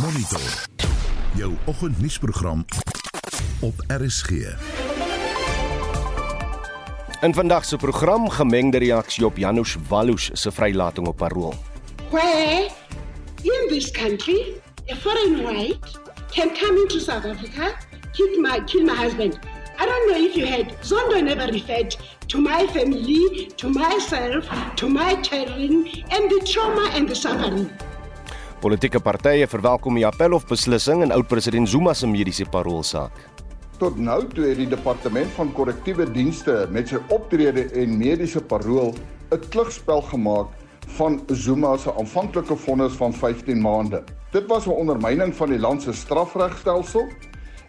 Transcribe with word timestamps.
Monitor. 0.00 0.40
Jou 1.34 1.52
oggendnuusprogram 1.64 2.64
op 3.60 3.74
RSG. 3.86 4.30
In 7.20 7.34
vandag 7.34 7.64
se 7.64 7.76
program 7.76 8.28
gemengde 8.28 8.78
reaksie 8.78 9.24
op 9.24 9.36
Janusz 9.36 9.76
Wallus 9.88 10.30
se 10.32 10.52
vrylating 10.52 11.06
op 11.06 11.16
parol. 11.16 11.54
where 12.10 12.68
in 13.42 13.68
this 13.68 13.90
country 13.90 14.60
a 14.88 14.94
foreign 14.94 15.42
white 15.42 15.98
can 16.34 16.50
come 16.56 16.76
into 16.82 16.98
South 16.98 17.24
Africa, 17.24 17.76
kill 18.12 18.40
my 18.40 18.62
kill 18.64 18.84
my 18.84 19.04
husband. 19.04 19.38
I 19.78 19.86
don't 19.86 20.10
know 20.10 20.28
if 20.28 20.36
you 20.36 20.46
had 20.46 20.66
Zondo 20.82 21.22
never 21.22 21.52
referred 21.52 21.96
to 22.26 22.38
my 22.38 22.66
family, 22.66 23.46
to 23.56 23.68
myself, 23.68 24.44
to 24.76 24.88
my 24.88 25.14
children, 25.22 25.86
and 26.10 26.30
the 26.30 26.40
trauma 26.52 26.90
and 26.94 27.08
the 27.08 27.14
suffering. 27.14 27.70
Politieke 28.60 29.00
partye 29.00 29.46
verwelkom 29.48 29.96
die 29.96 30.02
appelhof 30.04 30.42
beslissing 30.44 31.00
in 31.00 31.14
oud-president 31.16 31.68
Zuma 31.72 31.94
se 31.96 32.04
mediese 32.04 32.44
parolsaak. 32.44 33.14
Tot 33.80 33.96
nou 33.96 34.18
toe 34.34 34.50
het 34.50 34.58
die 34.60 34.68
departement 34.68 35.32
van 35.38 35.52
korrektiewe 35.56 36.04
dienste 36.12 36.66
met 36.68 36.92
sy 36.92 37.00
optrede 37.08 37.70
en 37.80 37.94
mediese 37.96 38.42
parol 38.50 38.92
'n 39.32 39.40
klugspel 39.48 40.04
gemaak 40.10 40.52
van 40.98 41.16
Zuma 41.32 41.78
se 41.78 41.94
aanvanklike 41.94 42.56
vonnis 42.56 43.00
van 43.00 43.16
15 43.16 43.60
maande. 43.60 44.04
Dit 44.30 44.46
was 44.46 44.66
'n 44.66 44.76
ondermyning 44.76 45.32
van 45.34 45.48
die 45.48 45.58
land 45.58 45.82
se 45.82 45.92
strafregstelsel 45.92 47.08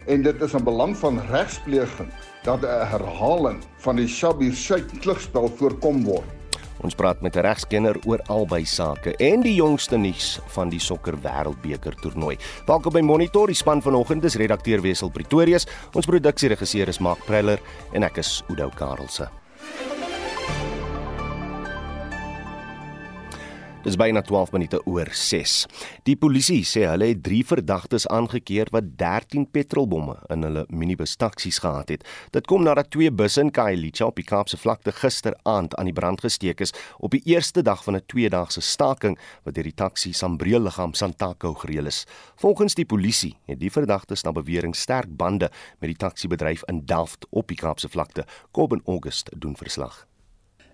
en 0.06 0.22
dit 0.22 0.42
is 0.42 0.52
in 0.52 0.64
belang 0.64 0.96
van 0.96 1.20
regspleging 1.30 2.12
dat 2.44 2.60
'n 2.60 2.86
herhaling 2.92 3.64
van 3.78 3.96
die 3.96 4.08
Shabir 4.08 4.52
Sheikh 4.52 5.00
klugspel 5.00 5.48
voorkom 5.48 6.04
word. 6.04 6.41
Ons 6.82 6.94
praat 6.94 7.20
met 7.22 7.36
'n 7.36 7.46
regskenner 7.46 7.96
oor 8.06 8.20
albei 8.26 8.64
sake 8.64 9.16
en 9.16 9.40
die 9.40 9.54
jongste 9.54 9.96
nuus 9.96 10.40
van 10.46 10.68
die 10.68 10.80
sokker 10.80 11.14
wêreldbeker 11.14 11.94
toernooi. 11.94 12.36
Welkom 12.66 12.92
by 12.92 13.00
Monitor, 13.00 13.46
die 13.46 13.54
span 13.54 13.82
vanoggend 13.82 14.24
is 14.24 14.34
redakteur 14.34 14.80
Wessel 14.80 15.10
Pretorius, 15.10 15.66
ons 15.92 16.06
produksieregisseur 16.06 16.88
is 16.88 16.98
Mark 16.98 17.24
Preller 17.24 17.60
en 17.92 18.02
ek 18.02 18.18
is 18.18 18.42
Udo 18.48 18.70
Karelse. 18.74 19.41
Dis 23.82 23.96
byna 23.98 24.20
12 24.22 24.52
minute 24.54 24.78
oor 24.86 25.08
6. 25.10 25.52
Die 26.06 26.14
polisie 26.14 26.60
sê 26.62 26.84
hulle 26.86 27.08
het 27.10 27.22
3 27.26 27.40
verdagtes 27.48 28.04
aangekeer 28.14 28.68
wat 28.70 28.92
13 29.00 29.48
petrolbomme 29.50 30.14
in 30.30 30.46
hulle 30.46 30.62
minibus 30.70 31.16
taksies 31.18 31.58
gehad 31.64 31.90
het. 31.90 32.04
Dit 32.30 32.46
kom 32.46 32.62
nadat 32.62 32.92
twee 32.94 33.10
busse 33.10 33.42
in 33.42 33.50
Khayelitsha 33.50 34.06
op 34.06 34.20
die 34.20 34.26
Kaapse 34.28 34.60
vlakte 34.62 34.94
gisteraand 34.94 35.74
aan 35.74 35.90
die 35.90 35.96
brand 35.96 36.22
gesteek 36.22 36.62
is 36.62 36.70
op 37.02 37.10
die 37.16 37.24
eerste 37.26 37.66
dag 37.66 37.82
van 37.82 37.98
'n 37.98 38.06
tweedaagse 38.06 38.62
staking 38.62 39.18
wat 39.42 39.54
deur 39.54 39.66
die 39.66 39.74
taksi 39.74 40.12
Sambreel 40.12 40.62
liggaam 40.62 40.94
Santaco 40.94 41.54
gereël 41.54 41.86
is. 41.86 42.06
Volgens 42.36 42.74
die 42.74 42.86
polisie 42.86 43.34
het 43.46 43.58
die 43.58 43.70
verdagtes 43.70 44.22
na 44.22 44.32
bewering 44.32 44.76
sterk 44.76 45.10
bande 45.16 45.50
met 45.80 45.90
die 45.90 45.98
taksibedryf 45.98 46.62
in 46.68 46.86
Delft 46.86 47.26
op 47.30 47.48
die 47.48 47.56
Kaapse 47.56 47.88
vlakte. 47.88 48.24
Kob 48.52 48.72
in 48.72 48.82
August 48.86 49.30
doen 49.36 49.56
verslag. 49.56 50.11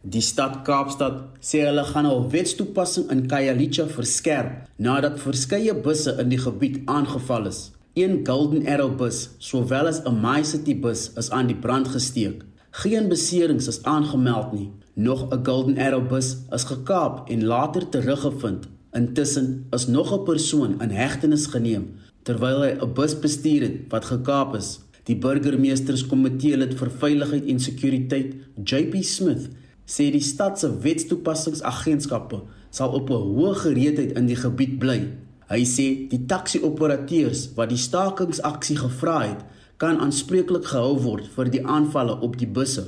Die 0.02 0.22
stad 0.22 0.62
Kaapstad 0.62 1.16
sê 1.42 1.64
hulle 1.66 1.82
gaan 1.88 2.06
hul 2.06 2.28
wetstoepassing 2.30 3.08
in 3.10 3.24
Khayelitsha 3.30 3.88
verskerp 3.90 4.68
nadat 4.78 5.18
verskeie 5.18 5.74
busse 5.74 6.14
in 6.22 6.30
die 6.30 6.38
gebied 6.38 6.84
aangeval 6.86 7.48
is. 7.50 7.72
Een 7.98 8.20
Golden 8.26 8.62
Arrow 8.70 8.94
bus, 8.96 9.30
sowel 9.38 9.88
as 9.90 10.00
'n 10.06 10.20
My 10.22 10.42
City 10.44 10.78
bus, 10.78 11.10
is 11.16 11.30
aan 11.30 11.48
die 11.48 11.56
brand 11.64 11.88
gesteek. 11.88 12.44
Geen 12.70 13.08
beserings 13.08 13.66
is 13.66 13.82
aangemeld 13.82 14.52
nie. 14.52 14.70
Nog 14.94 15.32
'n 15.32 15.44
Golden 15.44 15.78
Arrow 15.78 16.06
bus 16.08 16.36
is 16.52 16.64
gekaap 16.64 17.28
en 17.30 17.44
later 17.44 17.88
teruggevind. 17.88 18.68
Intussen 18.92 19.66
is 19.70 19.86
nog 19.86 20.12
'n 20.12 20.24
persoon 20.24 20.80
in 20.80 20.90
hegtenis 20.90 21.46
geneem 21.46 21.94
terwyl 22.22 22.62
hy 22.62 22.72
'n 22.78 22.94
bus 22.94 23.18
bestuur 23.18 23.62
het 23.62 23.76
wat 23.88 24.04
gekaap 24.04 24.54
is. 24.54 24.80
Die 25.04 25.16
burgemeesterskomitee 25.16 26.56
lid 26.56 26.74
vir 26.74 26.90
veiligheid 26.90 27.46
en 27.46 27.60
sekuriteit, 27.60 28.34
JP 28.64 29.02
Smith, 29.02 29.48
sê 29.88 30.10
die 30.12 30.24
stad 30.24 30.58
se 30.60 30.68
wetstoepassingsagentskappe 30.84 32.42
sal 32.70 32.92
op 32.98 33.10
'n 33.10 33.24
hoë 33.36 33.54
gereedheid 33.64 34.12
in 34.18 34.26
die 34.26 34.36
gebied 34.36 34.78
bly. 34.78 35.00
Hy 35.48 35.62
sê 35.64 35.86
die 36.12 36.26
taxi-operateurs 36.26 37.54
wat 37.56 37.70
die 37.72 37.80
stakingsaksie 37.80 38.76
gevra 38.76 39.18
het, 39.28 39.40
kan 39.78 40.00
aanspreeklik 40.00 40.64
gehou 40.64 40.98
word 41.00 41.26
vir 41.36 41.50
die 41.50 41.64
aanvalle 41.66 42.20
op 42.20 42.36
die 42.36 42.46
busse. 42.46 42.84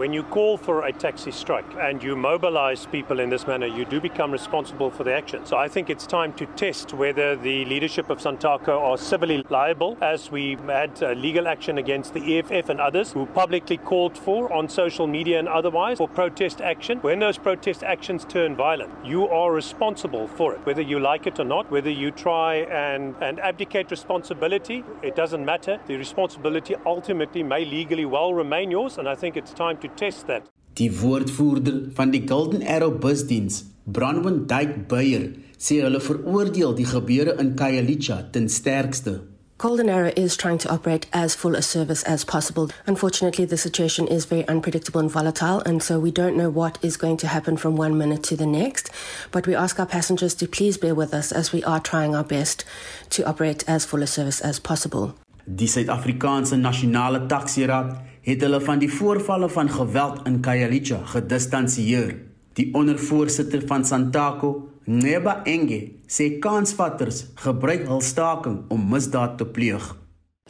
When 0.00 0.14
you 0.14 0.22
call 0.22 0.56
for 0.56 0.86
a 0.86 0.92
taxi 0.94 1.30
strike 1.30 1.66
and 1.78 2.02
you 2.02 2.16
mobilize 2.16 2.86
people 2.86 3.20
in 3.20 3.28
this 3.28 3.46
manner, 3.46 3.66
you 3.66 3.84
do 3.84 4.00
become 4.00 4.32
responsible 4.32 4.90
for 4.90 5.04
the 5.04 5.12
action. 5.12 5.44
So 5.44 5.58
I 5.58 5.68
think 5.68 5.90
it's 5.90 6.06
time 6.06 6.32
to 6.38 6.46
test 6.46 6.94
whether 6.94 7.36
the 7.36 7.66
leadership 7.66 8.08
of 8.08 8.16
Santaco 8.16 8.80
are 8.80 8.96
civilly 8.96 9.44
liable, 9.50 9.98
as 10.00 10.30
we 10.30 10.56
had 10.66 11.02
uh, 11.02 11.12
legal 11.12 11.46
action 11.46 11.76
against 11.76 12.14
the 12.14 12.38
EFF 12.38 12.70
and 12.70 12.80
others 12.80 13.12
who 13.12 13.26
publicly 13.26 13.76
called 13.76 14.16
for 14.16 14.50
on 14.50 14.70
social 14.70 15.06
media 15.06 15.38
and 15.38 15.48
otherwise 15.48 15.98
for 15.98 16.08
protest 16.08 16.62
action. 16.62 16.98
When 17.00 17.18
those 17.18 17.36
protest 17.36 17.82
actions 17.84 18.24
turn 18.24 18.56
violent, 18.56 18.90
you 19.04 19.28
are 19.28 19.52
responsible 19.52 20.28
for 20.28 20.54
it, 20.54 20.64
whether 20.64 20.80
you 20.80 20.98
like 20.98 21.26
it 21.26 21.38
or 21.38 21.44
not, 21.44 21.70
whether 21.70 21.90
you 21.90 22.10
try 22.10 22.54
and, 22.70 23.14
and 23.20 23.38
abdicate 23.38 23.90
responsibility, 23.90 24.82
it 25.02 25.14
doesn't 25.14 25.44
matter. 25.44 25.78
The 25.88 25.96
responsibility 25.96 26.74
ultimately 26.86 27.42
may 27.42 27.66
legally 27.66 28.06
well 28.06 28.32
remain 28.32 28.70
yours, 28.70 28.96
and 28.96 29.06
I 29.06 29.14
think 29.14 29.36
it's 29.36 29.52
time 29.52 29.76
to 29.76 29.89
test 29.96 30.26
that. 30.26 30.42
Die 30.78 30.90
woordvoerder 31.00 31.90
van 31.94 32.10
die 32.10 32.26
Golden 32.26 32.62
Arrow 32.62 32.98
busdiens, 32.98 33.64
Bronwyn 33.84 34.46
Dyke 34.46 34.86
Beyer, 34.88 35.32
sê 35.58 35.82
hulle 35.82 36.00
veroordeel 36.00 36.76
die 36.78 36.86
gebeure 36.86 37.36
in 37.42 37.56
Khayelitsha 37.58 38.22
ten 38.32 38.48
sterkste. 38.48 39.20
Golden 39.60 39.90
Arrow 39.90 40.12
is 40.16 40.38
trying 40.38 40.56
to 40.56 40.70
operate 40.72 41.06
as 41.12 41.34
full 41.34 41.54
a 41.54 41.60
service 41.60 42.02
as 42.04 42.24
possible. 42.24 42.70
Unfortunately, 42.86 43.44
the 43.44 43.58
situation 43.58 44.06
is 44.06 44.24
very 44.24 44.48
unpredictable 44.48 45.00
and 45.00 45.10
volatile, 45.10 45.60
and 45.66 45.82
so 45.82 46.00
we 46.00 46.10
don't 46.10 46.34
know 46.34 46.48
what 46.48 46.78
is 46.82 46.96
going 46.96 47.18
to 47.18 47.26
happen 47.26 47.58
from 47.58 47.76
one 47.76 47.98
minute 47.98 48.22
to 48.22 48.36
the 48.36 48.46
next. 48.46 48.88
But 49.30 49.46
we 49.46 49.54
ask 49.54 49.78
our 49.78 49.84
passengers 49.84 50.34
to 50.36 50.46
please 50.46 50.78
bear 50.78 50.94
with 50.94 51.12
us 51.12 51.30
as 51.30 51.52
we 51.52 51.62
are 51.64 51.78
trying 51.78 52.14
our 52.14 52.24
best 52.24 52.64
to 53.10 53.22
operate 53.28 53.62
as 53.68 53.84
full 53.84 54.02
a 54.02 54.06
service 54.06 54.40
as 54.40 54.58
possible. 54.58 55.12
Die 55.44 55.66
Suid-Afrikaanse 55.66 56.56
Nasionale 56.56 57.28
Taxiraad 57.28 57.96
het 58.22 58.42
hulle 58.44 58.60
van 58.60 58.78
die 58.78 58.90
voorvalle 58.92 59.48
van 59.48 59.70
geweld 59.70 60.26
in 60.28 60.40
Khayelitsha 60.40 61.04
gedistansieer. 61.14 62.16
Die 62.58 62.68
ondervoorsitter 62.74 63.62
van 63.66 63.84
Santaco, 63.84 64.68
Neba 64.84 65.40
Enge, 65.44 65.80
sê 66.10 66.38
kansvatters 66.42 67.24
gebruik 67.44 67.86
hul 67.88 68.02
staking 68.02 68.62
om 68.68 68.88
misdaad 68.90 69.38
te 69.38 69.46
pleeg. 69.46 69.99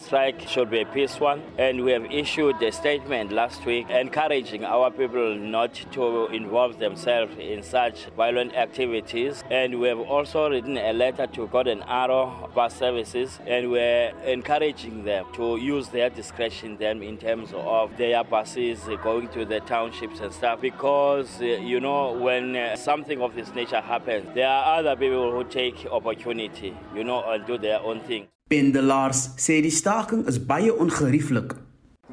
Strike 0.01 0.41
should 0.49 0.71
be 0.71 0.81
a 0.81 0.87
peace 0.87 1.21
one. 1.21 1.43
And 1.59 1.85
we 1.85 1.93
have 1.93 2.05
issued 2.07 2.63
a 2.63 2.73
statement 2.73 3.33
last 3.33 3.65
week 3.65 3.89
encouraging 3.91 4.65
our 4.65 4.91
people 4.91 5.35
not 5.37 5.75
to 5.93 6.27
involve 6.29 6.79
themselves 6.79 7.37
in 7.39 7.63
such 7.63 8.07
violent 8.17 8.55
activities. 8.55 9.45
And 9.51 9.81
we 9.81 9.89
have 9.89 10.01
also 10.01 10.51
written 10.51 10.77
a 10.79 10.93
letter 10.93 11.27
to 11.29 11.47
Golden 11.49 11.83
Arrow 11.83 12.51
Bus 12.55 12.75
Services 12.77 13.39
and 13.47 13.71
we're 13.71 14.13
encouraging 14.25 15.05
them 15.05 15.27
to 15.35 15.57
use 15.57 15.89
their 15.89 16.11
discretion 16.11 16.77
then 16.79 17.03
in 17.03 17.17
terms 17.19 17.51
of 17.55 17.97
their 17.97 18.25
buses 18.25 18.81
going 19.03 19.29
to 19.29 19.45
the 19.45 19.61
townships 19.61 20.21
and 20.21 20.33
stuff 20.33 20.61
because, 20.61 21.41
uh, 21.41 21.45
you 21.45 21.81
know, 21.81 22.13
when 22.13 22.57
uh, 22.57 22.77
something 22.77 23.21
of 23.21 23.35
this 23.35 23.55
nature 23.55 23.81
happens, 23.81 24.27
there 24.35 24.49
are 24.49 24.79
other 24.79 24.97
people 24.97 25.31
who 25.31 25.45
take 25.45 25.87
opportunity, 25.91 26.77
you 26.95 27.05
know, 27.05 27.23
and 27.31 27.47
do 27.47 27.59
their 27.59 27.81
own 27.81 28.01
thing. 28.01 28.27
Pendelaars 28.51 29.19
sê 29.39 29.61
die 29.63 29.71
staking 29.71 30.25
is 30.31 30.39
baie 30.51 30.73
ongerieflik. 30.85 31.53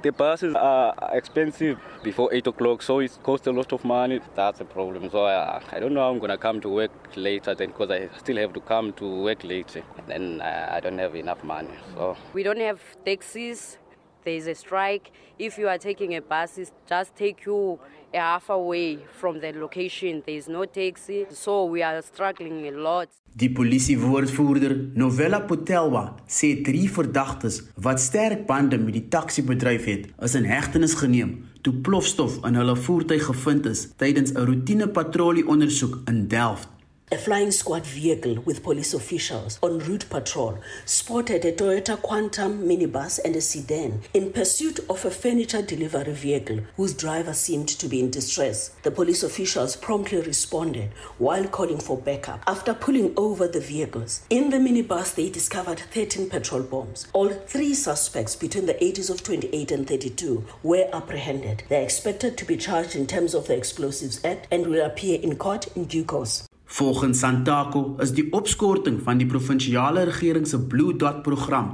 The 0.04 0.12
buses 0.12 0.54
are 0.54 0.94
expensive 1.20 1.80
before 2.04 2.30
8 2.32 2.46
o'clock, 2.52 2.84
so 2.84 3.00
it 3.00 3.18
costs 3.24 3.48
a 3.48 3.52
lot 3.52 3.74
of 3.74 3.84
money. 3.84 4.20
That's 4.36 4.62
a 4.62 4.66
problem. 4.66 5.10
So 5.10 5.26
I, 5.26 5.60
I 5.72 5.80
don't 5.80 5.96
know 5.96 6.02
how 6.02 6.12
I'm 6.12 6.20
going 6.20 6.30
to 6.30 6.38
come 6.38 6.62
to 6.62 6.70
work 6.70 6.92
later 7.16 7.56
then 7.56 7.70
because 7.70 7.90
I 7.90 8.10
still 8.20 8.38
have 8.38 8.54
to 8.54 8.60
come 8.60 8.94
to 9.02 9.24
work 9.24 9.44
later. 9.44 9.82
And 9.98 10.08
then 10.08 10.42
uh, 10.42 10.76
I 10.76 10.80
don't 10.80 11.00
have 11.00 11.16
enough 11.16 11.44
money. 11.44 11.74
So 11.96 12.16
We 12.36 12.44
don't 12.44 12.62
have 12.62 12.82
taxis. 13.04 13.80
There's 14.28 14.48
a 14.48 14.56
strike. 14.56 15.12
If 15.40 15.58
you 15.58 15.70
are 15.70 15.78
taking 15.78 16.14
a 16.18 16.22
bus, 16.22 16.58
it 16.58 16.70
just 16.86 17.16
take 17.16 17.46
you 17.46 17.80
a 18.14 18.18
half 18.18 18.50
away 18.50 19.00
from 19.20 19.40
the 19.40 19.54
location. 19.54 20.22
There's 20.26 20.50
no 20.50 20.66
taxi. 20.66 21.26
So 21.32 21.64
we 21.64 21.82
are 21.82 22.02
struggling 22.02 22.68
a 22.68 22.72
lot. 22.72 23.08
Die 23.34 23.50
polisiewoordvoerder 23.50 24.76
Novella 24.96 25.40
Potelwa 25.40 26.04
sê 26.28 26.58
drie 26.66 26.90
verdagtes 26.92 27.62
wat 27.76 28.02
sterk 28.04 28.44
bande 28.50 28.80
met 28.82 28.98
die 28.98 29.08
taxibedryf 29.08 29.86
het, 29.86 30.10
is 30.26 30.36
in 30.36 30.50
hegtenis 30.50 30.98
geneem 31.00 31.38
toe 31.62 31.76
plofstof 31.84 32.42
in 32.48 32.56
hulle 32.60 32.76
voertuig 32.80 33.30
gevind 33.30 33.66
is 33.72 33.88
tydens 34.02 34.34
'n 34.34 34.48
roetine 34.50 34.88
patrollie 34.98 35.48
ondersoek 35.48 36.02
in 36.12 36.28
Delft. 36.28 36.77
A 37.10 37.18
flying 37.18 37.52
squad 37.52 37.86
vehicle 37.86 38.36
with 38.44 38.64
police 38.64 38.94
officials 38.94 39.60
on 39.64 39.80
route 39.80 40.10
patrol 40.10 40.60
spotted 40.84 41.46
a 41.46 41.54
Toyota 41.54 41.96
Quantum 42.02 42.68
minibus 42.68 43.18
and 43.24 43.34
a 43.34 43.40
sedan 43.40 44.02
in 44.14 44.34
pursuit 44.34 44.82
of 44.90 45.06
a 45.06 45.10
furniture 45.10 45.62
delivery 45.62 46.12
vehicle 46.12 46.60
whose 46.76 46.94
driver 46.94 47.32
seemed 47.32 47.70
to 47.70 47.88
be 47.88 48.02
in 48.02 48.12
distress. 48.12 48.72
The 48.84 48.92
police 48.92 49.24
officials 49.24 49.78
promptly 49.78 50.20
responded 50.20 50.92
while 51.18 51.48
calling 51.48 51.80
for 51.80 51.98
backup. 51.98 52.44
After 52.46 52.74
pulling 52.74 53.14
over 53.16 53.48
the 53.48 53.62
vehicles, 53.62 54.24
in 54.30 54.50
the 54.50 54.58
minibus 54.58 55.16
they 55.16 55.30
discovered 55.30 55.80
13 55.80 56.30
petrol 56.30 56.64
bombs. 56.64 57.08
All 57.14 57.30
three 57.30 57.74
suspects 57.74 58.36
between 58.36 58.66
the 58.66 58.84
ages 58.84 59.10
of 59.10 59.24
28 59.24 59.72
and 59.72 59.88
32 59.88 60.44
were 60.62 60.90
apprehended. 60.92 61.64
They 61.70 61.80
are 61.80 61.84
expected 61.84 62.38
to 62.38 62.44
be 62.44 62.58
charged 62.58 62.98
in 62.98 63.08
terms 63.08 63.34
of 63.34 63.48
the 63.48 63.56
Explosives 63.56 64.20
Act 64.26 64.48
and 64.52 64.68
will 64.68 64.86
appear 64.86 65.22
in 65.22 65.38
court 65.38 65.68
in 65.78 65.86
due 65.86 66.04
course. 66.04 66.47
Volgens 66.78 67.20
Santaco 67.20 67.96
is 68.04 68.12
die 68.14 68.28
opskorting 68.38 69.00
van 69.02 69.18
die 69.18 69.26
provinsiale 69.26 70.04
regering 70.06 70.44
se 70.46 70.60
Blue 70.70 70.94
Dot 70.94 71.24
program 71.26 71.72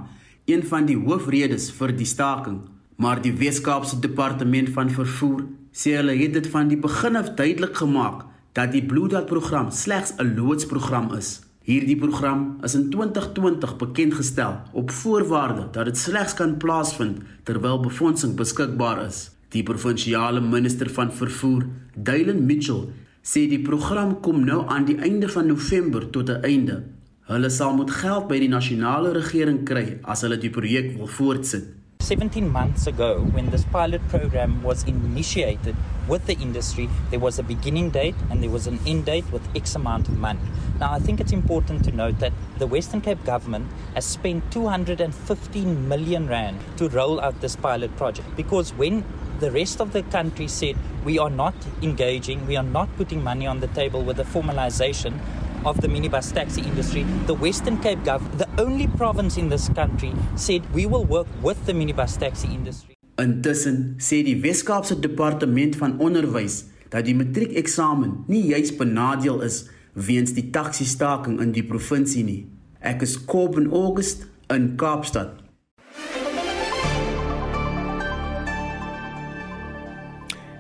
een 0.48 0.64
van 0.70 0.86
die 0.88 0.96
hoofredes 0.96 1.66
vir 1.76 1.92
die 1.98 2.08
staking, 2.08 2.62
maar 2.96 3.20
die 3.20 3.34
Wes-Kaapse 3.42 4.00
Departement 4.00 4.72
van 4.78 4.94
Vervoer 4.96 5.44
sê 5.76 5.98
hulle 5.98 6.16
het 6.22 6.38
dit 6.38 6.48
van 6.56 6.72
die 6.72 6.80
begin 6.80 7.20
af 7.20 7.34
duidelik 7.36 7.76
gemaak 7.82 8.24
dat 8.56 8.72
die 8.72 8.86
Blue 8.94 9.12
Dot 9.12 9.28
program 9.28 9.74
slegs 9.76 10.16
'n 10.16 10.38
loodsprogram 10.40 11.12
is. 11.20 11.42
Hierdie 11.68 12.00
program 12.00 12.58
is 12.64 12.76
in 12.80 12.90
2020 12.90 13.76
bekend 13.84 14.14
gestel 14.14 14.56
op 14.72 14.92
voorwaarde 14.92 15.68
dat 15.72 15.86
dit 15.86 15.98
slegs 15.98 16.34
kan 16.34 16.58
plaasvind 16.58 17.20
terwyl 17.44 17.80
befondsing 17.80 18.36
beskikbaar 18.36 19.06
is. 19.06 19.32
Die 19.50 19.64
provinsiale 19.64 20.42
minister 20.42 20.90
van 20.90 21.12
vervoer, 21.12 21.66
Dylan 21.96 22.46
Mitchell, 22.46 22.88
sê 23.24 23.46
die 23.48 23.62
program 23.64 24.18
kom 24.20 24.42
nou 24.44 24.66
aan 24.68 24.84
die 24.84 24.98
einde 25.00 25.30
van 25.32 25.48
November 25.48 26.04
tot 26.12 26.30
'n 26.30 26.44
einde. 26.44 26.84
Hulle 27.32 27.50
sal 27.50 27.74
moet 27.74 27.92
geld 27.92 28.28
by 28.28 28.40
die 28.40 28.52
nasionale 28.52 29.14
regering 29.14 29.64
kry 29.64 29.98
as 30.04 30.22
hulle 30.22 30.38
die 30.38 30.50
projek 30.50 30.98
wil 30.98 31.08
voortsit. 31.08 31.64
17 32.04 32.52
months 32.52 32.86
ago, 32.86 33.24
when 33.32 33.50
this 33.50 33.64
pilot 33.72 34.02
program 34.10 34.62
was 34.62 34.84
initiated 34.84 35.74
with 36.10 36.26
the 36.26 36.34
industry, 36.34 36.90
there 37.12 37.20
was 37.20 37.40
a 37.40 37.44
beginning 37.44 37.90
date 37.90 38.16
and 38.30 38.44
there 38.44 38.52
was 38.52 38.68
an 38.68 38.78
end 38.86 39.06
date 39.06 39.24
with 39.32 39.42
X 39.56 39.76
amount 39.76 40.10
of 40.10 40.18
money. 40.18 40.42
Now, 40.82 40.92
I 40.92 41.00
think 41.00 41.22
it's 41.22 41.32
important 41.32 41.86
to 41.86 41.92
note 41.94 42.20
that 42.20 42.34
the 42.60 42.68
Western 42.68 43.00
Cape 43.00 43.24
government 43.24 43.68
has 43.94 44.04
spent 44.04 44.52
215 44.52 45.88
million 45.88 46.28
Rand 46.28 46.60
to 46.76 46.90
roll 46.90 47.22
out 47.22 47.40
this 47.40 47.56
pilot 47.56 47.96
project 47.96 48.28
because 48.36 48.74
when 48.74 49.06
the 49.44 49.52
rest 49.52 49.82
of 49.82 49.92
the 49.92 50.04
country 50.04 50.48
said 50.48 50.76
we 51.04 51.20
are 51.20 51.30
not 51.30 51.54
engaging, 51.82 52.48
we 52.48 52.56
are 52.56 52.70
not 52.80 52.88
putting 52.96 53.22
money 53.22 53.46
on 53.46 53.60
the 53.60 53.68
table 53.80 54.02
with 54.02 54.16
the 54.16 54.24
formalization 54.24 55.20
of 55.66 55.82
the 55.82 55.88
minibus 55.90 56.32
taxi 56.34 56.62
industry, 56.62 57.04
the 57.28 57.34
Western 57.34 57.78
Cape 57.82 58.02
government, 58.06 58.38
the 58.38 58.48
only 58.58 58.88
province 58.88 59.36
in 59.36 59.50
this 59.50 59.68
country, 59.70 60.14
said 60.36 60.62
we 60.74 60.86
will 60.86 61.04
work 61.04 61.28
with 61.42 61.60
the 61.66 61.74
minibus 61.74 62.18
taxi 62.18 62.48
industry. 62.48 62.96
Intussen 63.18 64.00
sê 64.00 64.24
die 64.24 64.40
Wes-Kaapse 64.40 64.96
Departement 65.04 65.76
van 65.76 66.00
Onderwys 66.00 66.64
dat 66.90 67.04
die 67.06 67.14
matriekeksamen 67.14 68.24
nie 68.32 68.46
juis 68.54 68.72
benadeel 68.80 69.44
is 69.44 69.66
weens 69.94 70.32
die 70.40 70.48
taxi 70.56 70.88
staking 70.88 71.42
in 71.44 71.52
die 71.52 71.68
provinsie 71.68 72.24
nie. 72.24 72.42
Ek 72.80 73.04
is 73.04 73.20
Coben 73.20 73.68
August 73.76 74.24
in 74.50 74.78
Kaapstad. 74.80 75.43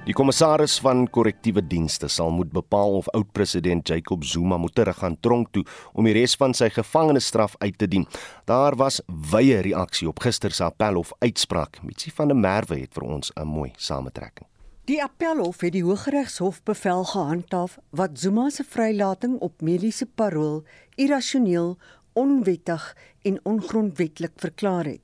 Die 0.04 0.12
kommissaris 0.12 0.74
van 0.84 1.06
korrektiewe 1.16 1.62
dienste 1.64 2.10
sal 2.12 2.32
moet 2.36 2.50
bepaal 2.52 2.98
of 2.98 3.06
oud-president 3.16 3.88
Jacob 3.88 4.26
Zuma 4.28 4.58
moet 4.60 4.74
teruggaan 4.76 5.16
tronk 5.24 5.54
toe 5.56 5.64
om 5.96 6.04
die 6.04 6.16
res 6.18 6.34
van 6.36 6.52
sy 6.52 6.68
gevangenisstraf 6.76 7.54
uit 7.62 7.78
te 7.80 7.88
dien. 7.88 8.04
Daar 8.44 8.76
was 8.76 9.00
wye 9.32 9.62
reaksie 9.64 10.10
op 10.12 10.20
gister 10.26 10.52
se 10.52 10.66
appelhof 10.68 11.14
uitspraak. 11.24 11.80
Mitsi 11.88 12.12
van 12.12 12.34
der 12.34 12.38
Merwe 12.38 12.82
het 12.82 12.92
vir 12.92 13.04
ons 13.04 13.32
'n 13.32 13.48
mooi 13.48 13.72
samentrekking. 13.78 14.48
Die 14.92 15.00
appelhof 15.04 15.62
het 15.62 15.72
die 15.72 15.84
Hooggeregshof 15.84 16.64
bevel 16.64 17.04
gehandhaaf 17.04 17.78
wat 17.90 18.20
Zuma 18.20 18.50
se 18.50 18.64
vrylating 18.64 19.40
op 19.40 19.62
mediese 19.62 20.06
parol 20.06 20.64
irrasioneel, 20.96 21.78
onwettig 22.14 22.98
en 23.22 23.40
ongrondwettig 23.44 24.32
verklaar 24.36 24.86
het. 24.86 25.02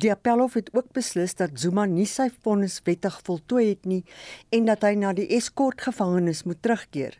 Die 0.00 0.10
appelhof 0.12 0.54
het 0.58 0.70
ook 0.74 0.92
beslis 0.96 1.34
dat 1.38 1.58
Zuma 1.60 1.86
nie 1.86 2.06
sy 2.06 2.28
vonnis 2.42 2.80
wettig 2.84 3.20
voltooi 3.26 3.68
het 3.68 3.86
nie 3.86 4.04
en 4.54 4.68
dat 4.70 4.86
hy 4.86 4.94
na 4.98 5.12
die 5.16 5.28
Eskort 5.36 5.82
gevangenis 5.86 6.44
moet 6.44 6.62
terugkeer. 6.62 7.18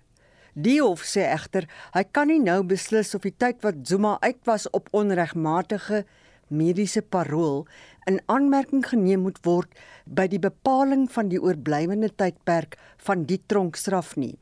Die 0.54 0.80
hof 0.82 1.04
sê 1.06 1.28
egter 1.30 1.68
hy 1.94 2.02
kan 2.10 2.28
nie 2.28 2.40
nou 2.42 2.62
beslis 2.66 3.14
of 3.14 3.22
die 3.26 3.36
tyd 3.36 3.62
wat 3.62 3.86
Zuma 3.86 4.16
uit 4.20 4.40
was 4.48 4.66
op 4.74 4.90
onregmatige 4.92 6.04
mediese 6.50 7.02
parol 7.02 7.66
in 8.10 8.18
aanmerking 8.26 8.82
geneem 8.86 9.22
moet 9.26 9.38
word 9.46 9.80
by 10.06 10.26
die 10.30 10.42
bepaling 10.42 11.06
van 11.14 11.30
die 11.30 11.38
oorblywende 11.38 12.10
tydperk 12.18 12.76
van 13.06 13.26
die 13.30 13.38
tronkstraf 13.46 14.16
nie. 14.18 14.34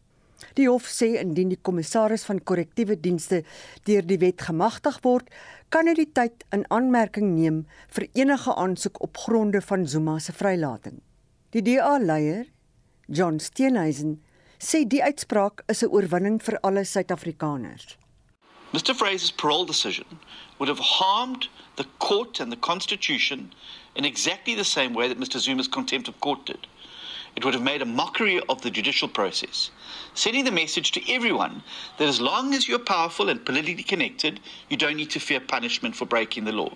Die 0.55 0.69
hof 0.71 0.87
sê 0.87 1.17
indien 1.21 1.50
die 1.50 1.61
kommissaris 1.67 2.25
van 2.29 2.41
korrektiewe 2.50 2.97
dienste 3.03 3.43
deur 3.88 4.06
die 4.06 4.21
wet 4.23 4.44
gemagtig 4.47 5.00
word, 5.03 5.26
kan 5.69 5.88
hy 5.88 5.94
die 5.99 6.09
tyd 6.17 6.44
in 6.56 6.65
aanmerking 6.73 7.35
neem 7.37 7.59
vir 7.97 8.09
enige 8.17 8.55
aansoek 8.55 9.03
op 9.05 9.20
gronde 9.25 9.61
van 9.61 9.87
Zuma 9.87 10.19
se 10.19 10.32
vrylating. 10.32 11.03
Die 11.53 11.62
DA-leier, 11.62 12.47
John 13.06 13.38
Steenhuisen, 13.41 14.19
sê 14.59 14.85
die 14.85 15.03
uitspraak 15.05 15.62
is 15.69 15.82
'n 15.82 15.93
oorwinning 15.93 16.41
vir 16.43 16.59
alle 16.62 16.85
Suid-Afrikaners. 16.85 17.97
Mr 18.73 18.94
Fraser's 18.94 19.32
parole 19.32 19.67
decision 19.67 20.06
would 20.59 20.69
have 20.69 20.81
harmed 21.00 21.49
the 21.76 21.87
court 21.99 22.41
and 22.41 22.53
the 22.53 22.61
constitution 22.61 23.53
in 23.94 24.05
exactly 24.05 24.55
the 24.55 24.64
same 24.64 24.93
way 24.94 25.09
that 25.09 25.19
Mr 25.19 25.38
Zuma's 25.38 25.69
contempt 25.69 26.09
of 26.09 26.21
court 26.21 26.44
did. 26.47 26.67
It 27.38 27.44
would 27.44 27.55
have 27.55 27.62
made 27.62 27.82
a 27.82 27.94
mockery 28.02 28.40
of 28.49 28.62
the 28.62 28.70
judicial 28.79 29.06
process, 29.06 29.70
sending 30.12 30.44
the 30.44 30.50
message 30.50 30.90
to 30.90 31.12
everyone 31.14 31.62
that 31.96 32.08
as 32.08 32.20
long 32.20 32.52
as 32.52 32.67
you're 32.67 32.81
powerful 32.81 33.29
and 33.29 33.46
politically 33.46 33.85
connected, 33.85 34.40
you 34.69 34.76
don't 34.76 34.96
need 34.96 35.11
to 35.11 35.20
fear 35.20 35.38
punishment 35.38 35.94
for 35.94 36.05
breaking 36.05 36.46
the 36.46 36.50
law. 36.50 36.73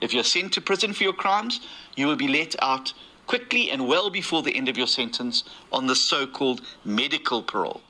If 0.00 0.12
you're 0.12 0.24
sent 0.24 0.52
to 0.54 0.60
prison 0.60 0.92
for 0.94 1.04
your 1.04 1.12
crimes, 1.12 1.60
you 1.94 2.08
will 2.08 2.16
be 2.16 2.26
let 2.26 2.56
out 2.60 2.92
quickly 3.28 3.70
and 3.70 3.86
well 3.86 4.10
before 4.10 4.42
the 4.42 4.56
end 4.56 4.68
of 4.68 4.76
your 4.76 4.88
sentence 4.88 5.44
on 5.70 5.86
the 5.86 5.94
so 5.94 6.26
called 6.26 6.60
medical 6.84 7.40
parole. 7.40 7.80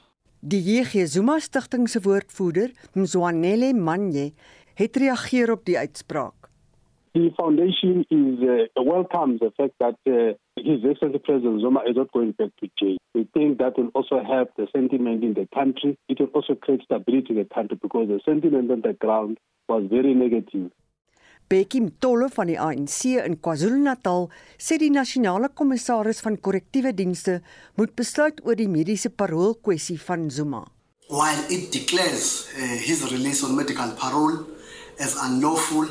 Die 0.47 0.61
JG 0.61 1.07
Zuma 1.07 1.41
stigting 1.41 1.89
se 1.89 2.01
woordvoerder, 2.01 2.71
Mzwanele 2.93 3.73
Manje, 3.73 4.35
het 4.75 4.97
reageer 4.97 5.51
op 5.57 5.65
die 5.65 5.79
uitspraak. 5.79 6.40
The 7.13 7.31
foundation 7.37 8.07
is 8.09 8.39
uh, 8.39 8.83
welcomes 8.83 9.41
the 9.41 9.51
fact 9.57 9.75
that 9.81 9.99
uh, 10.07 10.39
His 10.55 10.79
Excellency 10.89 11.19
President 11.19 11.61
Zuma 11.61 11.81
is 11.81 11.97
not 11.97 12.13
going 12.13 12.33
back 12.33 12.51
to 12.61 12.71
jail. 12.79 12.99
We 13.15 13.27
think 13.35 13.59
that 13.59 13.77
will 13.77 13.91
also 13.95 14.23
help 14.23 14.51
the 14.57 14.69
sentiment 14.73 15.25
in 15.25 15.35
the 15.35 15.49
country. 15.53 15.99
It 16.09 16.21
will 16.21 16.29
also 16.29 16.55
create 16.55 16.83
stability 16.85 17.31
in 17.31 17.39
the 17.43 17.49
country 17.53 17.79
because 17.83 18.07
the 18.07 18.21
sentiment 18.25 18.71
on 18.71 18.83
the 18.83 18.93
ground 18.93 19.39
was 19.69 19.87
very 19.91 20.15
negative. 20.15 20.71
Becky 21.49 21.81
Mtolle 21.81 22.29
van 22.31 22.47
die 22.47 22.61
ANC 22.63 23.17
in 23.19 23.35
KwaZulu-Natal 23.43 24.29
sê 24.55 24.79
die 24.79 24.93
nasionale 24.95 25.49
kommissaris 25.51 26.23
van 26.23 26.37
korrektiewe 26.39 26.93
dienste 26.95 27.41
moet 27.75 27.97
besluit 27.99 28.39
oor 28.47 28.55
die 28.55 28.69
mediese 28.71 29.11
parol 29.11 29.57
kwessie 29.59 29.99
van 29.99 30.29
Zuma. 30.31 30.63
While 31.11 31.43
it 31.51 31.73
declares 31.75 32.47
uh, 32.55 32.79
his 32.87 33.03
release 33.11 33.43
on 33.43 33.57
medical 33.59 33.91
parole 33.99 34.47
as 35.03 35.19
unlawful, 35.27 35.91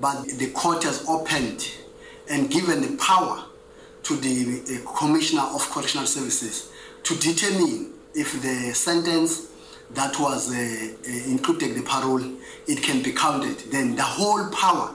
but 0.00 0.26
the 0.38 0.50
court 0.50 0.84
has 0.84 1.04
opened 1.08 1.70
and 2.28 2.50
given 2.50 2.80
the 2.80 2.96
power 2.96 3.44
to 4.02 4.16
the 4.16 4.82
Commissioner 4.96 5.42
of 5.42 5.68
Correctional 5.70 6.06
Services 6.06 6.70
to 7.02 7.14
determine 7.18 7.92
if 8.14 8.40
the 8.42 8.72
sentence 8.74 9.48
that 9.90 10.18
was 10.18 10.50
uh, 10.50 10.54
uh, 10.54 11.30
included 11.30 11.74
the 11.74 11.82
parole 11.82 12.22
it 12.66 12.82
can 12.82 13.02
be 13.02 13.12
counted. 13.12 13.58
Then 13.70 13.96
the 13.96 14.02
whole 14.02 14.48
power 14.50 14.94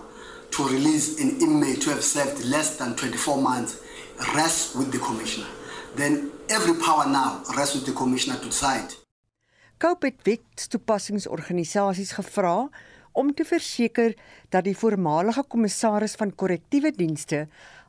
to 0.52 0.64
release 0.64 1.20
an 1.20 1.42
inmate 1.42 1.82
to 1.82 1.90
have 1.90 2.04
served 2.04 2.44
less 2.46 2.78
than 2.78 2.96
24 2.96 3.42
months 3.42 3.82
rests 4.34 4.76
with 4.76 4.92
the 4.92 5.00
commissioner. 5.00 5.48
Then 5.96 6.32
every 6.50 6.76
power 6.76 7.06
now 7.06 7.44
rests 7.58 7.76
with 7.76 7.86
the 7.86 7.92
commissioner 7.92 8.38
to 8.38 8.46
decide. 8.46 8.96
Cope 9.78 10.06
het 10.06 10.22
wetstoepassingsorganisasies 10.24 12.12
gevra 12.12 12.70
om 13.16 13.32
te 13.34 13.46
verseker 13.48 14.14
dat 14.54 14.68
die 14.68 14.76
voormalige 14.78 15.44
kommissaris 15.48 16.16
van 16.20 16.36
korrektiewe 16.36 16.92
dienste 16.96 17.46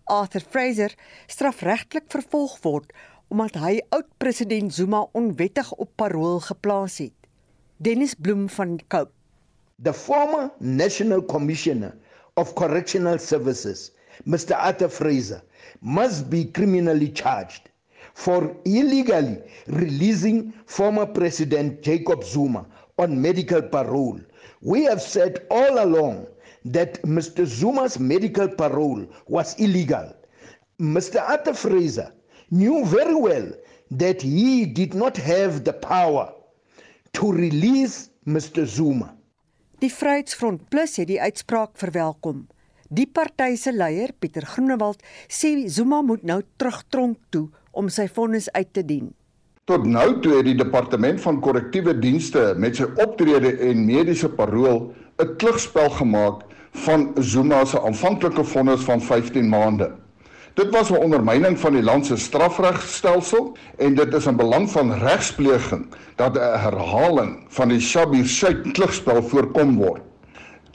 Arthur 0.07 0.45
Fraser 0.51 0.95
strafregtelik 1.27 2.07
vervolg 2.15 2.57
word 2.63 2.93
omdat 3.35 3.57
hy 3.59 3.81
oud-president 3.91 4.75
Zuma 4.75 5.03
onwettig 5.19 5.73
op 5.83 5.91
parol 5.99 6.39
geplaas 6.47 7.01
het. 7.03 7.15
Dennis 7.83 8.15
Bloem 8.15 8.47
van 8.49 8.79
Cope. 8.89 9.11
The 9.83 9.93
former 9.93 10.51
National 10.61 11.25
Commissioner 11.27 11.97
of 12.39 12.55
Correctional 12.55 13.19
Services, 13.19 13.91
Mr. 14.25 14.55
Arthur 14.55 14.89
Fraser, 14.89 15.43
must 15.81 16.31
be 16.31 16.45
criminally 16.51 17.11
charged 17.13 17.69
for 18.15 18.55
illegally 18.65 19.43
releasing 19.67 20.55
former 20.65 21.07
President 21.07 21.83
Jacob 21.83 22.25
Zuma 22.25 22.65
on 22.97 23.21
medical 23.21 23.63
parole. 23.63 24.21
We 24.67 24.83
have 24.91 25.01
said 25.01 25.47
all 25.49 25.79
along 25.79 26.27
that 26.65 27.01
Mr. 27.03 27.47
Zuma's 27.47 28.01
medical 28.01 28.49
parole 28.49 29.07
was 29.29 29.55
illegal. 29.61 30.13
Mr. 30.81 31.23
Arthur 31.23 31.55
Fraser 31.55 32.13
knew 32.51 32.85
very 32.85 33.15
well 33.15 33.49
that 33.93 34.23
he 34.23 34.67
did 34.67 34.93
not 34.93 35.17
have 35.19 35.63
the 35.63 35.73
power 35.73 36.33
to 37.13 37.31
release 37.31 38.11
Mr. 38.27 38.67
Zuma. 38.67 39.15
Die 39.79 39.93
Vryheidsfront 39.93 40.67
Plus 40.69 40.97
het 40.99 41.13
die 41.13 41.21
uitspraak 41.23 41.79
verwelkom. 41.79 42.49
Die 42.91 43.07
party 43.07 43.55
se 43.55 43.71
leier, 43.71 44.11
Pieter 44.19 44.49
Groenewald, 44.51 44.99
sê 45.31 45.69
Zuma 45.71 46.03
moet 46.03 46.27
nou 46.27 46.41
terug 46.59 46.83
tronk 46.91 47.23
toe 47.31 47.47
om 47.71 47.87
sy 47.87 48.09
vonnis 48.11 48.51
uit 48.51 48.73
te 48.75 48.83
dien. 48.83 49.15
Tot 49.67 49.83
nou 49.83 50.21
toe 50.23 50.37
het 50.37 50.47
die 50.47 50.55
departement 50.55 51.19
van 51.19 51.41
korrektiewe 51.43 51.91
dienste 51.99 52.53
met 52.63 52.77
sy 52.79 52.85
optrede 53.03 53.51
en 53.67 53.81
mediese 53.89 54.29
parol 54.31 54.77
'n 55.19 55.33
klugspel 55.43 55.91
gemaak 55.97 56.45
van 56.85 57.09
Zuma 57.19 57.65
se 57.65 57.81
aanvanklike 57.81 58.45
vonnis 58.45 58.85
van 58.87 59.03
15 59.03 59.49
maande. 59.49 59.91
Dit 60.55 60.71
was 60.71 60.91
'n 60.91 61.03
ondermyning 61.03 61.59
van 61.59 61.73
die 61.73 61.83
land 61.83 62.07
se 62.07 62.17
strafregstelsel 62.17 63.57
en 63.79 63.95
dit 63.95 64.15
is 64.15 64.29
'n 64.29 64.37
belang 64.37 64.71
van 64.71 64.93
regspleging 64.93 65.87
dat 66.15 66.37
'n 66.37 66.59
herhaling 66.63 67.45
van 67.49 67.69
die 67.69 67.81
Shabir 67.81 68.27
Sheikh 68.27 68.73
klugspel 68.73 69.23
voorkom 69.23 69.77
word. 69.77 70.03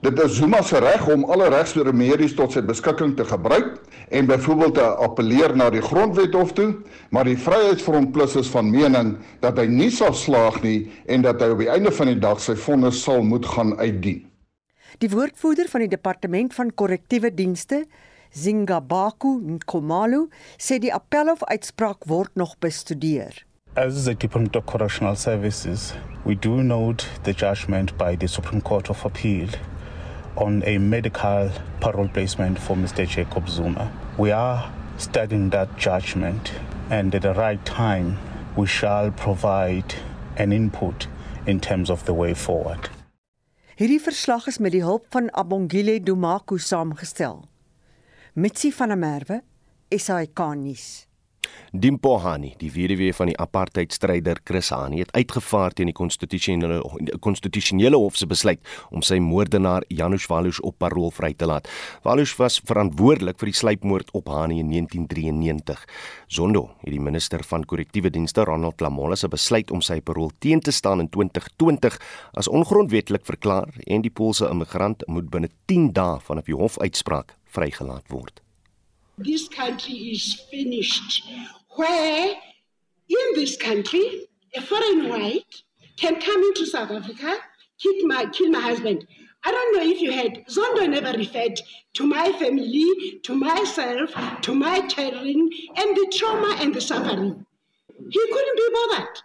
Dit 0.01 0.19
is 0.19 0.35
Zuma 0.35 0.61
se 0.61 0.79
reg 0.79 1.07
om 1.07 1.23
alle 1.23 1.49
regsremedies 1.49 2.33
tot 2.33 2.51
sy 2.51 2.61
beskikking 2.61 3.15
te 3.15 3.25
gebruik 3.25 3.79
en 4.11 4.27
byvoorbeeld 4.27 4.73
te 4.75 4.87
appeleer 5.05 5.55
na 5.55 5.69
die 5.71 5.81
grondwet 5.81 6.33
hof 6.35 6.51
toe, 6.53 6.75
maar 7.09 7.27
die 7.27 7.37
Vryheidsfront 7.39 8.11
Plus 8.11 8.35
is 8.35 8.49
van 8.51 8.69
mening 8.71 9.13
dat 9.43 9.59
hy 9.59 9.67
nie 9.71 9.89
sal 9.91 10.13
slaag 10.13 10.59
nie 10.65 10.91
en 11.07 11.23
dat 11.23 11.39
hy 11.41 11.51
op 11.53 11.63
die 11.63 11.71
einde 11.71 11.93
van 11.95 12.11
die 12.11 12.19
dag 12.19 12.41
sy 12.43 12.57
vonnis 12.59 12.99
sal 13.05 13.23
moet 13.23 13.47
gaan 13.47 13.77
uitdien. 13.79 14.25
Die 14.99 15.09
woordvoerder 15.09 15.69
van 15.71 15.85
die 15.85 15.91
departement 15.91 16.53
van 16.53 16.73
korrektiewe 16.75 17.31
dienste, 17.33 17.85
Zingabaku 18.31 19.37
Nkomalu, 19.55 20.25
sê 20.59 20.79
die 20.83 20.91
appelhof 20.93 21.43
uitspraak 21.47 22.07
word 22.07 22.35
nog 22.35 22.57
bestudeer. 22.59 23.45
As 23.75 24.03
the 24.03 24.13
Department 24.13 24.55
of 24.55 24.65
Correctional 24.67 25.15
Services, 25.15 25.93
we 26.25 26.35
do 26.35 26.61
note 26.61 27.07
the 27.23 27.31
judgment 27.31 27.95
by 27.97 28.17
the 28.17 28.27
Supreme 28.27 28.61
Court 28.61 28.89
of 28.89 29.05
Appeal 29.05 29.47
on 30.37 30.63
a 30.65 30.77
medical 30.77 31.49
parole 31.79 32.07
placement 32.07 32.59
for 32.59 32.75
Mr. 32.75 33.07
Jacob 33.07 33.49
Zuma. 33.49 33.91
We 34.17 34.31
are 34.31 34.71
studying 34.97 35.49
that 35.49 35.77
judgment, 35.77 36.51
and 36.89 37.13
at 37.15 37.21
the 37.21 37.33
right 37.33 37.63
time, 37.65 38.17
we 38.55 38.67
shall 38.67 39.11
provide 39.11 39.95
an 40.37 40.51
input 40.51 41.07
in 41.45 41.59
terms 41.59 41.89
of 41.89 42.05
the 42.05 42.13
way 42.13 42.33
forward. 42.33 42.89
Hierdie 43.75 44.01
verslag 44.01 44.47
is 44.47 44.59
met 44.59 44.71
die 44.71 44.83
hulp 44.83 45.07
van 45.09 45.31
Abongile 45.33 45.99
Dumaku 46.03 46.59
saamgestel. 46.59 47.47
Mitsi 48.33 48.71
van 48.71 48.87
der 48.87 48.97
Merwe, 48.97 49.41
SAK 49.89 50.39
nuus. 50.55 51.10
Dimpohani, 51.71 52.53
die 52.59 52.71
weduwee 52.73 53.13
van 53.15 53.29
die 53.31 53.37
apartheidstryder 53.39 54.41
Chris 54.43 54.69
Hani, 54.73 54.99
het 54.99 55.13
uitgevaar 55.15 55.71
teen 55.71 55.87
die 55.87 55.95
konstitusionele 55.95 56.81
konstitusionele 57.23 57.95
hof 57.95 58.17
se 58.19 58.27
besluit 58.27 58.59
om 58.91 59.03
sy 59.05 59.21
moordenaar 59.23 59.85
Janusz 59.87 60.27
Walus 60.31 60.59
op 60.67 60.77
parol 60.83 61.11
vry 61.15 61.31
te 61.33 61.47
laat. 61.47 61.69
Walus 62.03 62.33
was 62.39 62.59
verantwoordelik 62.67 63.39
vir 63.39 63.51
die 63.51 63.57
sluipmoord 63.61 64.11
op 64.17 64.27
Hani 64.33 64.59
in 64.59 64.69
1993. 64.73 65.85
Zondo 66.27 66.67
het 66.83 66.91
die 66.91 66.99
minister 66.99 67.43
van 67.47 67.65
korrektiewe 67.65 68.11
dienste 68.11 68.45
Ronald 68.47 68.81
Lamola 68.81 69.15
se 69.15 69.31
besluit 69.31 69.71
om 69.71 69.81
sy 69.81 70.01
parol 70.01 70.31
teen 70.39 70.59
te 70.59 70.75
staan 70.75 70.99
in 70.99 71.09
2020 71.09 71.99
as 72.37 72.51
ongrondwettig 72.51 73.23
verklaar 73.27 73.71
en 73.87 74.03
die 74.03 74.11
Poolse 74.11 74.49
immigrant 74.51 75.07
moet 75.07 75.31
binne 75.31 75.51
10 75.71 75.91
dae 75.95 76.19
vanaf 76.19 76.51
die 76.51 76.57
hofuitspraak 76.57 77.35
vrygelaat 77.51 78.07
word. 78.11 78.41
This 79.23 79.47
country 79.47 79.93
is 79.93 80.45
finished 80.49 81.23
where 81.75 82.33
in 83.09 83.33
this 83.35 83.55
country 83.55 84.27
a 84.55 84.61
foreign 84.61 85.09
white 85.09 85.63
can 85.97 86.19
come 86.19 86.41
into 86.41 86.65
South 86.65 86.91
Africa, 86.91 87.37
kill 87.79 88.07
my, 88.07 88.25
kill 88.25 88.49
my 88.49 88.59
husband. 88.59 89.05
I 89.43 89.51
don't 89.51 89.75
know 89.75 89.83
if 89.83 90.01
you 90.01 90.11
heard, 90.11 90.43
Zondo 90.47 90.89
never 90.89 91.17
referred 91.17 91.59
to 91.93 92.05
my 92.05 92.31
family, 92.33 93.19
to 93.23 93.35
myself, 93.35 94.11
to 94.41 94.55
my 94.55 94.87
children, 94.87 95.49
and 95.75 95.95
the 95.95 96.13
trauma 96.15 96.57
and 96.59 96.73
the 96.73 96.81
suffering. 96.81 97.45
He 98.09 98.19
couldn't 98.31 98.57
be 98.57 98.69
bothered. 98.73 99.21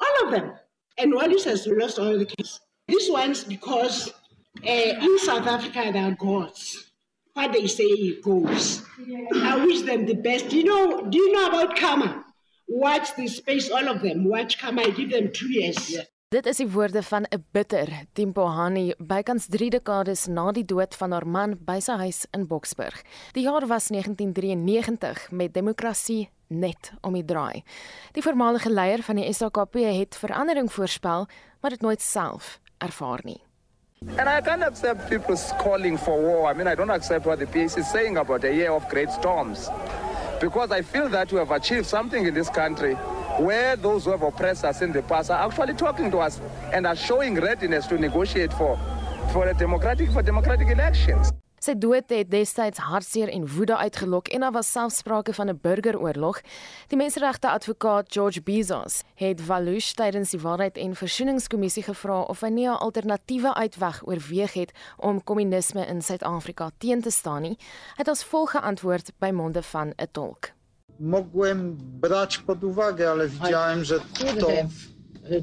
All 0.00 0.26
of 0.26 0.30
them. 0.32 0.52
And 0.98 1.14
Wallis 1.14 1.44
has 1.44 1.66
lost 1.66 1.98
all 1.98 2.18
the 2.18 2.26
kids. 2.26 2.60
This 2.88 3.10
one's 3.10 3.44
because 3.44 4.12
uh, 4.66 4.70
in 4.70 5.18
South 5.20 5.46
Africa 5.46 5.90
there 5.92 6.04
are 6.04 6.16
gods. 6.16 6.89
What 7.34 7.52
they 7.52 7.66
say 7.66 7.84
it 7.84 8.22
goes. 8.22 8.82
I 9.34 9.64
wish 9.64 9.82
them 9.82 10.06
the 10.06 10.14
best. 10.14 10.52
You 10.52 10.64
know? 10.64 11.08
Do 11.08 11.18
you 11.18 11.32
know 11.32 11.46
about 11.46 11.76
karma? 11.76 12.24
Watch 12.68 13.16
the 13.16 13.26
space, 13.28 13.70
all 13.70 13.88
of 13.88 14.02
them. 14.02 14.24
Watch 14.24 14.58
karma. 14.58 14.82
I 14.82 14.90
give 14.90 15.10
them 15.10 15.32
two 15.32 15.50
years. 15.52 15.90
Yeah. 15.90 16.04
Dit 16.30 16.46
is 16.46 16.60
die 16.62 16.68
woorde 16.70 17.02
van 17.02 17.24
'n 17.26 17.44
bitter 17.50 17.88
Timpohani 18.12 18.94
bykans 18.98 19.46
3 19.46 19.70
dekades 19.70 20.26
na 20.26 20.52
die 20.52 20.64
dood 20.64 20.94
van 20.94 21.10
haar 21.12 21.26
man 21.26 21.56
by 21.58 21.80
sy 21.80 21.92
huis 21.92 22.26
in 22.30 22.46
Boksburg. 22.46 23.02
Die 23.32 23.42
jaar 23.42 23.66
was 23.66 23.88
1993 23.88 25.30
met 25.30 25.54
demokrasie 25.54 26.30
net 26.46 26.92
om 27.00 27.12
die 27.12 27.24
draai. 27.24 27.62
Die 28.12 28.22
voormalige 28.22 28.70
leier 28.70 29.02
van 29.02 29.16
die 29.16 29.32
SAKP 29.32 29.74
het 29.74 30.16
verandering 30.16 30.72
voorspel, 30.72 31.26
maar 31.60 31.70
dit 31.70 31.80
nooit 31.80 32.00
self 32.00 32.60
ervaar 32.78 33.20
nie. 33.24 33.42
And 34.16 34.28
I 34.30 34.40
can't 34.40 34.62
accept 34.62 35.10
people 35.10 35.36
calling 35.58 35.98
for 35.98 36.18
war. 36.18 36.48
I 36.48 36.54
mean, 36.54 36.66
I 36.66 36.74
don't 36.74 36.88
accept 36.88 37.26
what 37.26 37.38
the 37.38 37.46
PAC 37.46 37.76
is 37.76 37.90
saying 37.90 38.16
about 38.16 38.44
a 38.44 38.54
year 38.54 38.72
of 38.72 38.88
great 38.88 39.10
storms. 39.10 39.68
Because 40.40 40.70
I 40.70 40.80
feel 40.80 41.10
that 41.10 41.30
we 41.30 41.38
have 41.38 41.50
achieved 41.50 41.84
something 41.84 42.24
in 42.24 42.32
this 42.32 42.48
country 42.48 42.94
where 43.38 43.76
those 43.76 44.06
who 44.06 44.12
have 44.12 44.22
oppressed 44.22 44.64
us 44.64 44.80
in 44.80 44.92
the 44.92 45.02
past 45.02 45.30
are 45.30 45.46
actually 45.46 45.74
talking 45.74 46.10
to 46.12 46.18
us 46.18 46.40
and 46.72 46.86
are 46.86 46.96
showing 46.96 47.34
readiness 47.34 47.86
to 47.88 47.98
negotiate 47.98 48.54
for, 48.54 48.78
for, 49.34 49.46
a 49.48 49.54
democratic, 49.54 50.10
for 50.12 50.22
democratic 50.22 50.68
elections. 50.68 51.30
Sy 51.60 51.74
dood 51.76 52.08
het 52.08 52.30
destyds 52.32 52.80
hartseer 52.80 53.28
en 53.28 53.42
woede 53.52 53.76
uitgelok 53.76 54.30
en 54.32 54.40
daar 54.40 54.54
was 54.54 54.70
selfs 54.72 54.96
sprake 55.02 55.34
van 55.36 55.48
'n 55.50 55.58
burgeroorlog. 55.62 56.40
Die 56.88 56.96
menseregte 56.96 57.50
advokaat 57.50 58.12
George 58.12 58.40
Bezos 58.42 59.02
het 59.14 59.40
Valush 59.40 59.92
tydens 59.92 60.30
die 60.30 60.40
Waarheid 60.40 60.76
en 60.76 60.94
Versoeningskommissie 60.94 61.82
gevra 61.82 62.20
of 62.20 62.40
hy 62.40 62.48
nie 62.48 62.68
'n 62.68 62.80
alternatiewe 62.80 63.54
uitweg 63.54 64.06
oorweeg 64.06 64.52
het 64.52 64.72
om 64.96 65.24
kommunisme 65.24 65.86
in 65.86 66.02
Suid-Afrika 66.02 66.70
teen 66.78 67.02
te 67.02 67.10
staan 67.10 67.42
nie. 67.42 67.58
Hy 67.96 67.96
het 67.96 68.08
as 68.08 68.24
volg 68.24 68.50
geantwoord 68.50 69.12
by 69.18 69.30
monde 69.30 69.62
van 69.62 69.88
'n 69.88 70.08
tolk. 70.12 70.52
Mogłem 70.98 71.76
brać 72.00 72.38
pod 72.38 72.64
uwagę, 72.64 73.10
ale 73.10 73.28
widziałem, 73.28 73.84
że 73.84 74.00
to 74.38 74.48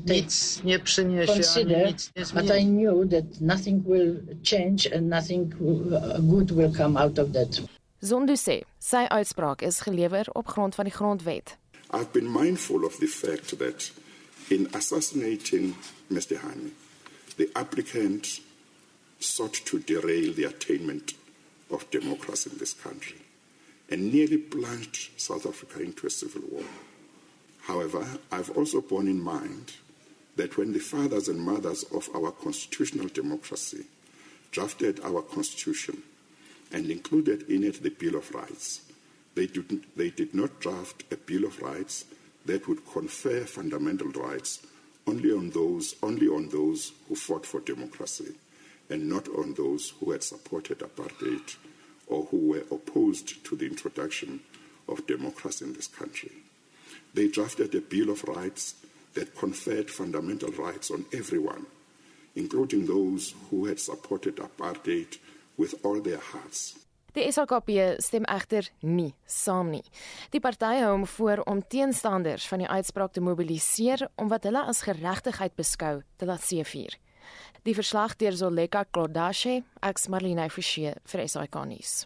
nic 0.05 0.63
nie 0.63 0.79
przyniesie, 0.79 1.33
consider, 1.33 1.87
nic 1.87 2.11
nie 2.15 2.25
but 2.33 2.51
I 2.51 2.65
knew 2.65 3.05
that 3.09 3.41
nothing 3.41 3.83
will 3.85 4.15
change 4.43 4.87
and 4.95 5.09
nothing 5.09 5.53
uh, 5.53 6.19
good 6.21 6.51
will 6.51 6.73
come 6.73 6.97
out 6.97 7.19
of 7.19 7.31
that. 7.31 7.61
Zondo 8.01 8.35
sê 8.37 8.63
sy 8.79 9.07
uitspraak 9.09 9.61
is 9.61 9.81
gelewer 9.81 10.25
op 10.33 10.47
grond 10.47 10.75
van 10.75 10.85
die 10.85 10.93
grondwet. 10.93 11.57
I've 11.93 12.11
been 12.11 12.31
mindful 12.31 12.85
of 12.85 12.97
the 12.99 13.07
fact 13.07 13.57
that 13.59 13.91
in 14.49 14.67
assassinating 14.73 15.75
Mr. 16.09 16.37
Hani, 16.37 16.71
the 17.37 17.49
applicant 17.55 18.41
sought 19.19 19.65
to 19.65 19.79
derail 19.79 20.33
the 20.33 20.43
attainment 20.43 21.13
of 21.69 21.89
democracy 21.89 22.49
in 22.51 22.57
this 22.57 22.73
country 22.73 23.21
and 23.89 24.11
nearly 24.13 24.37
plunged 24.37 25.19
South 25.19 25.45
Africa 25.45 25.81
into 25.81 26.07
a 26.07 26.09
civil 26.09 26.41
war. 26.51 26.63
However, 27.67 28.07
I've 28.31 28.51
also 28.51 28.79
borne 28.79 29.09
in 29.09 29.21
mind 29.21 29.73
that 30.37 30.57
when 30.57 30.71
the 30.71 30.79
fathers 30.79 31.27
and 31.27 31.41
mothers 31.41 31.83
of 31.83 32.09
our 32.15 32.31
constitutional 32.31 33.09
democracy 33.09 33.83
drafted 34.51 35.01
our 35.01 35.21
constitution 35.21 36.01
and 36.71 36.89
included 36.89 37.49
in 37.49 37.65
it 37.65 37.83
the 37.83 37.89
Bill 37.89 38.15
of 38.15 38.33
Rights, 38.33 38.83
they 39.35 39.47
did, 39.47 39.83
they 39.97 40.11
did 40.11 40.33
not 40.33 40.61
draft 40.61 41.03
a 41.11 41.17
Bill 41.17 41.43
of 41.43 41.61
Rights 41.61 42.05
that 42.45 42.69
would 42.69 42.89
confer 42.89 43.41
fundamental 43.41 44.11
rights 44.11 44.65
only 45.05 45.33
on 45.33 45.49
those 45.49 45.95
only 46.01 46.29
on 46.29 46.47
those 46.47 46.93
who 47.09 47.15
fought 47.15 47.45
for 47.45 47.59
democracy 47.59 48.33
and 48.89 49.09
not 49.09 49.27
on 49.27 49.53
those 49.55 49.89
who 49.99 50.11
had 50.11 50.23
supported 50.23 50.79
apartheid 50.79 51.57
or 52.07 52.23
who 52.31 52.37
were 52.37 52.63
opposed 52.71 53.43
to 53.43 53.57
the 53.57 53.65
introduction 53.65 54.39
of 54.87 55.05
democracy 55.05 55.65
in 55.65 55.73
this 55.73 55.87
country. 55.87 56.31
They 57.17 57.29
drafted 57.29 57.73
a 57.73 57.81
Bill 57.81 58.11
of 58.11 58.23
Rights 58.25 58.75
that 59.15 59.33
conferred 59.33 59.89
fundamental 59.89 60.51
rights 60.51 60.91
on 60.91 61.03
everyone, 61.11 61.65
including 62.35 62.85
those 62.85 63.33
who 63.49 63.65
had 63.65 63.79
supported 63.79 64.35
apartheid 64.35 65.17
with 65.57 65.73
all 65.83 65.99
their 65.99 66.21
hearts. 66.21 66.75
Die 67.15 67.25
SHKP 67.25 67.95
stem 68.05 68.27
egter 68.29 68.69
nie 68.81 69.15
saam 69.25 69.71
nie. 69.73 69.81
Die 70.29 70.41
party 70.43 70.77
hou 70.83 70.91
hom 70.91 71.07
voor 71.09 71.41
om 71.49 71.63
teenstanders 71.65 72.45
van 72.51 72.61
die 72.61 72.69
uitspraak 72.69 73.15
te 73.15 73.23
mobiliseer 73.25 74.05
om 74.21 74.29
wat 74.29 74.45
hulle 74.45 74.61
as 74.69 74.83
geregtigheid 74.85 75.55
beskou 75.57 76.03
te 76.21 76.29
laat 76.29 76.45
seëvier. 76.45 76.99
Die 77.65 77.73
verslag 77.73 78.13
deur 78.21 78.37
Zoleka 78.37 78.85
Klodashe, 78.85 79.63
ex 79.81 80.05
Marlene 80.05 80.51
Forsie 80.53 80.93
vir 80.93 81.25
SAK 81.25 81.57
nuus. 81.65 82.03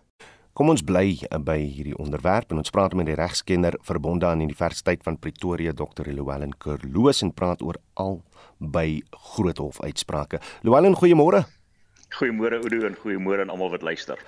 Kom 0.51 0.67
ons 0.67 0.81
bly 0.84 1.13
by 1.48 1.55
hierdie 1.63 1.96
onderwerp 1.96 2.50
en 2.51 2.60
ons 2.60 2.74
praat 2.75 2.91
met 3.00 3.08
die 3.08 3.15
regskenner 3.15 3.77
verbonde 3.88 4.27
aan 4.27 4.41
Universiteit 4.43 5.00
van 5.08 5.15
Pretoria 5.15 5.72
Dr. 5.72 6.10
Llewellyn 6.12 6.51
Kerloos 6.60 7.24
en 7.24 7.31
praat 7.31 7.63
oor 7.63 7.79
al 7.96 8.17
by 8.60 9.00
Groothof 9.31 9.79
uitsprake. 9.79 10.41
Llewellyn, 10.67 10.98
goeiemôre. 11.00 11.46
Goeiemôre 12.12 12.60
Oudo 12.60 12.81
en 12.84 12.98
goeiemôre 13.00 13.46
aan 13.46 13.53
almal 13.53 13.72
wat 13.72 13.86
luister. 13.88 14.20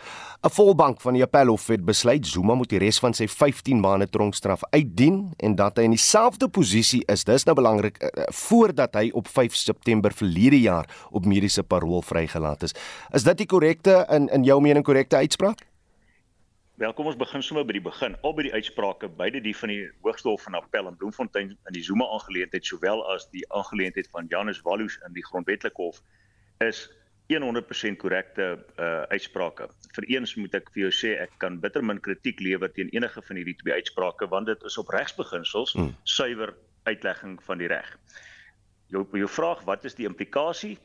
'n 0.47 0.49
Volbank 0.49 1.01
van 1.01 1.13
die 1.13 1.23
Appelhof 1.23 1.67
het 1.67 1.83
besluit 1.83 2.27
Zuma 2.27 2.55
moet 2.55 2.69
die 2.69 2.79
res 2.79 2.99
van 2.99 3.13
sy 3.13 3.27
15 3.27 3.79
maande 3.79 4.07
tronkstraf 4.07 4.63
uitdien 4.71 5.33
en 5.43 5.55
dat 5.55 5.77
hy 5.77 5.83
in 5.83 5.91
dieselfde 5.91 6.47
posisie 6.47 7.03
is. 7.11 7.23
Dis 7.23 7.43
nou 7.43 7.55
belangrik 7.55 7.99
uh, 7.99 8.23
voordat 8.31 8.95
hy 8.95 9.11
op 9.11 9.27
5 9.27 9.55
September 9.55 10.13
verlede 10.13 10.61
jaar 10.61 10.87
op 11.11 11.25
mediese 11.25 11.63
parol 11.63 12.01
vrygelaat 12.01 12.63
is. 12.63 12.73
Is 13.11 13.23
dit 13.23 13.37
die 13.37 13.47
korrekte 13.47 14.05
in 14.09 14.29
in 14.29 14.43
jou 14.43 14.61
mening 14.61 14.83
korrekte 14.85 15.15
uitspraak? 15.15 15.72
Wel, 16.83 16.91
kom 16.93 17.07
ons 17.07 17.15
begin 17.15 17.39
sommer 17.39 17.63
by 17.63 17.77
die 17.77 17.83
begin. 17.83 18.17
Al 18.27 18.33
by 18.35 18.43
die 18.43 18.51
uitsprake, 18.51 19.07
beide 19.15 19.39
die 19.39 19.53
van 19.55 19.71
die 19.71 19.85
Hoogste 20.03 20.27
Hof 20.27 20.41
van 20.43 20.57
Appel 20.57 20.89
in 20.89 20.97
Bloemfontein 20.99 21.53
in 21.55 21.75
die 21.77 21.83
Zuma 21.87 22.09
aangeleentheid 22.11 22.67
sowel 22.67 23.05
as 23.13 23.29
die 23.31 23.45
aangeleentheid 23.55 24.09
van 24.11 24.27
Janus 24.27 24.59
Wallus 24.65 24.97
in 25.07 25.15
die 25.15 25.23
Grondwetlike 25.23 25.79
Hof 25.79 26.01
is 26.65 26.81
100% 27.31 28.01
korrekte 28.01 28.49
uh 28.75 28.89
uitsprake. 29.15 29.69
Vereens 29.95 30.35
moet 30.35 30.59
ek 30.59 30.67
vir 30.75 30.83
jou 30.83 30.91
sê 30.97 31.13
ek 31.23 31.39
kan 31.39 31.61
bitter 31.63 31.87
min 31.87 32.03
kritiek 32.03 32.43
lewer 32.43 32.73
teen 32.75 32.91
enige 32.91 33.23
van 33.29 33.39
hierdie 33.39 33.55
twee 33.63 33.79
uitsprake 33.79 34.27
want 34.35 34.51
dit 34.51 34.67
is 34.67 34.77
op 34.83 34.91
regsbeginsels 34.91 35.77
hmm. 35.77 35.95
suiwer 36.03 36.51
uitlegging 36.83 37.39
van 37.47 37.63
die 37.63 37.71
reg. 37.71 37.95
Jou 38.91 39.07
jou 39.23 39.31
vraag, 39.39 39.63
wat 39.71 39.87
is 39.87 39.95
die 39.95 40.09
implikasie? 40.09 40.75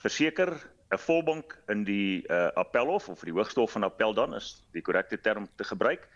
Verseker 0.00 0.56
'n 0.92 0.98
volbank 0.98 1.56
in 1.72 1.84
die 1.84 2.22
uh, 2.28 2.48
appelhof 2.54 3.08
of 3.08 3.24
die 3.24 3.32
hoogste 3.32 3.60
hof 3.60 3.72
van 3.72 3.82
appel 3.88 4.14
dan 4.14 4.34
is 4.34 4.64
die 4.72 4.82
korrekte 4.82 5.20
term 5.20 5.48
te 5.56 5.64
gebruik 5.64 6.08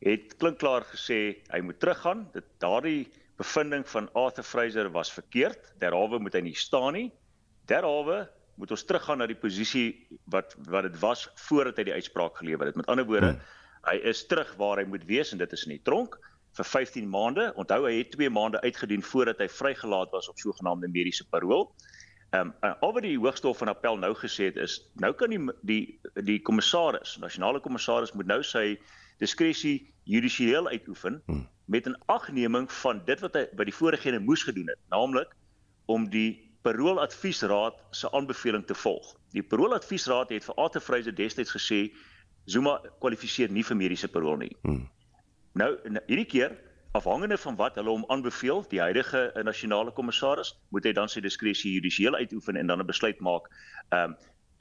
het 0.00 0.36
klinkklaar 0.40 0.86
gesê 0.88 1.20
hy 1.52 1.60
moet 1.64 1.80
teruggaan. 1.80 2.24
Dit 2.32 2.46
daardie 2.62 3.08
bevinding 3.40 3.86
van 3.88 4.08
Arthur 4.16 4.44
Fraser 4.44 4.90
was 4.92 5.12
verkeerd. 5.12 5.72
Derhalwe 5.80 6.20
moet 6.20 6.36
hy 6.36 6.44
nie 6.48 6.56
staan 6.56 6.96
nie. 6.96 7.08
Derhalwe 7.68 8.24
moet 8.60 8.72
ons 8.72 8.84
teruggaan 8.84 9.20
na 9.20 9.28
die 9.28 9.38
posisie 9.38 10.00
wat 10.32 10.56
wat 10.68 10.88
dit 10.88 10.98
was 11.00 11.28
voordat 11.48 11.78
hy 11.80 11.88
die 11.90 11.96
uitspraak 12.00 12.40
gelewer 12.40 12.72
het. 12.72 12.80
Met 12.80 12.88
ander 12.92 13.08
woorde 13.08 13.34
hmm. 13.34 13.46
hy 13.88 13.96
is 14.08 14.24
terug 14.28 14.50
waar 14.60 14.80
hy 14.80 14.88
moet 14.88 15.04
wees 15.08 15.32
en 15.32 15.40
dit 15.40 15.52
is 15.56 15.66
in 15.68 15.76
die 15.76 15.84
tronk 15.84 16.16
vir 16.56 16.66
15 16.66 17.08
maande. 17.08 17.50
Onthou 17.60 17.84
hy 17.86 17.98
het 18.00 18.12
2 18.16 18.32
maande 18.32 18.60
uitgedien 18.64 19.04
voordat 19.04 19.40
hy 19.40 19.48
vrygelaat 19.52 20.12
was 20.16 20.28
op 20.32 20.40
sogenaamde 20.40 20.88
mediese 20.88 21.28
parol 21.28 21.68
Ehm 22.30 22.52
um, 22.62 22.74
al 22.80 22.92
wat 22.92 23.02
die 23.02 23.18
Hoogste 23.18 23.46
Hof 23.46 23.58
van 23.58 23.68
Appel 23.68 23.96
nou 23.98 24.12
gesê 24.14 24.44
het 24.50 24.56
is 24.56 24.76
nou 25.02 25.12
kan 25.18 25.32
die 25.32 25.40
die 25.66 26.00
die 26.14 26.38
kommissaris, 26.46 27.16
nasionale 27.18 27.60
kommissaris 27.60 28.12
moet 28.12 28.26
nou 28.30 28.42
sy 28.46 28.78
diskresie 29.18 29.92
judisieel 30.04 30.68
uitoefen 30.68 31.22
hmm. 31.26 31.48
met 31.64 31.88
'n 31.88 31.98
agneming 32.06 32.72
van 32.72 33.02
dit 33.04 33.20
wat 33.20 33.34
hy 33.34 33.42
by 33.58 33.66
die 33.66 33.74
vorigene 33.74 34.18
moes 34.18 34.46
gedoen 34.46 34.70
het, 34.70 34.78
naamlik 34.94 35.34
om 35.86 36.06
die 36.10 36.38
parooladviesraad 36.62 37.82
se 37.90 38.12
aanbeveling 38.12 38.66
te 38.66 38.74
volg. 38.74 39.16
Die 39.34 39.42
parooladviesraad 39.42 40.30
het 40.30 40.44
vir 40.44 40.54
Arthur 40.54 40.80
Fraser 40.80 41.14
destyds 41.14 41.50
gesê 41.56 41.90
Zuma 42.44 42.78
kwalifiseer 42.98 43.50
nie 43.50 43.64
vir 43.64 43.76
mediese 43.76 44.08
parol 44.08 44.36
nie. 44.36 44.56
Hmm. 44.62 44.86
Nou 45.52 45.76
hierdie 46.06 46.30
keer 46.30 46.54
afhangende 46.92 47.38
van 47.38 47.56
wat 47.56 47.74
hulle 47.74 47.90
hom 47.90 48.04
aanbeveel, 48.08 48.64
die 48.68 48.80
huidige 48.80 49.30
eh, 49.32 49.44
nasionale 49.44 49.90
kommissaris, 49.90 50.54
moet 50.68 50.84
hy 50.84 50.92
dan 50.92 51.08
sy 51.08 51.20
diskresie 51.20 51.72
judisieel 51.76 52.14
uitoefen 52.14 52.56
en 52.56 52.66
dan 52.66 52.80
'n 52.80 52.86
besluit 52.86 53.20
maak. 53.20 53.50
Ehm 53.90 54.14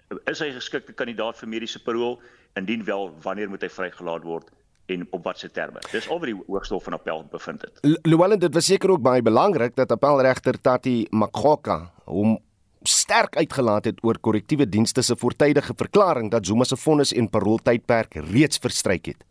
um, 0.10 0.20
is 0.26 0.40
hy 0.40 0.52
geskikte 0.52 0.94
kandidaat 0.94 1.38
vir 1.38 1.50
mediese 1.50 1.84
parol? 1.84 2.22
Indien 2.56 2.84
wel, 2.84 3.12
wanneer 3.22 3.50
moet 3.50 3.62
hy 3.62 3.70
vrygelaat 3.70 4.24
word? 4.24 4.50
en 4.90 5.08
op 5.10 5.24
watse 5.24 5.52
terme. 5.52 5.80
Dis 5.92 6.10
al 6.10 6.20
wat 6.20 6.32
die 6.32 6.38
Hoogste 6.48 6.74
Hof 6.74 6.84
van 6.84 6.94
Appel 6.98 7.26
bevind 7.32 7.62
het. 7.62 7.80
Llewellyn, 8.02 8.40
dit 8.40 8.54
was 8.54 8.66
seker 8.66 8.90
ook 8.90 9.02
baie 9.06 9.22
belangrik 9.22 9.76
dat 9.76 9.92
appelregter 9.92 10.62
Tati 10.62 11.08
Makgoka 11.12 11.92
hom 12.10 12.40
sterk 12.88 13.36
uitgelaat 13.38 13.86
het 13.86 14.04
oor 14.08 14.18
korrektiewe 14.20 14.70
dienste 14.70 15.02
se 15.02 15.16
voortydige 15.16 15.74
verklaring 15.76 16.32
dat 16.32 16.46
Zuma 16.46 16.64
se 16.64 16.78
vonnis 16.80 17.14
en 17.14 17.30
paroltydperk 17.30 18.22
reeds 18.32 18.58
verstryk 18.58 19.12
het. 19.14 19.29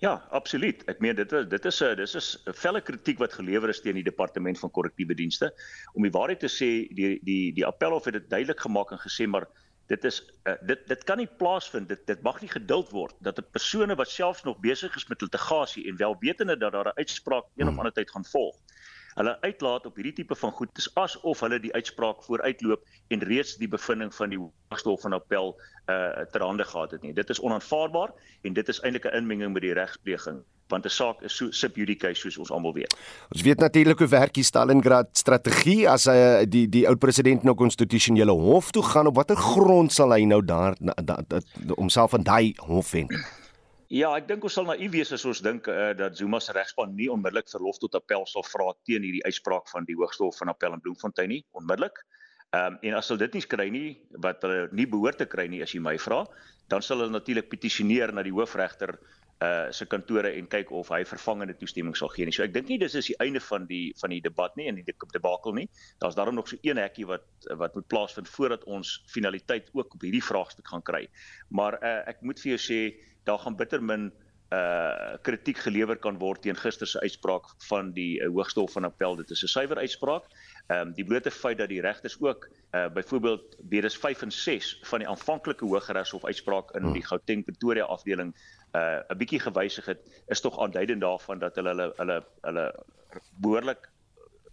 Ja, 0.00 0.14
absoluut. 0.32 0.80
Ek 0.88 1.02
meen 1.04 1.16
dit 1.18 1.32
is 1.36 1.48
dit 1.52 1.66
is 1.68 1.80
'n 1.84 1.96
dis 1.96 2.14
is 2.16 2.28
'n 2.48 2.54
felle 2.56 2.80
kritiek 2.80 3.18
wat 3.18 3.32
gelewer 3.36 3.68
is 3.68 3.80
teen 3.84 3.98
die 4.00 4.08
departement 4.10 4.58
van 4.58 4.70
korrektiewe 4.70 5.14
dienste. 5.14 5.52
Om 5.92 6.02
die 6.02 6.10
waarheid 6.10 6.40
te 6.40 6.48
sê, 6.48 6.88
die 6.96 7.20
die 7.22 7.52
die 7.52 7.66
appelhof 7.66 8.04
het 8.04 8.14
dit 8.14 8.30
duidelik 8.30 8.60
gemaak 8.60 8.92
en 8.92 8.98
gesê 8.98 9.28
maar 9.28 9.46
dit 9.88 10.04
is 10.04 10.22
uh, 10.46 10.54
dit 10.62 10.88
dit 10.88 11.04
kan 11.04 11.18
nie 11.18 11.28
plaasvind. 11.42 11.88
Dit 11.88 12.06
dit 12.06 12.22
mag 12.22 12.40
nie 12.40 12.48
geduld 12.48 12.90
word 12.90 13.14
dat 13.20 13.38
'n 13.38 13.50
persone 13.52 13.94
wat 13.94 14.08
selfs 14.08 14.42
nog 14.42 14.60
besig 14.60 14.96
is 14.96 15.08
met 15.08 15.20
litigasie 15.20 15.86
en 15.88 15.96
wel 15.96 16.16
wetende 16.20 16.56
dat 16.56 16.72
daar 16.72 16.92
'n 16.94 16.98
uitspraak 17.02 17.44
een 17.56 17.66
of 17.66 17.68
hmm. 17.68 17.78
ander 17.78 17.92
tyd 17.92 18.10
gaan 18.10 18.24
volg, 18.24 18.56
hulle 19.20 19.36
uitlaat 19.46 19.86
op 19.88 19.98
hierdie 20.00 20.14
tipe 20.20 20.36
van 20.42 20.54
goed 20.58 20.72
dis 20.78 20.88
asof 21.00 21.42
hulle 21.44 21.60
die 21.62 21.72
uitspraak 21.74 22.22
vooruitloop 22.26 22.86
en 23.14 23.26
reeds 23.32 23.56
die 23.60 23.68
bevinding 23.68 24.14
van 24.16 24.32
die 24.32 24.40
Hoogste 24.40 24.92
Hof 24.92 25.04
van 25.06 25.18
Appel 25.18 25.54
uh 25.90 26.24
ter 26.32 26.44
hande 26.44 26.64
gehad 26.64 26.90
het 26.94 27.02
nie. 27.02 27.12
Dit 27.16 27.30
is 27.30 27.40
onaanvaarbaar 27.40 28.14
en 28.46 28.56
dit 28.56 28.68
is 28.68 28.80
eintlik 28.80 29.06
'n 29.10 29.16
inmenging 29.22 29.52
met 29.52 29.62
die 29.62 29.76
regspleging 29.76 30.42
want 30.70 30.86
'n 30.86 30.88
saak 30.88 31.22
is 31.22 31.36
so 31.36 31.50
sub 31.50 31.76
judice 31.76 32.14
soos 32.14 32.38
ons 32.38 32.50
almal 32.50 32.72
weet. 32.72 32.96
Ons 33.34 33.42
weet 33.42 33.58
natuurlik 33.58 33.98
hoe 33.98 34.08
werk 34.08 34.32
die 34.34 34.44
Stalingrad 34.44 35.08
strategie 35.12 35.88
as 35.88 36.04
hy 36.04 36.16
uh, 36.16 36.46
die 36.46 36.68
die 36.68 36.86
oud 36.88 36.98
president 36.98 37.42
nou 37.42 37.54
konstitusionele 37.54 38.32
hof 38.32 38.70
toe 38.70 38.82
gaan 38.82 39.06
op 39.06 39.16
watter 39.16 39.36
grond 39.36 39.92
sal 39.92 40.12
hy 40.12 40.24
nou 40.24 40.42
daar 40.44 40.76
homself 41.76 42.14
aan 42.14 42.22
daai 42.22 42.54
hof 42.56 42.86
vind? 42.86 43.10
Ja, 43.90 44.12
ek 44.14 44.28
dink 44.28 44.44
ons 44.46 44.54
sal 44.54 44.68
naïef 44.68 44.92
wees 44.94 45.10
as 45.16 45.24
ons 45.26 45.40
dink 45.42 45.66
uh, 45.66 45.90
dat 45.98 46.14
Zuma 46.14 46.38
se 46.38 46.52
regspan 46.54 46.92
nie 46.94 47.08
onmiddellik 47.10 47.48
verlof 47.50 47.80
tot 47.82 47.96
appel 47.98 48.22
sal 48.30 48.44
vra 48.46 48.68
teen 48.86 49.02
hierdie 49.02 49.24
uitspraak 49.26 49.66
van 49.72 49.88
die 49.88 49.96
Hoogste 49.98 50.22
Hof 50.22 50.38
van 50.38 50.52
Appel 50.52 50.76
in 50.76 50.82
Bloemfontein 50.84 51.32
nie, 51.34 51.40
onmiddellik. 51.58 51.98
Ehm 52.54 52.76
um, 52.76 52.78
en 52.86 52.94
as 52.98 53.10
hulle 53.10 53.24
dit 53.24 53.34
nie 53.38 53.42
kry 53.50 53.66
nie 53.74 53.88
wat 54.22 54.46
hulle 54.46 54.68
nie 54.78 54.86
behoort 54.90 55.18
te 55.18 55.26
kry 55.32 55.48
nie 55.50 55.62
as 55.66 55.74
jy 55.74 55.82
my 55.82 55.96
vra, 56.02 56.20
dan 56.70 56.86
sal 56.86 57.02
hulle 57.02 57.16
natuurlik 57.16 57.50
petisioneer 57.50 58.14
na 58.14 58.22
die 58.26 58.34
hoofregter 58.34 58.94
uh 59.40 59.70
se 59.72 59.86
kantore 59.86 60.34
en 60.36 60.48
kyk 60.52 60.70
of 60.76 60.90
hy 60.92 61.00
vervangende 61.08 61.54
toestemming 61.56 61.96
sal 61.96 62.10
gee 62.12 62.26
nie. 62.28 62.34
So 62.36 62.44
ek 62.44 62.52
dink 62.52 62.68
nie 62.68 62.78
dis 62.82 62.94
is 62.98 63.08
die 63.08 63.16
einde 63.24 63.40
van 63.40 63.66
die 63.70 63.94
van 64.00 64.12
die 64.12 64.20
debat 64.20 64.56
nie 64.60 64.68
en 64.68 64.76
die 64.76 64.84
debakel 65.14 65.56
nie. 65.56 65.68
Daar's 66.02 66.18
daarom 66.18 66.36
nog 66.36 66.48
so 66.48 66.60
een 66.60 66.76
hekkie 66.76 67.06
wat 67.08 67.24
wat 67.62 67.74
moet 67.74 67.88
plaasvind 67.88 68.28
voordat 68.28 68.64
ons 68.64 68.98
finaliteit 69.08 69.70
ook 69.72 69.94
op 69.94 70.04
hierdie 70.04 70.24
vraagstuk 70.24 70.68
gaan 70.68 70.84
kry. 70.84 71.06
Maar 71.48 71.78
uh 71.80 72.00
ek 72.12 72.20
moet 72.20 72.42
vir 72.42 72.56
jou 72.56 72.60
sê 72.66 72.80
daar 73.24 73.40
gaan 73.40 73.56
bitter 73.56 73.80
min 73.80 74.10
uh 74.52 75.16
kritiek 75.22 75.58
gelewer 75.62 75.96
kan 75.96 76.16
word 76.18 76.42
teen 76.42 76.56
gister 76.58 76.86
se 76.86 77.00
uitspraak 77.00 77.46
van 77.68 77.92
die 77.94 78.18
uh, 78.18 78.26
Hoogste 78.34 78.60
Hof 78.60 78.72
van 78.74 78.84
Appel. 78.84 79.16
Dit 79.16 79.30
is 79.30 79.44
'n 79.44 79.48
suiwer 79.48 79.78
uitspraak. 79.78 80.24
Ehm 80.68 80.88
um, 80.88 80.92
die 80.94 81.04
blote 81.04 81.30
feit 81.30 81.58
dat 81.58 81.68
die 81.68 81.80
regters 81.80 82.16
ook 82.20 82.48
uh 82.74 82.88
byvoorbeeld 82.88 83.56
bedes 83.62 83.96
5 83.96 84.22
en 84.22 84.32
6 84.32 84.80
van 84.82 84.98
die 84.98 85.08
aanvanklike 85.08 85.64
Hooggeregshof 85.64 86.24
uitspraak 86.24 86.70
in 86.74 86.92
die 86.92 87.06
Gauteng 87.06 87.44
Pretoria 87.44 87.84
afdeling 87.84 88.34
uh 88.72 89.00
'n 89.08 89.18
bietjie 89.18 89.40
gewysig 89.40 89.86
het, 89.86 90.00
is 90.26 90.40
tog 90.40 90.60
aanduidend 90.60 91.00
daarvan 91.00 91.38
dat 91.38 91.54
hulle 91.54 91.70
hulle 91.74 91.92
hulle 91.96 92.24
hulle 92.40 92.66
behoorlik 93.40 93.88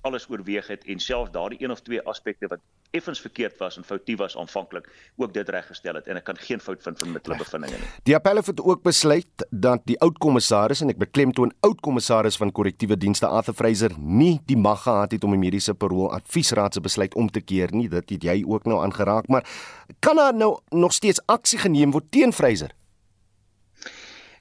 alles 0.01 0.29
oorweeg 0.29 0.67
het 0.67 0.85
en 0.85 0.99
selfs 0.99 1.31
daardie 1.31 1.63
een 1.63 1.71
of 1.71 1.81
twee 1.81 2.01
aspekte 2.01 2.47
wat 2.47 2.59
effens 2.95 3.19
verkeerd 3.21 3.57
was 3.59 3.77
en 3.77 3.83
foutief 3.83 4.17
was 4.17 4.37
aanvanklik 4.37 4.87
ook 5.15 5.33
dit 5.33 5.49
reggestel 5.49 5.97
het 5.99 6.07
en 6.07 6.19
ek 6.19 6.23
kan 6.29 6.39
geen 6.39 6.61
fout 6.63 6.83
vind 6.83 7.01
van 7.01 7.17
hulle 7.17 7.37
bevindinge 7.41 7.79
nie. 7.81 7.89
Die 8.07 8.15
appel 8.15 8.39
het 8.39 8.61
ook 8.61 8.83
besluit 8.85 9.45
dat 9.49 9.83
die 9.89 9.97
oud 10.05 10.17
kommissaris 10.23 10.81
en 10.81 10.93
ek 10.93 11.01
beklemtoon 11.01 11.51
oud 11.67 11.83
kommissaris 11.83 12.39
van 12.39 12.53
korrektiewe 12.55 12.97
dienste 12.97 13.27
Arthur 13.27 13.57
Fraser 13.59 13.97
nie 13.97 14.37
die 14.47 14.57
mag 14.57 14.85
gehad 14.85 15.17
het 15.17 15.27
om 15.27 15.35
die 15.35 15.43
mediese 15.43 15.75
parol 15.75 16.13
adviesraad 16.15 16.77
se 16.77 16.81
besluit 16.81 17.15
om 17.15 17.29
te 17.29 17.41
keer 17.41 17.73
nie. 17.75 17.89
Dit 17.91 18.15
het 18.15 18.23
jy 18.23 18.41
ook 18.47 18.65
nou 18.69 18.79
aangeraak, 18.83 19.27
maar 19.27 19.47
kan 19.99 20.15
daar 20.15 20.35
nou 20.35 20.57
nog 20.71 20.93
steeds 20.93 21.21
aksie 21.25 21.59
geneem 21.59 21.91
word 21.91 22.11
teen 22.11 22.33
Fraser? 22.33 22.71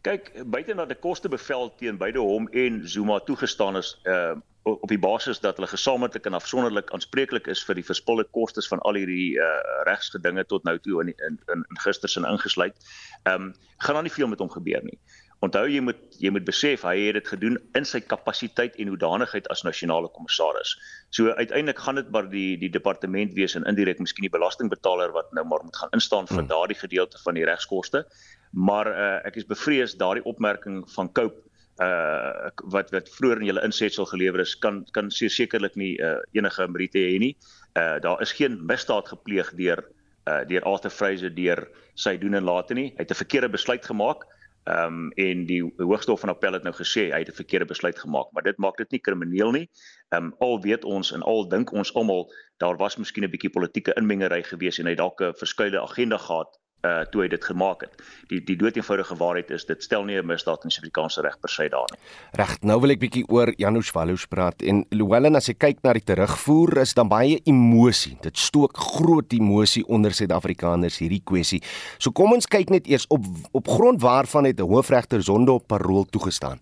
Kyk, 0.06 0.28
buite 0.46 0.74
na 0.74 0.84
die 0.86 0.98
kostebevel 1.02 1.72
teen 1.80 1.96
beide 1.98 2.22
hom 2.22 2.46
en 2.54 2.84
Zuma 2.88 3.18
toegestaan 3.26 3.80
is, 3.82 3.96
uh 4.06 4.36
op 4.66 4.88
die 4.90 4.98
basis 4.98 5.38
dat 5.38 5.60
hulle 5.60 5.68
gesamentlik 5.70 6.24
en 6.26 6.34
afsonderlik 6.34 6.88
aanspreeklik 6.90 7.46
is 7.46 7.60
vir 7.62 7.78
die 7.78 7.84
verspilde 7.86 8.24
kostes 8.34 8.66
van 8.66 8.80
al 8.82 8.98
hierdie 8.98 9.36
uh, 9.38 9.50
regsgedinge 9.86 10.42
tot 10.50 10.64
nou 10.66 10.74
toe 10.82 11.04
in 11.04 11.12
in, 11.28 11.38
in 11.54 11.78
gister 11.84 12.10
se 12.10 12.22
ingesluit. 12.26 12.74
Ehm 13.22 13.46
um, 13.46 13.54
gaan 13.84 13.94
dan 13.94 14.08
nie 14.08 14.12
veel 14.16 14.26
met 14.32 14.42
hom 14.42 14.50
gebeur 14.50 14.82
nie. 14.82 14.98
Onthou 15.44 15.66
jy 15.68 15.80
moet 15.84 15.98
jy 16.18 16.30
moet 16.32 16.46
besef 16.48 16.82
hy 16.88 16.94
het 16.98 17.18
dit 17.18 17.26
gedoen 17.28 17.58
in 17.78 17.84
sy 17.84 18.00
kapasiteit 18.00 18.78
en 18.80 18.88
hoedanigheid 18.88 19.46
as 19.52 19.62
nasionale 19.68 20.08
kommissaris. 20.14 20.72
So 21.10 21.34
uiteindelik 21.36 21.82
gaan 21.84 22.00
dit 22.00 22.10
maar 22.10 22.30
die 22.32 22.56
die 22.62 22.72
departement 22.72 23.36
wees 23.36 23.54
en 23.54 23.68
indirek 23.68 24.00
miskien 24.00 24.24
die 24.24 24.32
belastingbetaler 24.32 25.12
wat 25.12 25.30
nou 25.36 25.44
maar 25.44 25.64
moet 25.64 25.76
gaan 25.76 25.92
instaan 25.98 26.26
vir 26.30 26.40
hmm. 26.40 26.50
daardie 26.54 26.78
gedeelte 26.80 27.20
van 27.22 27.36
die 27.36 27.44
regskoste. 27.44 28.06
Maar 28.50 28.86
uh, 28.86 29.26
ek 29.26 29.36
is 29.36 29.46
bevrees 29.46 29.96
daardie 29.96 30.24
opmerking 30.24 30.84
van 30.90 31.12
Cope 31.12 31.46
uh 31.76 32.48
wat 32.72 32.88
wat 32.90 33.08
vroeër 33.12 33.42
in 33.42 33.50
julle 33.50 33.64
insetsel 33.64 34.06
gelewer 34.08 34.40
is 34.40 34.54
kan 34.58 34.84
kan 34.96 35.10
sekerlik 35.10 35.74
nie 35.76 35.98
uh, 36.00 36.22
enige 36.32 36.68
meriete 36.68 36.98
hê 36.98 37.18
nie. 37.20 37.36
Uh 37.76 38.00
daar 38.00 38.22
is 38.22 38.32
geen 38.32 38.56
misdaad 38.66 39.08
gepleeg 39.08 39.52
deur 39.58 39.84
uh 40.24 40.40
deur 40.48 40.64
Arthur 40.64 40.90
Fraser 40.90 41.34
deur 41.34 41.68
sy 41.94 42.16
doen 42.16 42.34
en 42.34 42.44
late 42.44 42.74
nie. 42.74 42.94
Hy 42.96 43.04
het 43.04 43.10
'n 43.10 43.22
verkeerde 43.24 43.48
besluit 43.48 43.84
gemaak. 43.84 44.24
Ehm 44.66 44.86
um, 44.86 45.12
en 45.14 45.44
die 45.46 45.62
Hooggeregshof 45.62 46.20
van 46.20 46.28
Appel 46.28 46.52
het 46.52 46.62
nou 46.62 46.74
gesê 46.74 47.12
hy 47.12 47.18
het 47.18 47.28
'n 47.28 47.42
verkeerde 47.42 47.66
besluit 47.66 47.98
gemaak, 47.98 48.32
maar 48.32 48.42
dit 48.42 48.56
maak 48.58 48.76
dit 48.76 48.90
nie 48.90 49.00
krimineel 49.00 49.52
nie. 49.52 49.68
Ehm 50.08 50.24
um, 50.24 50.34
al 50.38 50.60
weet 50.62 50.84
ons 50.84 51.12
en 51.12 51.22
al 51.22 51.48
dink 51.48 51.72
ons 51.72 51.94
almal 51.94 52.32
daar 52.56 52.76
was 52.76 52.96
miskien 52.96 53.24
'n 53.24 53.30
bietjie 53.30 53.50
politieke 53.50 53.92
inmengery 53.96 54.42
gewees 54.42 54.78
en 54.78 54.86
hy 54.86 54.94
dalk 54.94 55.20
'n 55.20 55.34
verskeie 55.34 55.80
agenda 55.80 56.16
gehad 56.16 56.58
uh 56.86 57.04
toe 57.10 57.24
hy 57.24 57.28
dit 57.32 57.44
gemaak 57.44 57.84
het. 57.86 58.02
Die 58.30 58.40
die 58.46 58.56
doeteenvoudige 58.60 59.16
waarheid 59.18 59.50
is 59.54 59.66
dit 59.68 59.82
stel 59.82 60.04
nie 60.04 60.18
'n 60.20 60.26
misdaad 60.26 60.64
in 60.64 60.70
Suid-Afrikaanse 60.70 61.22
reg 61.22 61.40
per 61.40 61.50
se 61.50 61.68
daar 61.68 61.90
nie. 61.92 62.00
Reg, 62.32 62.56
nou 62.62 62.80
wil 62.80 62.90
ek 62.90 63.00
bietjie 63.00 63.24
oor 63.28 63.52
Janusz 63.56 63.92
Walus 63.92 64.26
praat 64.26 64.62
en 64.62 64.84
Llewellyn 64.90 65.36
as 65.36 65.48
jy 65.48 65.54
kyk 65.54 65.82
na 65.82 65.92
die 65.92 66.04
terugvoer 66.04 66.78
is 66.78 66.94
dan 66.94 67.08
baie 67.08 67.40
emosie. 67.44 68.16
Dit 68.22 68.38
stook 68.38 68.76
groot 68.76 69.32
emosie 69.32 69.84
onder 69.86 70.12
Suid-Afrikaners 70.12 70.98
hierdie 70.98 71.22
kwessie. 71.24 71.62
So 71.98 72.10
kom 72.10 72.32
ons 72.32 72.46
kyk 72.46 72.70
net 72.70 72.86
eers 72.86 73.06
op 73.08 73.24
op 73.52 73.68
grond 73.68 74.02
waarvan 74.02 74.44
het 74.44 74.60
hoofregter 74.60 75.22
Zondo 75.22 75.54
op 75.54 75.66
parol 75.66 76.04
toegestaan. 76.04 76.60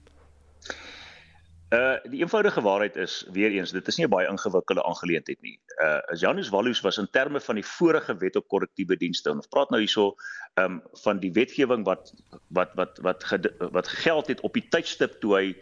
Uh 1.74 1.96
die 2.10 2.20
eenvoudige 2.20 2.60
waarheid 2.62 2.96
is 2.96 3.24
weer 3.32 3.50
eens 3.50 3.72
dit 3.72 3.88
is 3.88 3.96
nie 3.96 4.06
'n 4.06 4.10
baie 4.10 4.28
ingewikkelde 4.28 4.84
aangeleentheid 4.84 5.40
nie. 5.42 5.58
Uh 5.82 6.00
Janus 6.20 6.48
Wallus 6.48 6.80
was 6.80 6.98
in 6.98 7.08
terme 7.10 7.40
van 7.40 7.54
die 7.54 7.66
vorige 7.66 8.16
wet 8.16 8.36
op 8.36 8.48
korrektiewe 8.48 8.96
dienste. 8.96 9.30
Ons 9.30 9.46
praat 9.46 9.70
nou 9.70 9.80
hierso 9.80 10.14
um 10.54 10.82
van 11.04 11.18
die 11.18 11.32
wetgewing 11.32 11.84
wat 11.84 12.12
wat 12.48 12.70
wat 12.74 12.98
wat 12.98 13.24
wat 13.58 13.88
gegeld 13.88 14.26
het 14.26 14.40
op 14.40 14.52
die 14.54 14.66
tydstip 14.68 15.20
toe 15.20 15.34
hy 15.36 15.56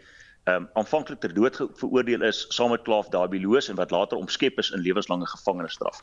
um 0.45 0.69
aanvanklik 0.73 1.19
ter 1.19 1.33
dood 1.33 1.55
veroordeel 1.55 2.21
is 2.21 2.45
saam 2.49 2.69
met 2.69 2.83
Klaaf 2.83 3.09
Dabiloos 3.09 3.69
en 3.69 3.75
wat 3.75 3.91
later 3.91 4.17
omskep 4.17 4.57
is 4.59 4.71
in 4.71 4.79
lewenslange 4.79 5.25
gevangenisstraf. 5.25 6.01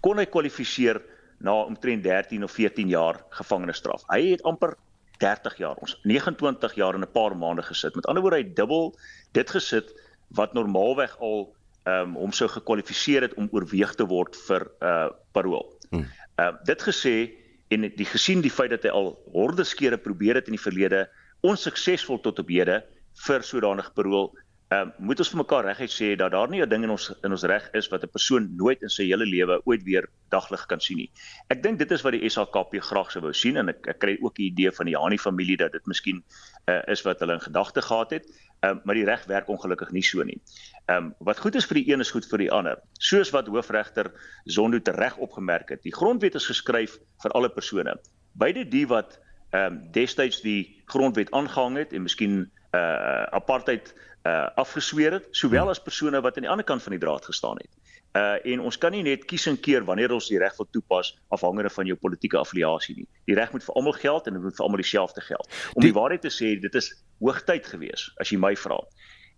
Kon 0.00 0.18
hy 0.18 0.26
kwalifiseer 0.26 1.02
na 1.38 1.52
omtrent 1.52 2.02
13 2.02 2.44
of 2.44 2.50
14 2.50 2.88
jaar 2.88 3.24
gevangenisstraf. 3.30 4.02
Hy 4.08 4.30
het 4.30 4.42
amper 4.42 4.76
30 5.18 5.56
jaar. 5.58 5.76
Ons 5.76 5.98
29 6.02 6.74
jaar 6.74 6.94
in 6.94 7.04
'n 7.04 7.12
paar 7.12 7.36
maande 7.36 7.62
gesit. 7.62 7.94
Met 7.94 8.06
ander 8.06 8.22
woorde, 8.22 8.42
hy 8.42 8.54
dubbel 8.54 8.94
dit 9.32 9.50
gesit 9.50 9.92
wat 10.28 10.52
normaalweg 10.52 11.16
al 11.20 11.54
ehm 11.86 12.02
um, 12.02 12.14
hom 12.14 12.32
sou 12.32 12.48
gekwalifiseer 12.48 13.22
het 13.22 13.34
om 13.34 13.48
oorweeg 13.52 13.94
te 13.94 14.06
word 14.06 14.36
vir 14.36 14.66
'n 14.80 14.86
uh, 14.86 15.10
parol. 15.32 15.78
Hmm. 15.90 16.06
Ehm 16.36 16.54
uh, 16.54 16.64
dit 16.64 16.82
gesê 16.82 17.30
en 17.68 17.80
die 17.80 18.06
gesien 18.06 18.40
die 18.40 18.50
feit 18.50 18.70
dat 18.70 18.82
hy 18.82 18.90
al 18.90 19.18
horde 19.32 19.64
skere 19.64 19.98
probeer 19.98 20.34
het 20.34 20.46
in 20.46 20.56
die 20.58 20.62
verlede 20.62 21.08
onsuksesvol 21.40 22.20
tot 22.20 22.38
op 22.38 22.48
hede 22.48 22.82
vir 23.26 23.42
sodanige 23.42 23.92
parol 23.94 24.34
Ehm 24.68 24.88
uh, 24.88 24.92
moet 24.98 25.20
ons 25.22 25.28
vir 25.30 25.38
mekaar 25.38 25.66
reguit 25.68 25.92
sê 25.94 26.06
dat 26.18 26.32
daar 26.34 26.48
nie 26.50 26.60
'n 26.62 26.68
ding 26.68 26.82
in 26.82 26.90
ons 26.90 27.04
in 27.22 27.30
ons 27.30 27.44
reg 27.46 27.68
is 27.72 27.88
wat 27.88 28.02
'n 28.02 28.10
persoon 28.10 28.48
nooit 28.56 28.82
in 28.82 28.90
sy 28.90 29.04
hele 29.06 29.24
lewe 29.24 29.60
ooit 29.64 29.82
weer 29.84 30.08
daglig 30.28 30.66
kan 30.66 30.80
sien 30.80 30.96
nie. 30.96 31.10
Ek 31.48 31.62
dink 31.62 31.78
dit 31.78 31.90
is 31.90 32.02
wat 32.02 32.12
die 32.12 32.28
SAKP 32.28 32.74
graag 32.82 33.12
sou 33.12 33.22
wou 33.22 33.32
sien 33.32 33.56
en 33.56 33.68
ek 33.68 33.86
ek 33.86 33.98
kry 33.98 34.16
ook 34.20 34.34
die 34.34 34.50
idee 34.50 34.72
van 34.72 34.86
die 34.86 34.96
Hani 34.96 35.18
familie 35.18 35.56
dat 35.56 35.72
dit 35.72 35.86
miskien 35.86 36.24
uh, 36.68 36.82
is 36.88 37.02
wat 37.02 37.20
hulle 37.20 37.34
in 37.34 37.40
gedagte 37.40 37.82
gehad 37.82 38.10
het. 38.10 38.26
Ehm 38.62 38.72
um, 38.72 38.80
maar 38.84 38.94
die 38.94 39.04
reg 39.04 39.24
werk 39.26 39.48
ongelukkig 39.48 39.92
nie 39.92 40.02
so 40.02 40.22
nie. 40.22 40.40
Ehm 40.86 40.96
um, 41.04 41.14
wat 41.20 41.38
goed 41.38 41.54
is 41.54 41.66
vir 41.66 41.74
die 41.74 41.92
een 41.92 42.00
is 42.00 42.10
goed 42.10 42.26
vir 42.26 42.38
die 42.38 42.50
ander. 42.50 42.82
Soos 42.98 43.30
wat 43.30 43.46
hoofregter 43.46 44.10
Zondo 44.44 44.80
reg 44.82 45.16
opgemerk 45.16 45.68
het, 45.68 45.82
die 45.82 45.94
grondwet 45.94 46.34
is 46.34 46.46
geskryf 46.46 46.98
vir 47.22 47.30
alle 47.30 47.50
persone. 47.50 47.94
Beide 48.32 48.64
die 48.64 48.86
wat 48.86 49.20
ehm 49.50 49.72
um, 49.72 49.92
destyds 49.92 50.40
die 50.40 50.82
grondwet 50.86 51.30
aangehang 51.30 51.76
het 51.76 51.92
en 51.92 52.02
miskien 52.02 52.50
uh 52.74 53.24
apartheid 53.36 53.94
uh 54.26 54.48
afgesweer 54.54 55.12
het, 55.12 55.28
sowel 55.30 55.68
as 55.70 55.82
persone 55.82 56.20
wat 56.20 56.36
aan 56.36 56.46
die 56.48 56.50
ander 56.50 56.66
kant 56.66 56.82
van 56.82 56.96
die 56.96 57.00
draad 57.00 57.24
gestaan 57.24 57.60
het. 57.62 57.72
Uh 58.16 58.52
en 58.52 58.60
ons 58.60 58.78
kan 58.78 58.92
nie 58.92 59.02
net 59.02 59.24
kies 59.24 59.46
en 59.46 59.60
keer 59.60 59.84
wanneer 59.84 60.12
ons 60.12 60.28
die 60.28 60.38
reg 60.38 60.56
wil 60.56 60.68
toepas 60.70 61.14
afhangende 61.28 61.70
van 61.70 61.86
jou 61.86 61.96
politieke 61.96 62.38
affiliasie 62.38 62.96
nie. 62.96 63.08
Die 63.26 63.36
reg 63.38 63.52
moet 63.52 63.64
vir 63.64 63.74
almal 63.74 63.98
geld 63.98 64.26
en 64.26 64.38
dit 64.38 64.42
moet 64.42 64.56
vir 64.56 64.64
almal 64.64 64.82
dieselfde 64.82 65.20
geld. 65.20 65.46
Om 65.74 65.82
die, 65.82 65.92
die 65.92 65.98
waarheid 66.00 66.24
te 66.26 66.32
sê, 66.32 66.56
dit 66.60 66.74
is 66.74 66.92
hoogtyd 67.20 67.66
gewees 67.66 68.10
as 68.20 68.32
jy 68.32 68.40
my 68.40 68.56
vra 68.56 68.80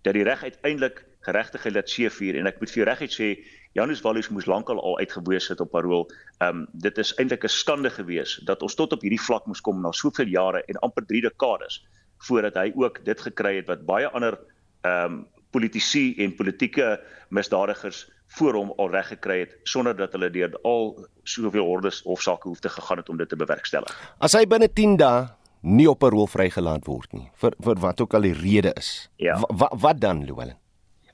dat 0.02 0.14
die 0.14 0.22
reg 0.22 0.42
uiteindelik 0.42 1.04
geregtigheid 1.20 1.74
laat 1.74 1.90
seevier 1.90 2.38
en 2.38 2.46
ek 2.46 2.60
moet 2.60 2.70
vir 2.70 2.80
jou 2.80 2.86
reguit 2.88 3.14
sê 3.14 3.28
Janus 3.76 4.00
Wallus 4.02 4.30
moes 4.32 4.46
lankal 4.48 4.80
al 4.80 4.98
uitgeboos 5.02 5.50
het 5.52 5.60
op 5.60 5.70
parol. 5.74 6.06
Ehm 6.38 6.62
um, 6.62 6.66
dit 6.72 6.98
is 6.98 7.12
eintlik 7.18 7.44
'n 7.44 7.52
skande 7.52 7.90
gewees 7.90 8.38
dat 8.46 8.62
ons 8.62 8.74
tot 8.74 8.92
op 8.92 9.02
hierdie 9.02 9.20
vlak 9.20 9.46
moes 9.46 9.60
kom 9.60 9.82
na 9.82 9.92
soveel 9.92 10.26
jare 10.26 10.62
en 10.66 10.80
amper 10.86 11.06
3 11.06 11.22
dekades 11.28 11.82
voordat 12.18 12.54
hy 12.54 12.72
ook 12.74 13.04
dit 13.04 13.20
gekry 13.20 13.56
het 13.56 13.66
wat 13.66 13.86
baie 13.86 14.08
ander 14.08 14.38
ehm 14.82 15.04
um, 15.04 15.26
politici 15.50 16.14
en 16.20 16.34
politieke 16.36 17.00
misdadigers 17.32 18.02
voor 18.36 18.54
hom 18.54 18.72
al 18.76 18.90
reg 18.92 19.08
gekry 19.08 19.38
het 19.40 19.56
sonder 19.62 19.96
dat 19.96 20.12
hulle 20.12 20.28
deur 20.30 20.58
al 20.62 21.06
soveel 21.22 21.64
hordes 21.64 22.02
hofsaake 22.04 22.48
hoef 22.48 22.60
te 22.60 22.68
gegaan 22.68 23.00
het 23.00 23.08
om 23.08 23.16
dit 23.16 23.28
te 23.28 23.36
bewerkstellig. 23.36 23.94
As 24.20 24.36
hy 24.36 24.44
binne 24.46 24.68
10 24.68 24.98
dae 25.00 25.26
nie 25.62 25.88
op 25.90 26.02
'n 26.04 26.12
rol 26.12 26.26
vrygelaat 26.26 26.86
word 26.86 27.12
nie 27.12 27.30
vir 27.34 27.56
vir 27.64 27.80
wat 27.80 28.00
ook 28.00 28.14
al 28.14 28.28
die 28.28 28.34
rede 28.34 28.72
is. 28.76 29.10
Ja. 29.16 29.40
Wat 29.48 29.72
wat 29.80 30.00
dan, 30.00 30.24
Llewellyn? 30.24 30.56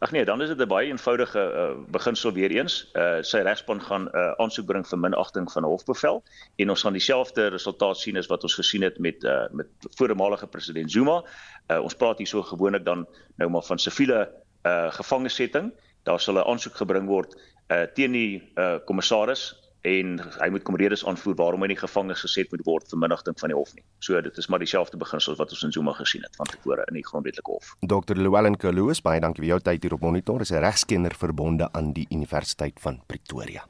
Ag 0.04 0.10
nee, 0.10 0.24
dan 0.24 0.42
is 0.42 0.48
dit 0.48 0.60
'n 0.60 0.68
baie 0.68 0.88
eenvoudige 0.88 1.40
uh, 1.40 1.80
beginsel 1.88 2.32
weer 2.32 2.50
eens. 2.50 2.90
Uh 2.92 3.22
sy 3.24 3.38
regspan 3.38 3.80
gaan 3.80 4.04
'n 4.04 4.16
uh, 4.16 4.32
aansoek 4.36 4.66
bring 4.66 4.84
vir 4.88 4.98
minagting 4.98 5.52
van 5.52 5.62
'n 5.62 5.72
hofbevel 5.72 6.22
en 6.56 6.70
ons 6.70 6.82
gaan 6.82 6.92
dieselfde 6.92 7.46
resultaat 7.46 7.96
sien 7.96 8.16
as 8.16 8.26
wat 8.26 8.42
ons 8.42 8.54
gesien 8.54 8.82
het 8.82 8.98
met 8.98 9.24
uh 9.24 9.48
met 9.50 9.66
voormalige 9.96 10.46
president 10.46 10.90
Zuma. 10.92 11.24
Uh 11.72 11.80
ons 11.80 11.94
praat 11.94 12.18
hier 12.18 12.26
so 12.26 12.42
gewoonlik 12.42 12.84
dan 12.84 13.06
nou 13.36 13.50
maar 13.50 13.62
van 13.62 13.78
siviele 13.78 14.28
uh 14.66 14.92
gevangesetting. 14.92 15.72
Daar 16.02 16.20
sal 16.20 16.34
'n 16.34 16.48
aansoek 16.52 16.76
gebring 16.76 17.06
word 17.06 17.40
uh 17.72 17.82
teen 17.94 18.12
die 18.12 18.52
uh 18.54 18.76
kommissaris 18.84 19.63
en 19.84 20.16
hy 20.40 20.48
moet 20.48 20.62
kom 20.64 20.76
redes 20.80 21.02
aanvoer 21.04 21.34
waarom 21.36 21.64
hy 21.64 21.68
nie 21.74 21.78
gevange 21.78 22.14
geset 22.16 22.48
moet 22.54 22.62
word 22.64 22.88
vir 22.88 23.00
minagting 23.02 23.36
van 23.40 23.52
die 23.52 23.56
hof 23.58 23.74
nie. 23.76 23.84
So 24.00 24.20
dit 24.24 24.38
is 24.40 24.48
maar 24.48 24.62
dieselfde 24.62 24.96
beginsel 25.00 25.36
wat 25.36 25.52
ons 25.52 25.64
in 25.66 25.74
Zuma 25.76 25.92
gesien 25.98 26.24
het 26.24 26.36
van 26.40 26.48
tevore 26.48 26.86
in 26.88 26.96
die 26.96 27.04
grondwetlike 27.04 27.52
hof. 27.52 27.74
Dr. 27.84 28.16
Llewellyn 28.16 28.56
Kaluus, 28.56 29.02
baie 29.04 29.20
dankie 29.20 29.44
vir 29.44 29.50
jou 29.52 29.60
tyd 29.68 29.84
hier 29.84 29.96
op 29.98 30.06
Monitor. 30.06 30.40
Is 30.40 30.52
'n 30.52 30.64
regskenner 30.64 31.12
verbonde 31.12 31.68
aan 31.72 31.92
die 31.92 32.06
Universiteit 32.10 32.80
van 32.80 33.02
Pretoria. 33.06 33.68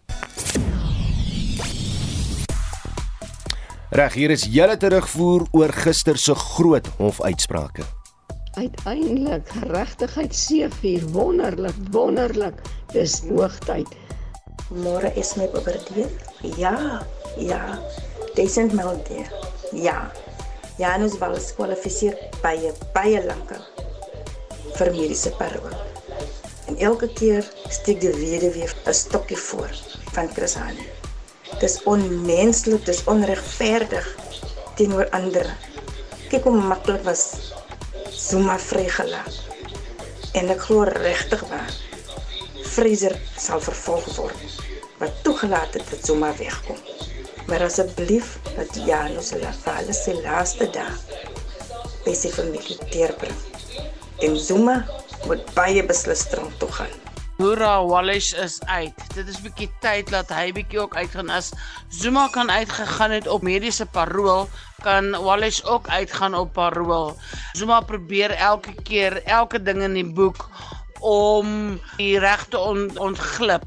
Reg, 3.90 4.14
hier 4.14 4.31
is 4.31 4.46
julle 4.50 4.77
terugvoer 4.77 5.46
oor 5.50 5.72
gister 5.72 6.16
se 6.18 6.35
groot 6.35 6.87
hofuitsprake. 6.98 7.83
Uiteindelik 8.55 9.48
regtigheid 9.66 10.35
seëvier, 10.35 11.03
wonderlik, 11.11 11.74
wonderlik. 11.90 12.55
Dis 12.92 13.20
hoogtyd. 13.27 13.88
Môre 14.72 15.12
is 15.16 15.37
my 15.37 15.46
birthday. 15.46 16.09
Ja, 16.57 17.03
ja. 17.37 17.79
Duisend 18.35 18.72
maande. 18.72 19.27
Ja. 19.72 20.11
Janus 20.79 21.18
wel 21.18 21.37
kwalifiseer 21.57 22.16
baie 22.42 22.72
baie 22.94 23.20
lank 23.27 23.53
vir 24.74 24.90
mediese 24.90 25.31
parol. 25.37 25.77
En 26.66 26.81
elke 26.81 27.11
keer 27.12 27.44
steek 27.68 28.00
die 28.00 28.14
weduwee 28.16 28.66
'n 28.87 28.94
stokkie 28.94 29.37
voor 29.37 29.70
van 30.16 30.33
Chrisane. 30.33 30.88
Dis 31.61 31.83
onmenslik, 31.85 32.85
dis 32.87 33.05
onregverdig 33.05 34.16
teenoor 34.77 35.09
ander. 35.11 35.46
Kyk 36.29 36.44
hoe 36.44 36.57
maklik 36.57 37.05
was 37.05 37.53
Zuma 38.11 38.59
vrygelaat. 38.59 39.35
En 40.33 40.48
ek 40.48 40.61
glo 40.61 40.83
regtig 40.83 41.44
waar 41.48 41.94
Fraser 42.75 43.13
sal 43.39 43.61
vervolg 43.63 44.07
word. 44.17 44.55
Wat 44.99 45.13
toegelaat 45.23 45.77
het 45.79 45.85
dat 45.91 46.07
Zuma 46.09 46.33
wegkom. 46.41 46.81
Maar 47.47 47.63
asseblief 47.69 48.33
dat 48.57 48.75
Janus 48.87 49.31
Lafale 49.39 49.95
se 49.95 50.17
laaste 50.25 50.67
dag 50.75 50.97
by 52.03 52.17
sy 52.19 52.33
familie 52.35 52.75
deurbring. 52.91 53.39
En 54.27 54.35
Zuma 54.35 54.81
moet 55.29 55.47
baie 55.55 55.87
beslis 55.87 56.27
terug 56.33 56.51
toe 56.59 56.71
gaan. 56.81 56.99
Hoera, 57.39 57.77
Wallace 57.87 58.35
is 58.43 58.59
uit. 58.67 59.07
Dit 59.15 59.31
is 59.31 59.39
bietjie 59.43 59.71
tyd 59.83 60.11
dat 60.11 60.35
hy 60.35 60.51
bietjie 60.55 60.83
ook 60.83 60.99
uitgaan 60.99 61.31
as 61.31 61.53
Zuma 61.95 62.27
kan 62.35 62.51
uitgegaan 62.51 63.15
het 63.15 63.31
op 63.31 63.47
mediese 63.47 63.87
parol, 63.87 64.49
kan 64.83 65.15
Wallace 65.15 65.63
ook 65.63 65.87
uitgaan 65.87 66.35
op 66.35 66.53
parol. 66.59 67.15
Zuma 67.55 67.81
probeer 67.87 68.35
elke 68.35 68.75
keer 68.83 69.23
elke 69.23 69.63
ding 69.63 69.83
in 69.83 69.95
die 69.95 70.11
boek 70.11 70.49
om 71.05 71.81
die 71.99 72.19
regte 72.19 72.59
on, 72.59 72.88
ontglip. 72.99 73.67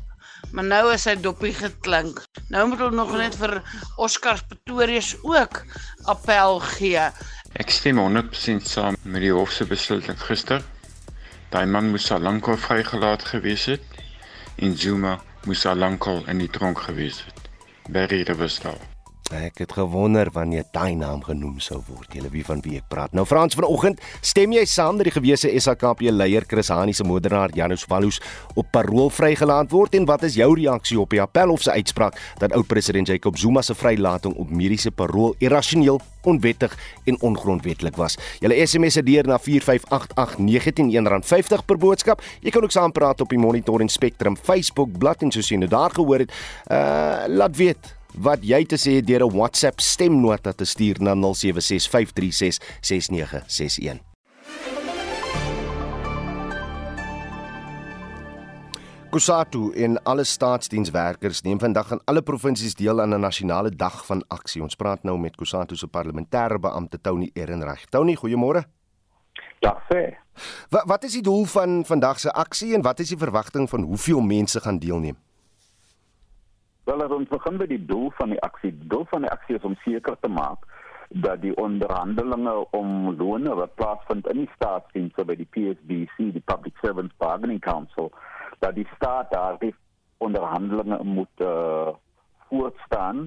Maar 0.52 0.64
nou 0.64 0.84
is 0.94 1.06
hy 1.06 1.18
dopie 1.22 1.54
geklink. 1.54 2.22
Nou 2.50 2.68
moet 2.70 2.82
hulle 2.82 2.96
nog 2.96 3.12
net 3.18 3.36
vir 3.38 3.60
Oscar 4.02 4.40
Pretorius 4.48 5.14
ook 5.22 5.62
appel 6.08 6.60
gee. 6.78 7.10
Ek 7.58 7.74
stem 7.74 8.00
100% 8.02 8.70
saam 8.70 8.98
met 9.04 9.26
die 9.26 9.34
hof 9.34 9.54
se 9.54 9.68
besluit 9.68 10.10
gister. 10.28 10.64
Daai 11.54 11.66
man 11.66 11.92
moes 11.94 12.10
al 12.12 12.26
lankal 12.26 12.58
vrygelaat 12.60 13.24
gewees 13.34 13.70
het 13.72 14.04
en 14.58 14.78
Zuma 14.78 15.18
moes 15.46 15.66
al 15.66 15.80
lankal 15.80 16.24
in 16.28 16.44
die 16.44 16.52
tronk 16.52 16.86
gewees 16.90 17.24
het. 17.26 17.50
Barry 17.90 18.24
Riverstal. 18.28 18.97
Ek 19.28 19.58
het 19.60 19.74
gewonder 19.76 20.30
wanneer 20.32 20.64
daai 20.72 20.96
naam 20.96 21.20
genoem 21.20 21.60
sou 21.60 21.82
word. 21.90 22.14
Julle 22.16 22.30
wie 22.32 22.46
van 22.48 22.62
wie 22.64 22.78
ek 22.80 22.86
praat. 22.88 23.12
Nou 23.12 23.26
Frans 23.28 23.58
vanoggend, 23.60 24.00
stem 24.24 24.54
jy 24.56 24.64
saam 24.64 24.96
dat 24.96 25.10
die 25.10 25.16
gewese 25.18 25.52
SAKP 25.52 26.06
leier 26.16 26.48
Chris 26.48 26.72
Hani 26.72 26.94
se 26.96 27.04
moordenaar 27.04 27.52
Janus 27.56 27.84
Valus 27.84 28.22
op 28.56 28.70
parol 28.72 29.10
vrygelaat 29.12 29.72
word 29.72 29.98
en 30.00 30.08
wat 30.08 30.24
is 30.24 30.38
jou 30.40 30.48
reaksie 30.56 31.00
op 31.00 31.12
die 31.12 31.20
appelhof 31.20 31.66
se 31.66 31.72
uitspraak 31.76 32.16
dat 32.40 32.56
oud-president 32.56 33.08
Jacob 33.12 33.36
Zuma 33.38 33.62
se 33.62 33.76
vrylating 33.76 34.36
op 34.40 34.48
mediese 34.50 34.92
parol 34.96 35.36
irrasioneel, 35.44 36.00
onwettig 36.24 36.78
en 37.06 37.20
ongrondwettig 37.20 38.00
was? 38.00 38.16
Julle 38.40 38.56
SMS 38.64 38.94
se 38.96 39.04
deur 39.04 39.28
na 39.28 39.40
4588919 39.44 41.20
R50 41.20 41.66
per 41.68 41.78
boodskap. 41.78 42.24
Jy 42.40 42.56
kan 42.56 42.64
ook 42.64 42.72
saampraat 42.72 43.22
op 43.22 43.30
die 43.36 43.40
Monitor 43.44 43.84
en 43.84 43.92
Spectrum 43.92 44.40
Facebook 44.40 44.96
bladsy 44.98 45.28
en 45.28 45.32
soos 45.36 45.52
jy 45.52 45.60
nou 45.60 45.72
daar 45.72 45.92
gehoor 45.92 46.24
het, 46.24 46.32
uh 46.72 47.28
laat 47.28 47.56
weet 47.60 47.97
wat 48.18 48.42
jy 48.42 48.66
te 48.66 48.78
sê 48.78 49.02
deur 49.06 49.26
'n 49.26 49.38
WhatsApp 49.38 49.80
stemnota 49.80 50.54
te 50.54 50.66
stuur 50.66 50.96
na 51.00 51.14
0765366961. 51.14 54.00
Kusatu 59.10 59.72
en 59.72 60.04
alle 60.04 60.24
staatsdienswerkers 60.24 61.42
neem 61.42 61.60
vandag 61.60 61.92
aan 61.92 62.00
alle 62.06 62.22
provinsies 62.22 62.76
deel 62.76 63.02
aan 63.02 63.14
'n 63.14 63.20
nasionale 63.20 63.70
dag 63.70 64.06
van 64.06 64.24
aksie. 64.28 64.62
Ons 64.62 64.76
praat 64.76 65.04
nou 65.04 65.18
met 65.18 65.36
Kusatu 65.36 65.76
se 65.76 65.88
parlementêre 65.88 66.60
beampte 66.60 67.02
Tony 67.02 67.30
Ehrenreich. 67.34 67.86
Tony, 67.86 68.16
goeiemôre. 68.16 68.64
Dag 69.60 69.84
sê. 69.94 70.16
Wat 70.70 70.84
wat 70.86 71.04
is 71.04 71.12
die 71.12 71.22
doel 71.22 71.46
van 71.46 71.86
vandag 71.86 72.20
se 72.20 72.32
aksie 72.32 72.76
en 72.76 72.82
wat 72.82 73.00
is 73.00 73.08
die 73.08 73.18
verwagting 73.18 73.70
van 73.70 73.82
hoeveel 73.82 74.22
mense 74.22 74.60
gaan 74.60 74.80
deelneem? 74.80 75.16
Wel, 76.88 77.02
ons 77.12 77.28
begin 77.28 77.58
by 77.60 77.66
die 77.68 77.82
doel 77.84 78.14
van 78.16 78.32
die 78.32 78.40
aksie. 78.48 78.70
Die 78.72 78.88
doel 78.88 79.02
van 79.12 79.26
die 79.26 79.32
aksie 79.34 79.58
is 79.58 79.66
om 79.68 79.74
seker 79.82 80.16
te 80.22 80.30
maak 80.32 80.62
dat 81.24 81.42
die 81.44 81.52
onderhandelinge 81.60 82.54
om 82.80 83.10
lone 83.20 83.56
wat 83.60 83.74
plaasvind 83.76 84.30
in 84.32 84.46
die 84.46 84.54
staatsdienste 84.54 85.26
by 85.28 85.36
die 85.36 85.48
PSBC, 85.52 86.30
die 86.38 86.44
Public 86.48 86.80
Servants 86.80 87.12
Bargaining 87.20 87.60
Council, 87.60 88.08
dat 88.64 88.80
die 88.80 88.88
staat 88.94 89.32
daar 89.36 89.60
die 89.60 89.74
onderhandelinge 90.24 91.02
moet 91.04 91.44
uh, 91.44 91.92
voortstaan 92.48 93.26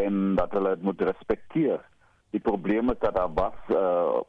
en 0.00 0.34
dat 0.40 0.56
hulle 0.56 0.72
dit 0.78 0.88
moet 0.88 1.04
respekteer. 1.12 1.84
Die 2.32 2.40
probleem 2.40 2.96
is 2.96 3.00
dat 3.04 3.20
daar 3.20 3.32
was 3.36 3.60
uh, 3.76 4.24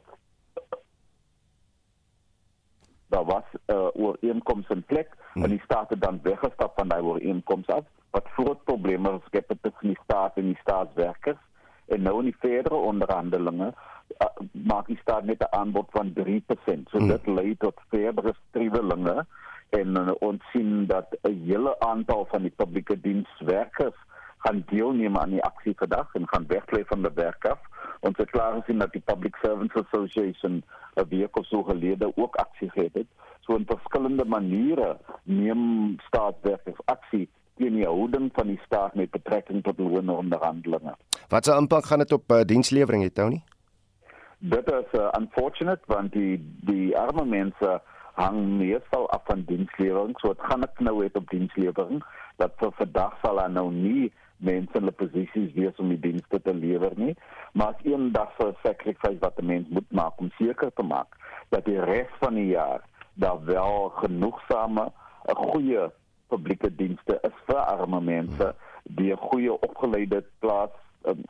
daar 3.14 3.24
was 3.24 3.48
'n 3.52 3.72
uh, 3.72 4.04
ooreenkoms 4.04 4.68
in 4.68 4.82
plek 4.92 5.08
hmm. 5.32 5.44
en 5.44 5.50
die 5.50 5.64
staat 5.64 5.88
het 5.90 6.00
dan 6.00 6.20
weggestap 6.22 6.72
van 6.76 6.88
daai 6.88 7.02
ooreenkoms 7.02 7.66
af 7.66 7.84
wat 8.10 8.34
groot 8.36 8.64
probleme 8.64 9.18
geskep 9.20 9.48
het 9.48 9.62
tussen 9.62 9.88
die 9.88 10.02
staat 10.02 10.36
en 10.36 10.46
die 10.52 10.60
staatswerkers 10.60 11.42
en 11.86 12.02
nou 12.02 12.18
in 12.18 12.30
die 12.30 12.40
verdere 12.46 12.74
onderhandelinge 12.74 13.72
uh, 14.22 14.26
maak 14.52 14.86
die 14.86 14.98
staat 15.02 15.24
net 15.24 15.42
'n 15.42 15.56
aanbod 15.60 15.88
van 15.90 16.12
3%. 16.12 16.88
So 16.90 16.98
hmm. 16.98 17.08
dit 17.08 17.26
lei 17.26 17.56
tot 17.56 17.80
verdere 17.88 18.34
striwelinge 18.48 19.26
en 19.68 19.88
uh, 20.00 20.10
ons 20.18 20.42
sien 20.52 20.86
dat 20.86 21.06
'n 21.22 21.42
hele 21.44 21.80
aantal 21.80 22.26
van 22.30 22.42
die 22.42 22.54
publieke 22.56 23.00
dienswerkers 23.00 23.98
gaan 24.38 24.64
deelneem 24.66 25.16
aan 25.16 25.30
die 25.30 25.44
aksie 25.44 25.74
vandag 25.76 26.14
en 26.14 26.28
gaan 26.28 26.46
wegbly 26.46 26.84
van 26.84 27.02
die 27.02 27.14
werk 27.14 27.44
af. 27.44 27.60
Ons 28.04 28.18
het 28.20 28.30
klaar 28.30 28.58
gesien 28.58 28.82
dat 28.82 28.92
die 28.92 29.02
Public 29.04 29.36
Servants 29.40 29.74
Association 29.80 30.62
'n 30.96 31.08
week 31.08 31.36
of 31.38 31.46
so 31.46 31.62
gelede 31.62 32.12
ook 32.16 32.36
aksie 32.36 32.70
gehad 32.70 32.92
het. 32.92 33.06
So 33.40 33.56
in 33.56 33.66
verskillende 33.66 34.24
maniere 34.24 34.98
neem 35.22 35.96
staatswerkers 36.06 36.80
aksie 36.84 37.28
teen 37.56 37.74
die 37.74 37.86
houding 37.86 38.30
van 38.32 38.46
die 38.46 38.60
staat 38.64 38.94
met 38.94 39.10
betrekking 39.10 39.62
tot 39.62 39.78
loononderhandelinge. 39.78 40.94
Wat 41.28 41.44
se 41.44 41.56
impak 41.56 41.84
gaan 41.84 41.98
dit 41.98 42.12
op 42.12 42.32
uh, 42.32 42.40
dienslewering 42.40 43.02
hê, 43.02 43.12
Tony? 43.12 43.42
Dit 44.38 44.72
is 44.72 45.00
uh, 45.00 45.08
unfortunate 45.18 45.82
want 45.86 46.12
die 46.12 46.36
die 46.60 46.98
arme 46.98 47.24
mense 47.24 47.80
hang 48.14 48.56
meestal 48.58 49.10
af 49.10 49.22
van 49.24 49.42
dienslewering, 49.46 50.18
so 50.18 50.28
dit 50.28 50.42
gaan 50.42 50.60
'n 50.60 50.72
knou 50.74 51.04
hê 51.04 51.08
op 51.12 51.30
dienslewering 51.30 52.04
dat 52.36 52.52
vir 52.56 52.72
vandag 52.72 53.16
sal 53.22 53.36
daar 53.36 53.50
nou 53.50 53.70
nie 53.72 54.12
mense 54.44 54.78
in 54.78 54.86
'n 54.86 54.94
posisie 54.94 55.52
wees 55.54 55.76
om 55.82 55.88
die 55.88 56.00
dienste 56.00 56.40
te 56.42 56.54
lewer 56.54 56.92
nie, 56.96 57.16
maar 57.52 57.74
as 57.74 57.84
een 57.84 58.12
dag 58.12 58.32
'n 58.38 58.56
sacrifice 58.62 59.18
wat 59.20 59.38
'n 59.40 59.46
mens 59.46 59.68
moet 59.68 59.90
maak 59.92 60.18
om 60.18 60.30
seker 60.38 60.72
te 60.72 60.82
maak 60.82 61.16
dat 61.48 61.64
die 61.64 61.80
res 61.80 62.12
van 62.20 62.34
die 62.34 62.50
jaar 62.52 62.80
daar 63.14 63.44
wel 63.44 63.88
genoegsame 63.88 64.92
goeie 65.32 65.90
publieke 66.28 66.70
dienste 66.76 67.18
is 67.22 67.36
vir 67.46 67.60
arme 67.62 68.00
mense 68.00 68.54
die 68.98 69.14
goeie 69.16 69.52
opgeleide 69.52 70.24
plaas 70.38 70.74
um, 71.08 71.22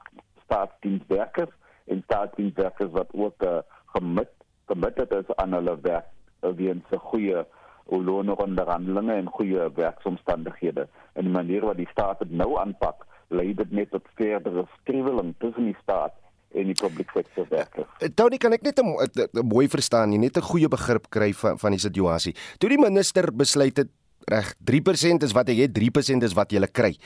staatsdienswerkers 0.44 1.52
en 1.86 2.02
staatsdienswerkers 2.04 2.90
wat 2.90 3.12
ook 3.12 3.42
uh, 3.42 3.58
gemit 3.94 4.32
committed 4.66 5.12
is 5.12 5.36
aan 5.36 5.52
hulle 5.52 5.76
werk 5.82 6.08
uh, 6.42 6.50
weens 6.50 6.84
'n 6.90 7.04
goeie 7.10 7.44
loononderhandelinge 7.88 9.12
en 9.12 9.28
goeie 9.28 9.68
werksomstandighede 9.74 10.88
en 11.14 11.26
die 11.28 11.32
manier 11.32 11.66
wat 11.66 11.76
die 11.76 11.88
staat 11.90 12.18
dit 12.18 12.30
nou 12.30 12.56
aanpak 12.58 13.04
lei 13.28 13.54
dit 13.54 13.72
net 13.72 13.90
tot 13.90 14.06
verdere 14.18 14.66
skriweling 14.80 15.34
tussen 15.38 15.64
die 15.70 15.76
staat 15.82 16.14
en 16.54 16.70
die 16.70 16.78
publieke 16.78 17.18
sektor 17.18 17.46
werkers. 17.50 17.88
Eh, 17.98 18.08
Tony, 18.14 18.38
kan 18.38 18.52
ek 18.52 18.62
net 18.62 18.78
'n 18.78 19.46
mooi 19.46 19.68
verstaan, 19.68 20.12
jy 20.12 20.18
net 20.18 20.36
'n 20.36 20.42
goeie 20.42 20.68
begrip 20.68 21.10
kry 21.10 21.32
van 21.32 21.58
van 21.58 21.70
die 21.70 21.80
situasie. 21.80 22.34
Toe 22.58 22.68
die 22.68 22.78
minister 22.78 23.32
besluit 23.32 23.76
het 23.76 23.90
reg 24.26 24.54
3% 24.64 25.22
is 25.22 25.32
wat 25.32 25.48
jy 25.48 25.66
het 25.66 25.74
3% 25.74 26.22
is 26.22 26.34
wat 26.34 26.52
jy 26.52 26.66
kry. 26.72 26.96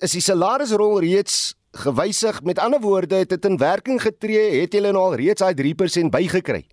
Is 0.00 0.12
die 0.12 0.20
salarisrol 0.20 1.00
reeds 1.00 1.54
gewysig? 1.72 2.42
Met 2.42 2.58
ander 2.58 2.80
woorde, 2.80 3.14
het 3.14 3.28
dit 3.28 3.44
in 3.44 3.56
werking 3.56 4.00
getree? 4.02 4.60
Het 4.60 4.74
jy 4.74 4.80
nou 4.80 4.96
al 4.96 5.16
reeds 5.16 5.40
daai 5.42 5.54
3% 5.54 6.10
bygekry? 6.10 6.64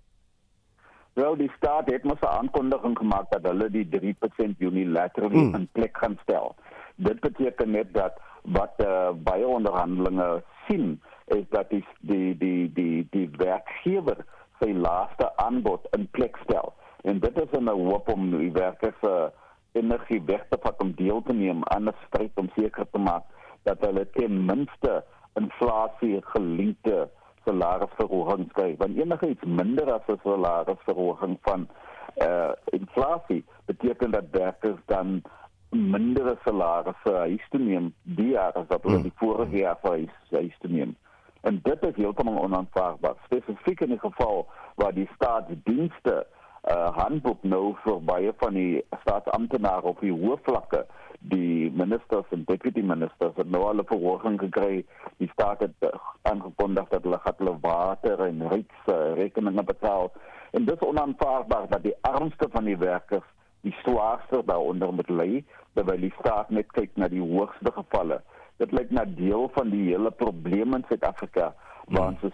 Wel, 1.12 1.36
die 1.36 1.50
staat 1.56 1.90
het 1.90 2.04
mos 2.04 2.20
'n 2.20 2.36
aankondiging 2.40 2.98
gemaak 2.98 3.30
dat 3.30 3.42
hulle 3.42 3.70
die 3.70 3.88
3% 3.88 4.58
unilaterally 4.58 5.38
hmm. 5.38 5.54
in 5.54 5.68
plek 5.72 5.96
gaan 5.96 6.18
stel. 6.22 6.54
Dit 6.94 7.20
beteken 7.20 7.70
net 7.70 7.94
dat 7.94 8.20
wat 8.42 8.72
uh, 8.76 9.10
baie 9.14 9.46
onderhandelinge 9.46 10.42
sien 10.68 11.02
is 11.26 11.44
dat 11.48 11.70
die 11.70 11.84
die 12.00 12.36
die 12.36 12.72
die 12.72 13.06
die 13.10 13.30
werkgewer 13.36 14.24
sy 14.60 14.72
laaste 14.72 15.36
aanbod 15.36 15.86
in 15.96 16.08
plek 16.10 16.36
stel. 16.42 16.74
En 17.02 17.20
dit 17.20 17.38
is 17.40 17.58
'n 17.58 17.68
hoop 17.68 18.08
om 18.08 18.30
die 18.30 18.52
werkers 18.52 19.02
uh, 19.02 19.28
energie 19.72 20.22
weg 20.24 20.44
te 20.48 20.58
vat 20.60 20.80
om 20.82 20.94
deel 20.94 21.22
te 21.22 21.32
neem 21.32 21.64
aan 21.64 21.88
'n 21.88 21.94
stryd 22.06 22.30
om 22.34 22.50
seker 22.56 22.86
te 22.90 22.98
maak 22.98 23.24
dat 23.62 23.80
hulle 23.80 24.10
ten 24.10 24.44
minste 24.44 25.04
inflasie 25.34 26.20
gelinkte 26.22 27.08
salarisverhoging 27.44 28.52
kry. 28.52 28.74
Want 28.78 28.96
enige 28.96 29.28
iets 29.28 29.44
minder 29.44 29.92
as 29.92 30.06
'n 30.06 30.20
salarisverhoging 30.22 31.38
van 31.42 31.68
uh, 32.16 32.52
inflasie 32.64 33.44
beteken 33.64 34.10
dat 34.10 34.24
werkers 34.30 34.80
dan 34.86 35.22
minder 35.70 36.38
salarisse 36.44 37.12
huis 37.14 37.46
toe 37.50 37.60
neem 37.60 37.94
die 38.02 38.32
jaar 38.34 38.52
as 38.52 38.66
wat 38.68 38.82
hulle 38.82 38.94
hmm. 38.94 39.02
die 39.02 39.18
vorige 39.22 39.56
jaar 39.56 39.78
huis, 39.82 40.14
huis 40.30 40.56
toe 40.58 40.70
neem. 40.70 40.96
En 41.40 41.60
dit 41.62 41.82
is 41.86 41.96
heeltemal 41.96 42.42
onaanvaarbaar. 42.42 43.14
Spesifiek 43.24 43.80
in 43.80 43.94
die 43.94 43.98
geval 43.98 44.46
waar 44.74 44.94
die 44.94 45.08
staatsdienste 45.14 46.26
uh, 46.70 46.90
handboek 46.96 47.42
nou 47.42 47.76
vir 47.84 48.00
baie 48.04 48.32
van 48.42 48.54
die 48.54 48.82
staatsamptenare 49.00 49.88
op 49.94 50.02
die 50.04 50.12
hoë 50.12 50.36
vlakke 50.42 50.84
die 51.20 51.70
ministers 51.76 52.28
en 52.30 52.44
deputy 52.48 52.80
ministers 52.80 53.36
het 53.36 53.50
nou 53.50 53.62
al 53.64 53.80
'n 53.82 53.86
verhoging 53.86 54.38
gekry. 54.40 54.84
Die 55.16 55.30
staat 55.32 55.60
het 55.60 55.76
uh, 55.80 55.88
aangekondig 56.22 56.88
dat 56.88 57.02
hulle 57.02 57.18
gaan 57.18 57.34
hulle 57.36 57.58
water 57.60 58.20
en 58.20 58.48
riks 58.48 58.80
uh, 58.86 59.14
rekeninge 59.14 59.62
betaal. 59.62 60.12
En 60.50 60.64
dit 60.64 60.74
is 60.74 60.88
onaanvaarbaar 60.88 61.68
dat 61.68 61.82
die 61.82 61.96
armste 62.00 62.48
van 62.50 62.64
die 62.64 62.78
werkers 62.78 63.28
die 63.60 63.74
swaarste 63.82 64.42
daaronder 64.44 64.92
moet 64.92 65.08
lê 65.08 65.44
terwyl 65.72 66.00
die 66.00 66.14
staat 66.18 66.50
net 66.50 66.72
kyk 66.72 66.90
na 66.94 67.08
die 67.08 67.22
hoogste 67.22 67.72
gevalle. 67.72 68.22
Dit 68.56 68.72
lyk 68.72 68.90
na 68.90 69.04
deel 69.04 69.50
van 69.52 69.70
die 69.70 69.84
hele 69.92 70.10
probleem 70.10 70.74
in 70.74 70.84
Suid-Afrika 70.88 71.54
waar 71.84 72.08
ons 72.08 72.22
'n 72.22 72.32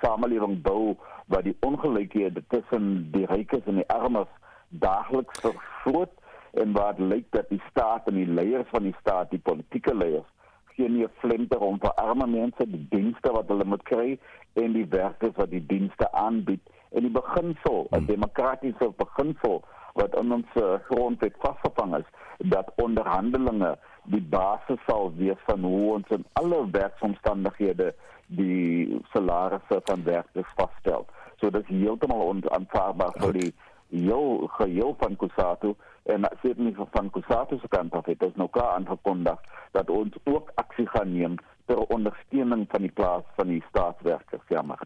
samelewing 0.00 0.62
bou 0.62 0.96
waar 1.26 1.42
die 1.42 1.56
ongelykhede 1.60 2.42
tussen 2.48 3.10
die 3.12 3.26
rykes 3.26 3.66
en 3.66 3.74
die 3.74 3.88
armes 3.88 4.28
daagliks 4.68 5.40
vergroot 5.40 6.21
en 6.52 6.72
waar 6.72 6.96
dit 6.96 7.08
lyk 7.08 7.26
dat 7.30 7.48
die 7.48 7.62
staat 7.70 8.06
en 8.06 8.14
die 8.20 8.28
leiers 8.28 8.68
van 8.70 8.82
die 8.82 8.96
staat, 9.00 9.30
die 9.30 9.42
politieke 9.42 9.94
leiers, 9.94 10.28
geen 10.76 10.96
nie 10.96 11.08
flinter 11.20 11.60
om 11.60 11.78
vir 11.80 11.94
arme 12.00 12.26
mense 12.26 12.66
die 12.68 12.86
dienste 12.90 13.32
wat 13.32 13.48
hulle 13.52 13.64
moet 13.68 13.84
kry 13.88 14.18
en 14.60 14.72
die 14.76 14.86
werkers 14.88 15.36
wat 15.36 15.50
die 15.52 15.64
dienste 15.66 16.08
aanbied 16.12 16.62
en 16.92 17.08
die 17.08 17.14
beginsel, 17.14 17.86
'n 17.90 17.96
hmm. 17.96 18.06
demokratiese 18.06 18.92
beginsel 18.96 19.62
wat 19.94 20.16
in 20.18 20.32
ons 20.32 20.56
uh, 20.56 20.74
grondwet 20.88 21.34
vasgevang 21.44 21.96
is 21.96 22.08
dat 22.54 22.72
onderhandelinge 22.76 23.76
die 24.14 24.22
basis 24.22 24.80
sal 24.86 25.12
wees 25.16 25.40
van 25.48 25.60
hoe 25.60 25.92
ons 25.94 26.08
in 26.08 26.24
alle 26.40 26.70
werksomstandighede 26.70 27.92
die 28.26 29.00
salarisse 29.12 29.80
van 29.84 30.04
werkers 30.04 30.54
vasstel. 30.56 31.06
So 31.40 31.50
dit 31.50 31.68
is 31.68 31.76
heeltemal 31.82 32.24
onaanvaarbaar 32.32 33.18
vir 33.20 33.32
die 33.32 33.52
heel 33.92 34.48
geheel 34.56 34.96
van 34.98 35.16
Kusatu 35.16 35.74
en 36.02 36.26
certainly 36.42 36.74
van 36.90 37.10
Kusatu 37.10 37.58
se 37.60 37.68
kant 37.68 37.92
af 37.92 38.08
het 38.10 38.22
ons 38.24 38.36
nou 38.40 38.48
klaar 38.50 38.74
aangekondig 38.78 39.38
dat 39.76 39.90
ons 39.90 40.16
ook 40.24 40.50
aksie 40.54 40.86
gaan 40.88 41.12
neem 41.12 41.36
ter 41.66 41.78
ondersteuning 41.94 42.64
van 42.68 42.82
die 42.82 42.90
plaas 42.90 43.22
van 43.36 43.52
die 43.52 43.62
staatswerkers 43.68 44.42
jammer. 44.48 44.80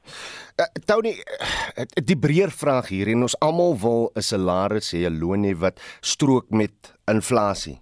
Uh, 0.61 0.66
Tony 0.85 1.14
uh, 1.16 1.87
die 2.05 2.19
breër 2.19 2.53
vraag 2.53 2.90
hier 2.92 3.09
en 3.14 3.25
ons 3.29 3.38
almal 3.40 3.79
wil 3.81 4.11
'n 4.14 4.23
salaris 4.23 4.92
hê, 4.92 5.07
'n 5.09 5.19
loon 5.21 5.45
hê 5.45 5.55
wat 5.57 5.81
strook 6.01 6.51
met 6.51 6.95
inflasie. 7.07 7.81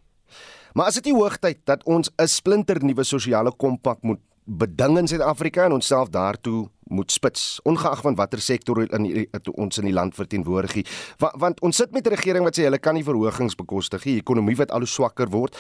Maar 0.75 0.89
is 0.89 0.95
dit 0.95 1.05
nie 1.05 1.21
hoogtyd 1.21 1.59
dat 1.65 1.85
ons 1.85 2.11
'n 2.19 2.27
splinter 2.27 2.85
nuwe 2.85 3.05
sosiale 3.05 3.53
kompak 3.57 4.03
moet 4.03 4.21
beding 4.45 4.99
in 4.99 5.07
Suid-Afrika 5.09 5.65
en 5.65 5.73
onsself 5.73 6.09
daartoe 6.09 6.69
moet 6.85 7.13
spits 7.13 7.61
ongeag 7.65 8.01
van 8.01 8.15
watter 8.15 8.41
sektor 8.41 8.83
in 8.85 9.03
die, 9.03 9.29
ons 9.53 9.79
in 9.79 9.89
die 9.89 9.95
land 9.95 10.15
verteenwoordig 10.15 10.85
want, 11.19 11.41
want 11.41 11.61
ons 11.61 11.77
sit 11.77 11.93
met 11.93 12.07
'n 12.07 12.15
regering 12.15 12.45
wat 12.45 12.59
sê 12.59 12.63
hulle 12.69 12.79
kan 12.79 12.95
nie 12.95 13.05
verhogings 13.05 13.57
bekostig 13.57 14.05
nie 14.05 14.19
ekonomie 14.21 14.57
wat 14.57 14.71
al 14.71 14.85
hoe 14.85 14.89
swakker 14.89 15.31
word 15.31 15.57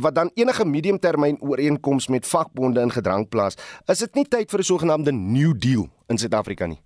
wat 0.00 0.14
dan 0.14 0.30
enige 0.34 0.64
mediumtermyn 0.64 1.40
ooreenkoms 1.40 2.08
met 2.08 2.26
vakbonde 2.26 2.80
in 2.80 2.90
gedrang 2.90 3.28
plaas. 3.28 3.56
Is 3.86 3.98
dit 3.98 4.14
nie 4.14 4.28
tyd 4.28 4.50
vir 4.50 4.60
'n 4.60 4.62
sogenaamde 4.62 5.12
new 5.12 5.52
deal 5.58 5.88
in 6.08 6.18
Suid-Afrika 6.18 6.66
nie? 6.66 6.80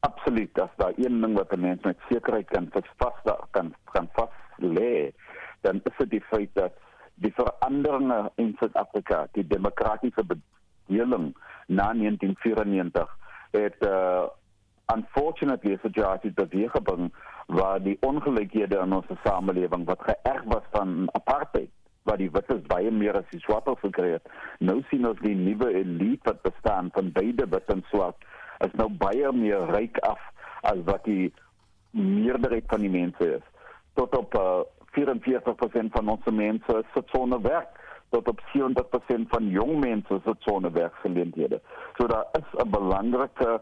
Absoluut 0.00 0.58
as 0.58 0.70
daar 0.76 0.92
een 0.96 1.20
ding 1.20 1.34
wat 1.34 1.52
'n 1.52 1.60
mens 1.60 1.82
met 1.82 1.96
sekerheid 2.08 2.48
kan 2.48 2.70
vas 2.96 3.12
kan 3.50 3.74
kan 3.92 4.08
vas 4.12 4.30
lê 4.58 5.12
dan 5.60 5.80
is 5.84 5.96
dit 5.98 6.10
die 6.10 6.24
feit 6.30 6.50
dat 6.54 6.72
die 7.22 7.32
veranderinge 7.36 8.30
in 8.36 8.54
Suid-Afrika 8.58 9.26
die 9.32 9.46
demokratiese 9.46 10.24
bedeling 10.24 11.32
na 11.66 11.92
1994 11.92 13.16
het 13.50 13.86
uh 13.88 14.26
unfortunately 14.94 15.72
is 15.72 15.82
dit 15.82 15.94
ja 15.98 16.16
dit 16.22 16.52
weer 16.52 16.70
gebring 16.70 17.08
waar 17.46 17.82
die 17.82 17.96
ongelykhede 18.06 18.78
in 18.78 18.92
ons 18.92 19.08
samelewing 19.24 19.84
wat 19.84 20.04
geërg 20.10 20.44
was 20.52 20.68
van 20.70 21.08
apartheid 21.12 21.70
waar 22.02 22.20
die 22.22 22.30
wittes 22.30 22.62
baie 22.70 22.90
meer 22.90 23.18
as 23.18 23.26
die 23.32 23.40
swartes 23.42 23.80
gekry 23.82 24.12
het 24.12 24.30
nou 24.58 24.78
sien 24.90 25.08
ons 25.08 25.18
die 25.24 25.34
nuwe 25.34 25.72
elite 25.80 26.30
wat 26.30 26.42
bestaan 26.46 26.92
van 26.94 27.10
beide 27.18 27.48
wit 27.50 27.74
en 27.74 27.82
swart 27.90 28.28
is 28.66 28.78
nou 28.78 28.88
baie 29.02 29.32
meer 29.34 29.66
ryk 29.74 29.98
af 30.06 30.22
as 30.70 30.78
wat 30.90 31.04
die 31.04 31.32
meerderheid 31.90 32.70
van 32.70 32.86
die 32.86 32.94
mense 32.94 33.30
is 33.40 33.46
tot 33.98 34.14
op 34.16 34.38
uh, 34.38 34.62
44% 34.96 35.92
van 35.96 36.08
ons 36.08 36.24
mense 36.32 36.82
sit 36.94 37.14
sonder 37.14 37.40
werk 37.40 37.84
tot 38.14 38.28
op 38.28 38.40
70% 38.54 39.28
van 39.28 39.48
jong 39.48 39.80
mense 39.84 40.20
sit 40.24 40.42
sonder 40.48 40.72
werksgeleenthede. 40.72 41.60
So 41.96 42.06
daar 42.06 42.26
is 42.32 42.48
'n 42.64 42.70
belangrike 42.70 43.60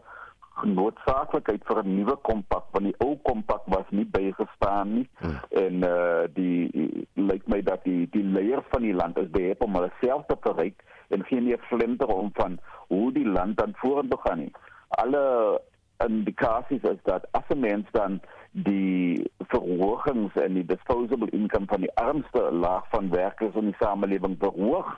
noodsaaklikheid 0.63 1.63
vir 1.67 1.83
'n 1.83 1.95
nuwe 1.95 2.15
kompak 2.15 2.63
want 2.71 2.85
die 2.85 2.95
ou 2.97 3.17
kompak 3.23 3.61
was 3.65 3.85
nie 3.89 4.05
bygestaan 4.05 4.93
nie 4.93 5.09
hmm. 5.19 5.39
en 5.49 5.83
uh 5.83 6.23
die 6.33 6.71
lyk 7.13 7.47
my 7.47 7.61
dat 7.61 7.83
die 7.83 8.07
die 8.11 8.23
leier 8.23 8.63
van 8.69 8.81
die 8.81 8.93
land 8.93 9.17
is 9.17 9.29
beheer 9.29 9.55
om 9.59 9.75
hulle 9.75 9.91
self 10.01 10.25
te 10.27 10.37
verryk 10.47 10.83
en 11.09 11.25
geen 11.25 11.43
nie 11.43 11.57
flinter 11.57 12.07
om 12.07 12.31
van 12.33 12.59
hoe 12.87 13.11
die 13.11 13.27
land 13.27 13.57
dan 13.57 13.73
vorentoe 13.75 14.19
gaan 14.23 14.39
nie. 14.39 14.51
Alle 14.87 15.61
indikasies 16.05 16.81
is 16.81 17.01
dat 17.03 17.27
as 17.31 17.47
'n 17.49 17.59
mens 17.59 17.91
dan 17.91 18.21
die 18.55 19.31
verhogings 19.51 20.35
en 20.39 20.53
die 20.55 20.65
disposable 20.65 21.27
income 21.35 21.67
van 21.67 21.83
die 21.83 21.91
armste 21.99 22.51
laag 22.55 22.85
van 22.89 23.09
werkers 23.11 23.55
in 23.59 23.71
die 23.71 23.79
samelewing 23.81 24.37
verhoog, 24.39 24.93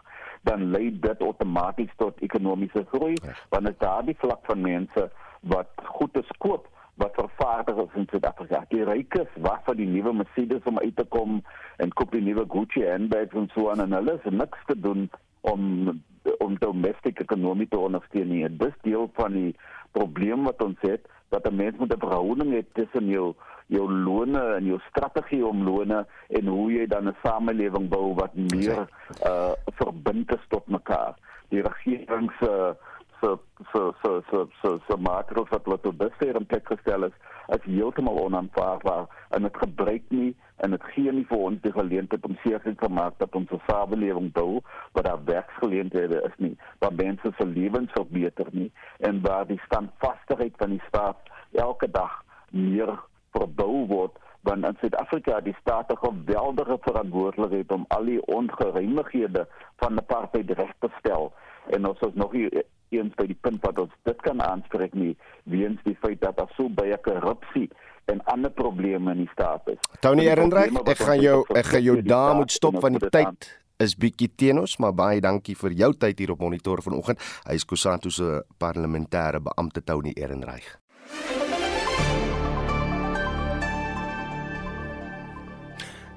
dan 0.45 0.69
lei 0.71 0.91
dit 1.01 1.23
outomaties 1.25 1.93
tot 1.97 2.21
ekonomiese 2.21 2.85
groei, 2.91 3.15
want 3.49 3.65
dit 3.65 3.79
daar 3.81 4.05
die 4.05 4.17
vlak 4.21 4.45
van 4.45 4.61
mense 4.61 5.07
wat 5.49 5.87
goed 5.97 6.13
te 6.13 6.23
koop 6.37 6.69
wat 7.01 7.17
vervaardig 7.17 7.77
is 7.77 7.97
in 7.97 8.07
Suid-Afrika. 8.09 8.63
Die 8.69 8.85
rykes 8.85 9.33
wag 9.45 9.61
vir 9.65 9.77
die 9.77 9.89
nuwe 9.89 10.13
Mercedes 10.17 10.65
om 10.69 10.79
uit 10.81 10.95
te 10.97 11.05
kom 11.13 11.41
en 11.81 11.93
koop 11.93 12.13
die 12.13 12.23
nuwe 12.25 12.45
Gucci 12.49 12.85
handbags 12.85 13.37
en 13.37 13.49
so 13.53 13.69
aan 13.69 13.83
en 13.85 13.93
hulle 13.97 14.17
is 14.17 14.31
niks 14.33 14.63
te 14.69 14.77
doen 14.77 15.09
om 15.41 15.93
om 16.43 16.57
domestieke 16.59 17.23
ekonomie 17.23 17.69
te 17.71 17.77
ondersteun 17.79 18.27
nie. 18.27 18.41
Dis 18.59 18.73
deel 18.83 19.05
van 19.15 19.31
die 19.37 19.53
probleem 19.95 20.43
wat 20.43 20.61
ons 20.61 20.81
het 20.83 21.05
dat 21.29 21.47
'n 21.47 21.55
mens 21.55 21.77
moet 21.77 21.93
'n 21.93 21.99
verhouding 21.99 22.51
hê 22.53 22.63
tussen 22.73 23.07
jou 23.07 23.33
jou 23.67 23.91
lone 23.91 24.41
en 24.55 24.65
jou 24.65 24.79
strategie 24.89 25.45
om 25.45 25.63
lone 25.63 26.05
en 26.27 26.47
hoe 26.47 26.71
jy 26.71 26.87
dan 26.87 27.07
'n 27.07 27.15
samelewing 27.23 27.89
bou 27.89 28.13
wat 28.15 28.35
meer 28.35 28.87
uh 29.25 29.51
verbind 29.79 30.31
is 30.31 30.45
tot 30.47 30.67
mekaar. 30.67 31.15
Die 31.49 31.61
regering 31.61 32.31
se 32.39 32.75
so 33.21 33.39
so 33.73 33.93
so 34.03 34.21
so 34.31 34.47
so 34.61 34.79
so 34.87 34.97
maatregels 34.97 35.49
wat 35.49 35.65
wat 35.65 35.83
tot 35.83 35.99
dusver 35.99 36.35
in 36.35 36.45
plek 36.45 36.67
gestel 36.67 37.03
is, 37.03 37.15
is 37.47 37.63
heeltemal 37.63 38.19
onaanvaarbaar 38.23 39.07
en 39.29 39.41
dit 39.41 39.57
gebruik 39.57 40.03
nie 40.09 40.35
en 40.57 40.73
dit 40.73 40.83
gee 40.93 41.11
nie 41.11 41.25
vir 41.29 41.43
ons 41.49 41.61
die 41.61 41.71
geleentheid 41.71 42.25
om 42.25 42.37
seker 42.43 42.75
te 42.75 42.89
maak 42.89 43.17
dat 43.21 43.35
ons 43.35 43.51
samelewing 43.67 44.31
bou 44.33 44.61
wat 44.97 45.05
daar 45.05 45.23
werksgeleenthede 45.25 46.21
is 46.29 46.37
nie, 46.37 46.55
waar 46.79 46.93
mense 46.93 47.33
se 47.37 47.45
lewens 47.45 47.91
verbeter 47.97 48.49
nie 48.51 48.71
en 49.09 49.21
waar 49.21 49.45
die 49.47 49.61
standvastigheid 49.65 50.55
van 50.57 50.75
die 50.75 50.83
staat 50.87 51.33
elke 51.51 51.91
dag 51.91 52.23
meer 52.51 52.95
verbou 53.35 53.85
word 53.91 54.23
want 54.47 54.65
in 54.65 54.77
Suid-Afrika 54.79 55.39
die 55.43 55.55
staat 55.59 55.91
'n 55.91 55.97
geweldige 55.97 56.77
verantwoordelikheid 56.81 57.71
om 57.71 57.85
al 57.87 58.05
die 58.05 58.25
ongeruimighede 58.25 59.47
van 59.75 59.93
'n 59.93 60.05
partyd 60.05 60.51
reg 60.51 60.73
te 60.79 60.89
stel. 60.99 61.33
En 61.69 61.87
ons 61.87 61.99
is 61.99 62.13
nog 62.13 62.31
hier 62.31 62.63
eens 62.89 63.13
by 63.15 63.25
die 63.27 63.39
punt 63.41 63.63
wat 63.65 63.79
ons 63.79 63.93
dit 64.03 64.21
kan 64.21 64.41
aanspreek 64.43 64.93
nie 64.93 65.17
weens 65.43 65.81
die 65.83 65.97
feit 66.01 66.21
dat 66.21 66.37
daar 66.37 66.51
so 66.55 66.69
baie 66.69 66.97
korrupsie 66.97 67.69
en 68.11 68.23
ander 68.33 68.51
probleme 68.51 69.11
in 69.11 69.25
die 69.25 69.29
staat 69.31 69.67
is. 69.73 69.79
Tony 69.99 70.27
Erendreich, 70.27 70.75
ek 70.85 71.03
gaan 71.03 71.21
jou 71.21 71.39
ek 71.55 71.71
gaan 71.73 71.83
jou 71.83 72.01
daar 72.01 72.35
moet 72.39 72.51
stop 72.51 72.79
van 72.83 72.97
die 72.97 73.09
tyd 73.11 73.49
is 73.83 73.93
bietjie 73.99 74.29
teen 74.33 74.57
ons, 74.63 74.77
maar 74.81 74.95
baie 74.97 75.21
dankie 75.21 75.55
vir 75.57 75.75
jou 75.77 75.91
tyd 75.93 76.19
hier 76.23 76.33
op 76.33 76.41
monitor 76.41 76.81
vanoggend. 76.81 77.21
Hy 77.45 77.57
is 77.59 77.65
Kusanto 77.67 78.09
se 78.09 78.41
parlementêre 78.57 79.41
beampte 79.43 79.83
Tony 79.85 80.15
Erendreich. 80.17 80.77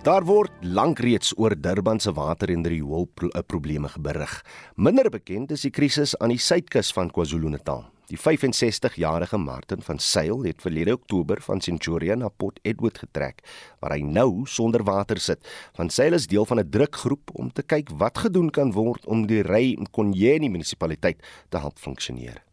Daar 0.01 0.25
word 0.25 0.63
lankreeds 0.65 1.35
oor 1.37 1.53
Durban 1.53 1.99
se 2.01 2.13
water 2.17 2.49
en 2.49 2.65
riool 2.65 3.05
eh, 3.21 3.43
probleme 3.45 3.91
berig. 4.01 4.33
Minder 4.77 5.11
bekend 5.13 5.53
is 5.53 5.67
die 5.67 5.71
krisis 5.71 6.15
aan 6.17 6.33
die 6.33 6.41
suidkus 6.41 6.89
van 6.97 7.11
KwaZulu-Natal. 7.13 7.85
Die 8.11 8.19
65-jarige 8.19 9.39
Martin 9.39 9.83
van 9.87 9.99
Sail 10.03 10.43
het 10.43 10.63
verlede 10.65 10.97
Oktober 10.97 11.39
van 11.47 11.61
Centurion 11.63 12.19
na 12.19 12.29
Port 12.29 12.59
Edward 12.67 12.99
getrek 12.99 13.45
waar 13.79 13.95
hy 13.95 14.03
nou 14.03 14.49
sonder 14.51 14.83
water 14.83 15.23
sit. 15.23 15.47
Van 15.79 15.95
Sail 15.95 16.19
is 16.19 16.27
deel 16.27 16.47
van 16.47 16.59
'n 16.59 16.71
drukgroep 16.71 17.31
om 17.39 17.53
te 17.53 17.63
kyk 17.63 17.95
wat 18.03 18.19
gedoen 18.19 18.51
kan 18.51 18.73
word 18.73 19.07
om 19.07 19.27
die 19.27 19.43
Rey 19.43 19.77
Mkonjeni 19.79 20.49
munisipaliteit 20.49 21.23
te 21.49 21.59
help 21.59 21.79
funksioneer. 21.79 22.50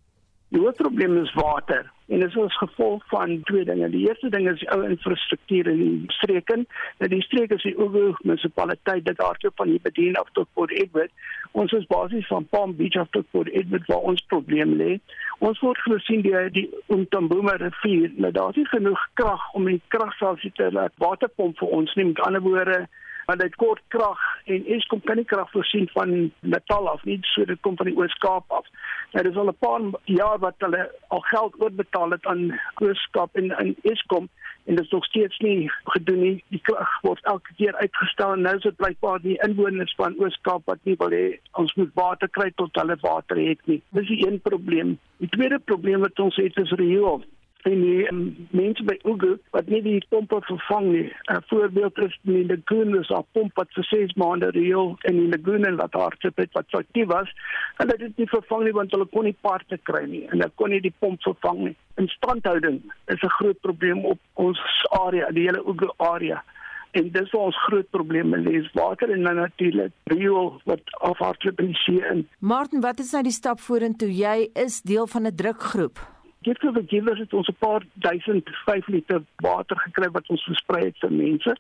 Die 0.50 0.60
hoofprobleem 0.60 1.18
is 1.24 1.34
water. 1.34 1.92
En 2.08 2.20
dit 2.20 2.30
is 2.30 2.38
as 2.38 2.58
gevolg 2.58 3.04
van 3.08 3.42
twee 3.44 3.66
dinge. 3.66 3.90
Die 3.90 4.08
eerste 4.08 4.30
ding 4.30 4.50
is 4.50 4.60
die 4.60 4.70
ou 4.72 4.84
infrastruktuur 4.88 5.68
in 5.68 5.80
die 5.80 6.14
streke. 6.16 6.56
Nou 6.98 7.10
die 7.12 7.22
streke 7.22 7.58
is 7.60 7.66
die 7.68 7.76
Ogo 7.76 8.14
munisipaliteit 8.22 9.04
dit 9.06 9.20
hardloop 9.20 9.58
van 9.60 9.68
hier 9.68 9.84
bedien 9.84 10.16
af 10.16 10.30
tot 10.32 10.48
Port 10.54 10.72
Edward. 10.72 11.12
Ons 11.52 11.76
is 11.76 11.90
basies 11.92 12.28
van 12.32 12.48
Palm 12.48 12.76
Beach 12.80 12.96
af 12.96 13.12
tot 13.12 13.28
Port 13.32 13.52
Edward 13.52 13.92
waar 13.92 14.08
ons 14.14 14.24
probleem 14.32 14.78
lê. 14.80 15.00
Ons 15.44 15.60
word 15.60 15.84
gesien 15.84 16.24
die 16.24 16.46
die 16.56 16.70
Umtamboom 16.96 17.50
rivier. 17.50 18.16
Nou 18.16 18.32
daar 18.32 18.56
is 18.56 18.62
nie 18.62 18.72
genoeg 18.72 19.04
krag 19.20 19.52
om 19.54 19.68
die 19.68 19.82
kragstasie 19.88 20.54
te 20.56 20.72
laat 20.72 20.96
waterpomp 21.04 21.60
vir 21.60 21.76
ons 21.82 21.96
nie. 22.00 22.08
Met 22.14 22.24
ander 22.24 22.42
woorde 22.48 22.86
want 23.28 23.42
dit 23.44 23.56
kort 23.60 23.82
krag 23.92 24.20
en 24.48 24.68
Eskom 24.72 25.02
kan 25.04 25.20
nie 25.20 25.28
krag 25.28 25.50
voorsien 25.52 25.90
van 25.92 26.12
Natal 26.40 26.88
af 26.88 27.04
nie 27.04 27.18
so 27.34 27.44
dit 27.46 27.60
kom 27.66 27.76
van 27.76 27.90
die 27.90 27.96
Oos-Kaap 28.00 28.56
af. 28.56 28.70
Nou 29.12 29.24
dis 29.28 29.40
al 29.42 29.52
'n 29.52 29.58
paar 29.60 29.82
jaar 30.06 30.40
wat 30.40 30.56
hulle 30.64 30.88
al 31.08 31.24
geld 31.32 31.60
oorbetaal 31.60 32.16
het 32.16 32.26
aan 32.26 32.60
Oos-Kaap 32.80 33.36
en 33.36 33.52
aan 33.58 33.76
Eskom 33.84 34.30
en 34.66 34.76
dit 34.76 34.86
is 34.86 34.92
nog 34.92 35.06
steeds 35.06 35.38
nie 35.40 35.72
gedoen 35.84 36.22
nie. 36.22 36.44
Die 36.48 36.62
krag 36.62 37.02
word 37.02 37.24
elke 37.24 37.52
keer 37.58 37.76
uitgestel 37.76 38.34
en 38.34 38.42
nou 38.42 38.56
is 38.56 38.64
dit 38.64 38.76
blykbaar 38.76 39.22
die 39.22 39.40
inwoners 39.44 39.96
van 39.96 40.16
Oos-Kaap 40.20 40.62
wat 40.66 40.80
nie 40.84 40.96
wil 40.98 41.12
hê 41.12 41.40
ons 41.52 41.74
moet 41.74 41.92
water 41.94 42.30
kry 42.30 42.52
tot 42.56 42.80
hulle 42.80 42.98
water 43.02 43.38
het 43.38 43.60
nie. 43.66 43.82
Dis 43.90 44.08
die 44.08 44.28
een 44.28 44.40
probleem. 44.42 45.00
Die 45.18 45.30
tweede 45.30 45.60
probleem 45.60 46.00
wat 46.00 46.20
ons 46.20 46.36
het 46.36 46.58
is 46.58 46.72
riool 46.72 47.24
en 47.68 47.82
die 47.84 48.08
um, 48.12 48.22
mense 48.56 48.84
by 48.88 48.96
Ugu 49.12 49.34
wat 49.56 49.70
nie 49.72 49.82
die 49.86 50.00
pompe 50.12 50.40
vervang 50.48 50.88
nie. 50.94 51.08
'n 51.34 51.44
Voorbeeld 51.50 51.98
is 52.06 52.16
die 52.30 52.46
lagoon 52.52 52.96
is 53.00 53.10
'n 53.10 53.26
pomp 53.34 53.56
wat 53.60 53.72
vir 53.76 53.88
6 53.92 54.16
maande 54.22 54.50
reël 54.60 54.96
in 55.10 55.20
die 55.22 55.30
lagoon 55.36 55.66
en 55.70 55.80
wat 55.82 55.94
hardloop 56.02 56.38
het 56.44 56.52
wat 56.54 56.80
aktief 56.82 57.08
was. 57.08 57.30
Hulle 57.78 57.96
het 57.96 58.06
dit 58.06 58.18
nie 58.18 58.30
vervang 58.36 58.64
nie 58.64 58.76
want 58.80 58.92
hulle 58.92 59.06
kon 59.06 59.24
nie 59.24 59.38
parte 59.42 59.78
kry 59.90 60.06
nie 60.06 60.24
en 60.28 60.38
hulle 60.38 60.52
kon 60.56 60.70
nie 60.70 60.82
die 60.82 60.96
pomp 61.00 61.22
vervang 61.22 61.60
nie. 61.68 61.76
Instandhouding 61.96 62.82
is 63.08 63.24
'n 63.24 63.38
groot 63.40 63.60
probleem 63.62 64.06
op 64.06 64.20
ons 64.34 64.60
area, 64.90 65.32
die 65.32 65.48
hele 65.48 65.64
Ugu 65.66 65.90
area 65.98 66.44
en 66.92 67.12
dis 67.12 67.32
waar 67.32 67.50
ons 67.50 67.64
groot 67.68 67.90
probleme 67.90 68.38
lê 68.38 68.58
is 68.62 68.72
water 68.74 69.12
en 69.12 69.24
dan 69.24 69.36
natuurlik 69.36 69.92
riool 70.04 70.62
wat 70.64 70.82
afhardloop 71.10 71.60
in 71.60 71.66
die 71.66 71.82
see 71.84 72.02
in. 72.12 72.28
Martin, 72.40 72.82
wat 72.82 73.00
is 73.00 73.12
nou 73.12 73.24
die 73.24 73.32
stap 73.32 73.60
vorentoe? 73.60 74.10
Jy 74.14 74.50
is 74.54 74.82
deel 74.82 75.08
van 75.08 75.28
'n 75.28 75.36
drukgroep. 75.36 76.17
Gift 76.48 76.64
of 76.64 76.76
the 76.76 76.84
Givers 76.88 77.20
het 77.20 77.34
ons 77.34 77.48
'n 77.48 77.56
paar 77.60 77.84
duisend 77.94 78.50
5 78.66 78.88
liter 78.88 79.22
water 79.36 79.78
gekry 79.80 80.10
wat 80.12 80.30
ons 80.30 80.44
versprei 80.44 80.86
het 80.86 80.98
vir 80.98 81.12
mense. 81.12 81.58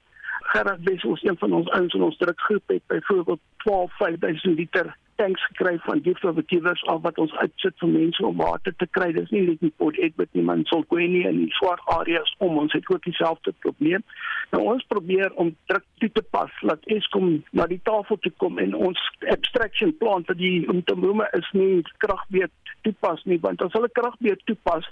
Gerard 0.51 0.83
Wessels, 0.83 1.23
een 1.23 1.37
van 1.37 1.53
ons 1.53 1.69
ouens 1.69 1.93
in 1.93 2.01
ons 2.01 2.17
drukgroep 2.17 2.63
het 2.67 2.85
byvoorbeeld 2.87 3.39
12 3.57 3.97
5000 3.97 4.57
liter 4.57 4.95
tanks 5.15 5.45
gekry 5.45 5.77
van 5.81 5.99
gift 6.03 6.23
of 6.23 6.35
givers 6.45 6.83
of 6.83 7.01
wat 7.01 7.17
ons 7.17 7.33
uitsit 7.41 7.73
vir 7.81 7.89
mense 7.89 8.25
om 8.25 8.37
water 8.37 8.73
te 8.77 8.87
kry. 8.97 9.09
Dis 9.15 9.31
nie 9.33 9.41
net 9.47 9.63
in 9.65 9.73
Port 9.81 9.97
Edward 9.97 10.29
nie, 10.37 10.43
maar 10.45 10.61
in 10.61 10.67
Solqueni 10.69 11.23
en 11.27 11.39
die 11.41 11.49
swart 11.57 11.81
areas 11.97 12.33
om 12.37 12.59
ons 12.61 12.75
het 12.77 12.87
ook 12.93 13.03
dieselfde 13.03 13.53
probleem. 13.65 14.05
Nou 14.53 14.63
ons 14.73 14.85
probeer 14.93 15.33
om 15.41 15.51
druk 15.71 15.85
toe 16.03 16.11
te 16.19 16.23
pas 16.35 16.61
dat 16.61 16.85
Eskom 16.97 17.41
na 17.51 17.65
die 17.67 17.81
tafel 17.89 18.21
toe 18.23 18.31
kom 18.43 18.61
en 18.63 18.77
ons 18.77 19.01
abstraction 19.33 19.91
plan 19.97 20.23
vir 20.29 20.39
die 20.39 20.55
Umtamuma 20.69 21.27
is 21.39 21.49
nie 21.57 21.81
kragbeet 22.05 22.53
toepas 22.87 23.25
nie, 23.25 23.41
want 23.43 23.61
as 23.65 23.75
hulle 23.75 23.91
kragbeet 23.99 24.45
toepas, 24.47 24.85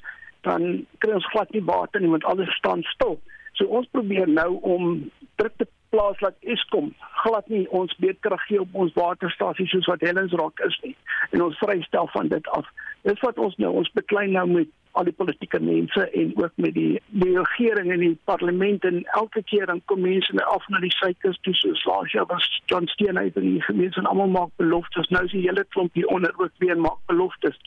dan 0.44 0.84
kry 1.04 1.16
ons 1.16 1.32
glad 1.32 1.54
nie 1.56 1.64
water 1.70 2.02
nie 2.02 2.12
want 2.12 2.28
alles 2.28 2.52
staan 2.58 2.84
stil. 2.96 3.20
So 3.56 3.66
ons 3.72 3.88
probeer 3.92 4.28
nou 4.28 4.60
om 4.62 5.12
druk 5.40 5.58
te 5.58 5.68
plaas 5.90 6.20
laat 6.24 6.36
Eskom 6.56 6.94
glad 7.24 7.48
nie 7.52 7.66
ons 7.80 7.96
beedkrag 8.04 8.42
gee 8.50 8.62
op 8.62 8.74
ons 8.84 8.96
waterstasies 9.00 9.72
soos 9.72 9.88
wat 9.92 10.04
Helens 10.06 10.36
Rock 10.36 10.60
is 10.68 10.76
nie 10.84 10.96
en 11.32 11.46
ons 11.48 11.62
vrystel 11.62 12.10
van 12.14 12.32
dit 12.32 12.50
af. 12.58 12.68
Dis 13.08 13.22
wat 13.24 13.40
ons 13.42 13.56
nou 13.62 13.72
ons 13.82 13.92
beklei 13.98 14.28
nou 14.32 14.46
met 14.52 14.72
al 14.96 15.08
die 15.08 15.16
politieke 15.16 15.60
mense 15.60 16.06
en 16.20 16.32
ook 16.40 16.54
met 16.64 16.74
die 16.76 17.02
die 17.24 17.34
regering 17.38 17.92
en 17.92 18.04
die 18.04 18.18
parlement 18.30 18.86
en 18.88 19.02
elke 19.20 19.44
keer 19.52 19.68
dan 19.72 19.82
kom 19.92 20.02
mense 20.06 20.36
nou 20.36 20.46
af 20.54 20.68
na 20.72 20.80
die 20.84 20.94
suikers 20.96 21.40
toe 21.48 21.56
so 21.60 21.74
Sasha 21.82 22.26
was 22.32 22.48
John 22.72 22.88
Steenhuisen 22.94 23.42
en 23.42 23.58
die 23.58 23.68
gemeente 23.68 24.00
en 24.00 24.12
almal 24.12 24.32
maak 24.36 24.54
beloftes 24.62 25.12
nou 25.16 25.26
is 25.28 25.36
die 25.36 25.44
hele 25.48 25.66
klomp 25.76 26.00
hier 26.00 26.08
onder 26.16 26.34
ook 26.38 26.64
weer 26.64 26.80
maak 26.80 27.02
beloftes 27.12 27.60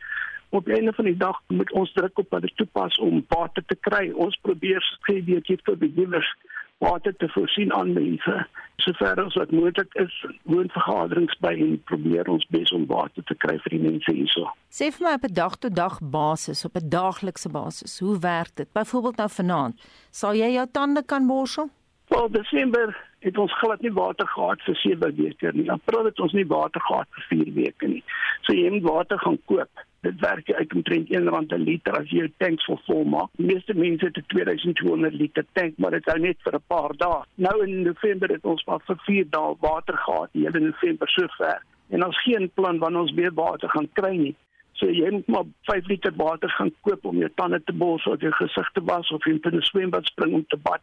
op 0.50 0.64
die 0.64 0.74
einde 0.74 0.92
van 0.92 1.04
die 1.04 1.16
dag 1.16 1.40
moet 1.46 1.72
ons 1.72 1.92
druk 1.92 2.18
op 2.18 2.30
dat 2.30 2.40
dit 2.40 2.56
toepas 2.56 2.98
om 2.98 3.24
water 3.28 3.64
te 3.66 3.76
kry 3.88 4.10
ons 4.14 4.38
probeer 4.42 4.84
sê 5.06 5.20
die 5.24 5.40
dit 5.40 5.64
vir 5.64 5.76
beginners 5.76 6.30
water 6.78 7.16
te 7.16 7.28
voorsien 7.28 7.72
aan 7.74 7.92
mense. 7.92 8.46
Sover 8.76 9.24
as 9.24 9.34
wat 9.34 9.50
moontlik 9.50 9.94
is, 9.94 10.14
woon 10.42 10.68
vergaderings 10.70 11.34
by 11.42 11.50
en 11.58 11.78
probeer 11.90 12.28
ons 12.30 12.46
bes 12.54 12.70
om 12.72 12.86
water 12.86 13.24
te 13.26 13.34
kry 13.42 13.56
vir 13.64 13.74
die 13.74 13.80
mense 13.82 14.14
hierso. 14.14 14.46
Sê 14.70 14.92
vir 14.94 15.06
my 15.08 15.14
op 15.18 15.26
'n 15.26 15.34
dag-tot-dag 15.34 15.98
basis, 16.02 16.64
op 16.64 16.76
'n 16.76 16.88
daaglikse 16.88 17.48
basis, 17.48 17.98
hoe 17.98 18.18
werk 18.18 18.54
dit? 18.54 18.72
Byvoorbeeld 18.72 19.16
nou 19.16 19.28
vanaand, 19.28 19.74
sal 20.10 20.34
jy 20.34 20.52
jou 20.52 20.66
tande 20.72 21.02
kan 21.02 21.26
borsel? 21.26 21.70
Wel, 22.08 22.30
Desember 22.30 23.06
het 23.18 23.38
ons 23.38 23.58
glad 23.58 23.80
nie 23.80 23.92
water 23.92 24.28
gehad 24.28 24.62
vir 24.62 24.76
7 24.76 25.14
weke 25.16 25.50
nie. 25.52 25.70
April 25.70 26.04
het 26.04 26.20
ons 26.20 26.32
nie 26.32 26.46
water 26.46 26.80
gehad 26.80 27.08
vir 27.16 27.24
4 27.28 27.52
weke 27.54 27.88
nie. 27.88 28.02
So 28.46 28.54
jy 28.56 28.70
moet 28.70 28.86
water 28.86 29.18
gaan 29.18 29.38
koop 29.44 29.84
dit 30.06 30.20
werk 30.20 30.50
uit 30.52 30.74
omtrent 30.74 31.08
R1 31.10 31.46
'n 31.54 31.64
liter 31.64 31.98
as 31.98 32.10
jy 32.10 32.18
jou 32.18 32.30
tanks 32.36 32.64
vol 32.64 32.80
vol 32.86 33.04
maak. 33.04 33.30
Die 33.36 33.46
meeste 33.46 33.74
mense 33.74 34.06
het 34.06 34.18
'n 34.18 34.26
2200 34.26 35.14
liter 35.14 35.44
tank, 35.52 35.74
maar 35.78 35.90
dit 35.90 36.04
hou 36.04 36.18
net 36.18 36.36
vir 36.44 36.54
'n 36.54 36.66
paar 36.66 36.92
dae. 36.96 37.22
Nou 37.34 37.66
in 37.66 37.82
November 37.82 38.28
het 38.28 38.44
ons 38.44 38.64
maar 38.64 38.80
vir 38.86 38.96
4 39.06 39.26
dae 39.30 39.54
water 39.60 39.96
gehad, 39.96 40.28
die 40.32 40.44
hele 40.44 40.60
November 40.60 41.08
sover. 41.08 41.62
En 41.90 42.04
ons 42.04 42.22
geen 42.22 42.50
plan 42.54 42.78
wanneer 42.78 43.00
ons 43.00 43.14
weer 43.14 43.34
water 43.34 43.68
gaan 43.68 43.88
kry 43.92 44.16
nie. 44.16 44.36
So 44.72 44.86
jy 44.86 45.10
moet 45.10 45.26
maar 45.26 45.44
5 45.62 45.86
liter 45.86 46.12
water 46.16 46.50
gaan 46.50 46.72
koop 46.80 47.04
om 47.04 47.18
jou 47.18 47.30
tande 47.34 47.60
te 47.64 47.72
borsel 47.72 48.12
of 48.12 48.20
jou 48.20 48.32
gesig 48.32 48.70
te 48.72 48.84
was 48.84 49.10
of 49.10 49.26
in 49.26 49.40
'n 49.42 49.60
swembad 49.60 50.06
spring 50.06 50.34
om 50.34 50.44
te 50.46 50.56
bad. 50.56 50.80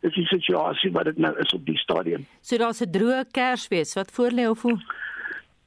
Dis 0.00 0.14
die 0.14 0.26
situasie 0.26 0.92
wat 0.92 1.04
dit 1.04 1.18
nou 1.18 1.34
is 1.38 1.52
op 1.52 1.66
die 1.66 1.78
stadium. 1.78 2.26
So 2.40 2.56
daar's 2.56 2.82
'n 2.82 2.90
droë 2.90 3.24
Kersfees 3.30 3.94
wat 3.94 4.12
voorlê 4.12 4.48
of 4.48 4.62
hoe? 4.62 4.78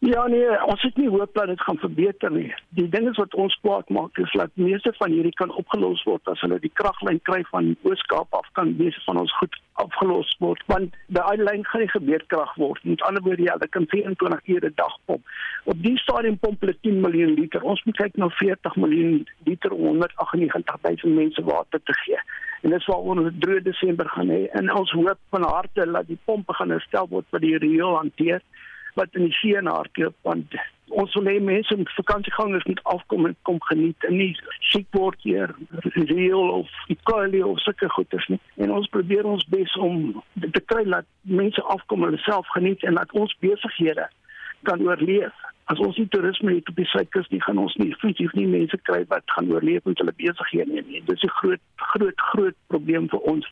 Ja 0.01 0.27
nee, 0.27 0.63
ons 0.65 0.81
het 0.81 0.95
nie 0.97 1.09
hoop 1.13 1.33
dat 1.37 1.45
dit 1.47 1.61
gaan 1.61 1.77
verbeter 1.77 2.31
nie. 2.31 2.47
Die 2.69 2.87
ding 2.89 3.09
is 3.09 3.19
wat 3.21 3.35
ons 3.37 3.53
kwaad 3.61 3.89
maak 3.93 4.17
is 4.17 4.31
dat 4.33 4.49
meeste 4.53 4.93
van 4.97 5.11
hierdie 5.13 5.35
kan 5.37 5.53
opgelos 5.53 6.01
word 6.09 6.31
as 6.31 6.41
hulle 6.41 6.57
die 6.63 6.71
kraglyn 6.73 7.19
kry 7.29 7.43
van 7.51 7.75
Ooskaap 7.85 8.33
af 8.33 8.47
kan 8.57 8.73
meeste 8.79 9.03
van 9.05 9.19
ons 9.21 9.35
goed 9.37 9.59
afgelos 9.83 10.33
word 10.41 10.65
want 10.73 10.97
daai 11.17 11.37
lyn 11.37 11.61
gaan 11.69 11.85
nie 11.85 11.93
gebeurkrag 11.93 12.55
word. 12.57 12.81
Met 12.83 13.05
ander 13.05 13.21
woorde 13.21 13.45
ja, 13.45 13.59
dit 13.61 13.69
kan 13.77 13.85
24 13.93 14.41
ure 14.55 14.69
'n 14.71 14.73
dag 14.81 14.97
pomp. 15.05 15.21
Op 15.63 15.83
die 15.83 15.97
stadium 15.97 16.39
pomp 16.39 16.65
hulle 16.65 16.77
10 16.81 17.01
miljoen 17.01 17.37
liter. 17.37 17.61
Ons 17.61 17.83
moet 17.83 17.97
kyk 17.97 18.17
na 18.17 18.29
40 18.29 18.75
miljoen 18.75 19.27
liter 19.45 19.71
om 19.71 19.85
198 19.85 21.03
000 21.03 21.13
mense 21.13 21.43
water 21.43 21.79
te 21.83 21.93
gee. 21.93 22.17
En 22.61 22.69
dit 22.69 22.81
sal 22.81 23.15
'n 23.15 23.39
droë 23.39 23.61
Desember 23.63 24.09
gaan 24.09 24.29
hê. 24.29 24.49
En 24.51 24.73
ons 24.73 24.91
hoop 24.91 25.19
van 25.29 25.43
harte 25.43 25.91
dat 25.91 26.07
die 26.07 26.19
pompe 26.25 26.53
gaan 26.53 26.69
herstel 26.69 27.07
word 27.09 27.25
wat 27.29 27.41
die 27.41 27.57
riool 27.57 27.95
hanteer 27.97 28.41
wat 28.93 29.07
in 29.11 29.23
die 29.23 29.33
see 29.33 29.61
hardloop 29.63 30.15
want 30.27 30.55
ons 30.91 31.13
wil 31.15 31.27
hê 31.29 31.37
mense 31.39 31.75
met 31.77 31.91
vakansiegangers 31.95 32.65
moet 32.67 32.83
afkom 32.83 33.25
en 33.25 33.35
kom 33.47 33.59
geniet 33.69 34.07
en 34.07 34.17
nie 34.17 34.31
siek 34.71 34.87
word 34.97 35.19
hier 35.23 35.53
reël 35.95 36.49
of 36.57 36.71
equally 36.87 37.41
of 37.41 37.59
sulke 37.63 37.89
goeders 37.89 38.27
nie. 38.27 38.39
En 38.57 38.73
ons 38.75 38.89
probeer 38.95 39.25
ons 39.25 39.45
bes 39.53 39.75
om 39.77 40.23
te 40.41 40.63
kry 40.73 40.83
dat 40.83 41.07
mense 41.21 41.63
afkom 41.75 42.03
en 42.07 42.19
self 42.25 42.47
geniet 42.57 42.83
en 42.83 42.99
dat 42.99 43.15
ons 43.23 43.37
besighede 43.39 44.09
kan 44.67 44.83
oorleef 44.87 45.47
as 45.71 45.79
ons 45.79 45.97
nie 45.97 46.07
toerisme 46.11 46.55
het 46.57 46.69
op 46.69 46.79
die 46.79 46.87
suidkus 46.91 47.29
nie 47.31 47.41
gaan 47.45 47.59
ons 47.63 47.75
nie 47.79 47.91
effektief 47.93 48.33
nie 48.37 48.47
mense 48.53 48.77
kry 48.87 49.03
wat 49.11 49.35
gaan 49.35 49.51
oorleef 49.53 49.85
met 49.87 50.01
hulle 50.01 50.13
besighede 50.17 50.71
nie, 50.71 50.83
nie. 50.87 51.03
dit 51.07 51.15
is 51.15 51.23
'n 51.23 51.37
groot 51.39 51.63
groot 51.91 52.19
groot 52.31 52.57
probleem 52.73 53.07
vir 53.13 53.21
ons 53.33 53.45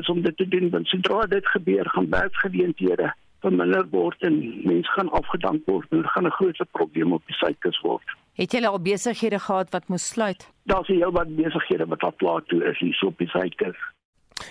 is 0.00 0.08
om 0.08 0.22
dit 0.22 0.36
te 0.36 0.48
doen 0.48 0.70
want 0.70 0.88
sodra 0.88 1.26
dit 1.26 1.46
gebeur 1.54 1.90
gaan 1.94 2.08
werksgeleenthede 2.10 3.12
verminder 3.44 3.86
word 3.90 4.22
en 4.28 4.34
mense 4.64 4.90
gaan 4.96 5.10
afgedank 5.20 5.66
word 5.66 5.86
en 5.90 6.08
gaan 6.14 6.26
'n 6.26 6.36
groot 6.38 6.58
probleem 6.70 7.12
op 7.12 7.22
die 7.26 7.36
suidkus 7.36 7.80
word. 7.80 8.06
Het 8.34 8.52
julle 8.52 8.68
al 8.68 8.80
besighede 8.80 9.38
gehad 9.38 9.70
wat 9.70 9.88
moes 9.88 10.08
sluit? 10.08 10.48
Daar's 10.64 10.88
heel 10.88 11.12
wat 11.12 11.36
besighede 11.36 11.86
wat 11.86 12.02
al 12.02 12.12
klaar 12.12 12.42
toe 12.44 12.64
is 12.64 12.78
hier 12.78 12.98
op 13.06 13.18
die 13.18 13.28
suidkus. 13.28 13.76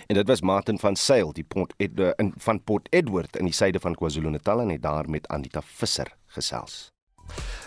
En 0.07 0.15
dit 0.15 0.27
was 0.27 0.41
Martin 0.41 0.79
van 0.79 0.95
Sail, 0.95 1.33
die 1.33 1.43
Port 1.43 1.73
Edward 1.77 2.19
in 2.19 2.33
van 2.37 2.63
Port 2.63 2.87
Edward 2.89 3.35
in 3.35 3.45
die 3.45 3.53
suide 3.53 3.79
van 3.79 3.95
KwaZulu-Natal 3.95 4.61
en 4.61 4.69
het 4.69 4.81
daar 4.81 5.09
met 5.09 5.27
Anita 5.27 5.61
Visser 5.61 6.20
gesels. 6.33 6.91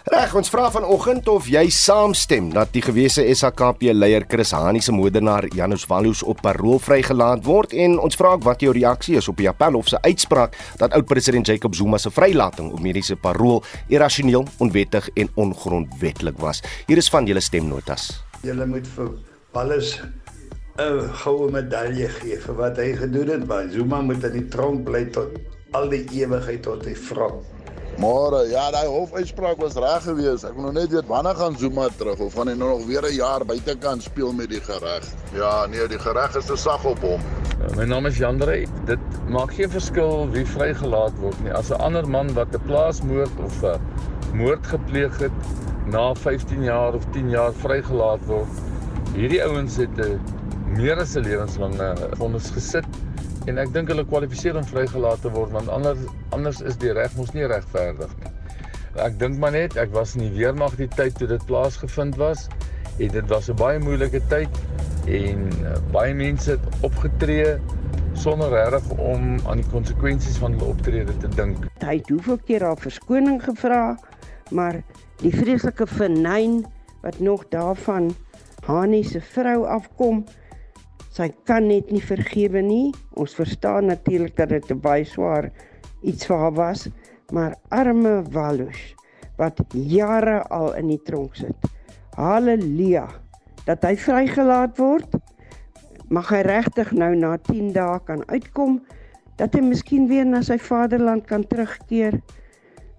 Reg, 0.05 0.35
ons 0.37 0.51
vra 0.53 0.67
vanoggend 0.69 1.29
of 1.33 1.47
jy 1.49 1.63
saamstem 1.73 2.51
dat 2.53 2.75
die 2.75 2.83
gewese 2.85 3.23
SAKP 3.25 3.87
leier 3.97 4.27
Chris 4.29 4.51
Hani 4.53 4.83
se 4.85 4.93
moordenaar 4.93 5.47
Janus 5.57 5.87
Wallus 5.89 6.21
op 6.29 6.43
parol 6.45 6.77
vrygelaat 6.77 7.41
word 7.47 7.73
en 7.73 7.97
ons 7.97 8.19
vra 8.21 8.35
ook 8.37 8.45
wat 8.45 8.61
jou 8.61 8.75
reaksie 8.77 9.17
is 9.17 9.31
op 9.33 9.41
die 9.41 9.49
Appelhof 9.49 9.89
se 9.89 10.01
uitspraak 10.05 10.59
dat 10.83 10.93
oud-president 10.93 11.49
Jacob 11.49 11.73
Zuma 11.75 11.97
se 11.97 12.13
vrylating 12.13 12.69
op 12.77 12.85
mediese 12.85 13.17
parol 13.17 13.63
irrasioneel, 13.89 14.45
onwettig 14.61 15.09
en 15.17 15.33
ongrondwetlik 15.41 16.37
was. 16.37 16.61
Hier 16.85 17.01
is 17.01 17.09
van 17.09 17.25
julle 17.25 17.41
stemnotas. 17.41 18.11
Julle 18.45 18.69
moet 18.69 18.93
vir 18.99 19.09
Wallus 19.57 19.97
'n 20.77 21.09
goue 21.25 21.51
medalje 21.51 22.09
gee 22.21 22.37
vir 22.37 22.55
wat 22.61 22.77
hy 22.77 22.93
gedoen 22.93 23.29
het, 23.29 23.47
maar 23.47 23.71
Zuma 23.71 24.03
moet 24.03 24.25
in 24.25 24.33
die 24.33 24.49
tronk 24.49 24.85
bly 24.85 25.05
tot 25.07 25.33
al 25.73 25.89
die 25.89 26.05
ewigheid 26.13 26.63
tot 26.63 26.85
hy 26.85 26.95
vrou. 26.95 27.41
Môre, 28.03 28.41
ja, 28.51 28.65
daai 28.75 28.89
hofuitspraak 28.91 29.61
was 29.63 29.77
reg 29.79 30.03
geweest. 30.03 30.47
Ek 30.49 30.57
wil 30.57 30.67
nog 30.67 30.75
net 30.75 30.91
weet 30.91 31.07
wanneer 31.07 31.37
gaan 31.39 31.55
Zuma 31.59 31.87
terug 31.95 32.19
of 32.25 32.35
gaan 32.35 32.51
hy 32.51 32.57
nou 32.59 32.71
nog 32.73 32.87
weer 32.89 33.07
'n 33.07 33.15
jaar 33.15 33.45
buitekant 33.47 34.03
speel 34.03 34.33
met 34.33 34.51
die 34.51 34.61
gereg? 34.61 35.07
Ja, 35.33 35.67
nee, 35.67 35.87
die 35.89 35.99
gereg 35.99 36.35
is 36.37 36.47
te 36.47 36.57
sag 36.57 36.85
op 36.85 36.99
hom. 37.07 37.21
Uh, 37.63 37.77
my 37.77 37.85
naam 37.85 38.07
is 38.07 38.19
Jandrey. 38.19 38.67
Dit 38.87 38.99
maak 39.29 39.55
geen 39.55 39.71
verskil 39.71 40.27
wie 40.31 40.47
vrygelaat 40.47 41.15
word 41.21 41.39
nie. 41.45 41.53
As 41.53 41.71
'n 41.71 41.79
ander 41.79 42.09
man 42.09 42.35
wat 42.35 42.55
'n 42.55 42.67
plaasmoord 42.67 43.39
of 43.39 43.63
'n 43.63 43.79
moord 44.35 44.67
gepleeg 44.67 45.19
het 45.19 45.39
na 45.87 46.15
15 46.15 46.63
jaar 46.63 46.95
of 46.95 47.05
10 47.13 47.31
jaar 47.31 47.53
vrygelaat 47.53 48.27
word, 48.27 48.51
hierdie 49.15 49.43
ouens 49.45 49.77
het 49.77 49.99
'n 49.99 50.21
meer 50.67 50.99
as 50.99 51.15
'n 51.15 51.23
lewenslange 51.23 51.95
vonnis 52.19 52.51
gesit 52.51 52.87
en 53.47 53.59
ek 53.61 53.73
dink 53.75 53.91
hulle 53.93 54.05
kwalifiseer 54.09 54.57
om 54.57 54.67
vrygelaat 54.69 55.21
te 55.25 55.33
word 55.35 55.53
want 55.53 55.69
anders 55.69 56.01
anders 56.37 56.63
is 56.65 56.79
die 56.81 56.93
reg 56.97 57.15
mos 57.19 57.35
nie 57.37 57.47
regverdig 57.51 58.13
nie. 58.23 58.33
Ek 59.05 59.19
dink 59.19 59.39
maar 59.43 59.53
net 59.57 59.77
ek 59.81 59.93
was 59.95 60.15
in 60.17 60.27
die 60.27 60.35
weermag 60.37 60.77
die 60.79 60.89
tyd 60.89 61.17
toe 61.19 61.29
dit 61.31 61.47
plaasgevind 61.49 62.17
was 62.21 62.49
en 62.99 63.11
dit 63.17 63.27
was 63.33 63.51
'n 63.51 63.59
baie 63.59 63.79
moeilike 63.79 64.21
tyd 64.31 64.61
en 65.07 65.49
uh, 65.63 65.77
baie 65.93 66.15
mense 66.15 66.51
het 66.57 66.85
opgetree 66.87 67.59
sonder 68.15 68.51
reg 68.51 68.91
om 68.97 69.39
aan 69.47 69.61
die 69.61 69.71
konsekwensies 69.73 70.39
van 70.39 70.55
hulle 70.55 70.71
optrede 70.71 71.17
te 71.19 71.29
dink. 71.29 71.67
Hy 71.83 71.97
het 71.99 72.09
hoeveel 72.09 72.39
keer 72.47 72.65
al 72.65 72.77
verskoning 72.77 73.43
gevra, 73.43 73.99
maar 74.51 74.83
die 75.21 75.35
vreeslike 75.35 75.87
vernyn 75.87 76.63
wat 77.03 77.19
nog 77.19 77.45
daarvan 77.51 78.15
Hani 78.65 79.03
se 79.05 79.21
vrou 79.21 79.67
afkom, 79.69 80.25
sy 81.15 81.29
kan 81.47 81.69
net 81.71 81.93
nie 81.95 82.03
vergewe 82.03 82.63
nie. 82.65 82.91
Ons 83.15 83.37
verstaan 83.39 83.87
natuurlik 83.93 84.35
dat 84.39 84.51
dit 84.51 84.73
baie 84.83 85.07
swaar 85.07 85.51
iets 86.03 86.27
vir 86.27 86.41
haar 86.43 86.57
was, 86.59 86.89
maar 87.33 87.55
arme 87.71 88.23
Walus 88.35 88.81
wat 89.39 89.59
jare 89.75 90.43
al 90.55 90.75
in 90.79 90.91
die 90.93 91.01
tronk 91.07 91.35
sit. 91.39 91.71
Halleluja 92.15 93.07
dat 93.67 93.83
hy 93.87 93.95
vrygelaat 93.99 94.77
word. 94.79 95.17
Mag 96.13 96.29
hy 96.35 96.43
regtig 96.47 96.93
nou 96.95 97.11
na 97.19 97.35
10 97.49 97.73
dae 97.75 97.97
kan 98.07 98.23
uitkom 98.29 98.79
dat 99.39 99.57
hy 99.57 99.65
miskien 99.65 100.07
weer 100.11 100.27
na 100.27 100.43
sy 100.47 100.59
vaderland 100.63 101.27
kan 101.31 101.47
terugkeer. 101.51 102.21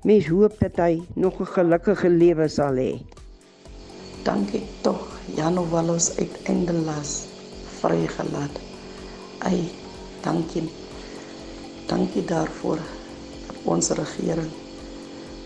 Mens 0.03 0.27
hoop 0.31 0.57
dat 0.59 0.79
hy 0.81 1.03
nog 1.15 1.39
'n 1.39 1.53
gelukkige 1.55 2.09
lewe 2.09 2.47
sal 2.47 2.75
hê. 2.75 2.99
Dankie 4.23 4.63
tog, 4.81 5.07
Jano 5.35 5.63
Wallos 5.69 6.17
uiteindelik 6.17 7.34
vrygelaat. 7.81 8.59
Ai, 9.45 9.69
dankie. 10.23 10.65
Dankie 11.89 12.25
daarvoor 12.25 12.81
dat 13.47 13.57
ons 13.63 13.89
regering 13.97 14.51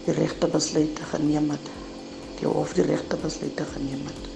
die 0.05 0.15
regte 0.15 0.47
besluite 0.47 1.03
geneem 1.11 1.49
het. 1.53 1.71
Die 2.39 2.47
hof 2.47 2.73
die 2.77 2.86
regte 2.88 3.17
besluite 3.19 3.65
geneem 3.73 4.05
het. 4.07 4.27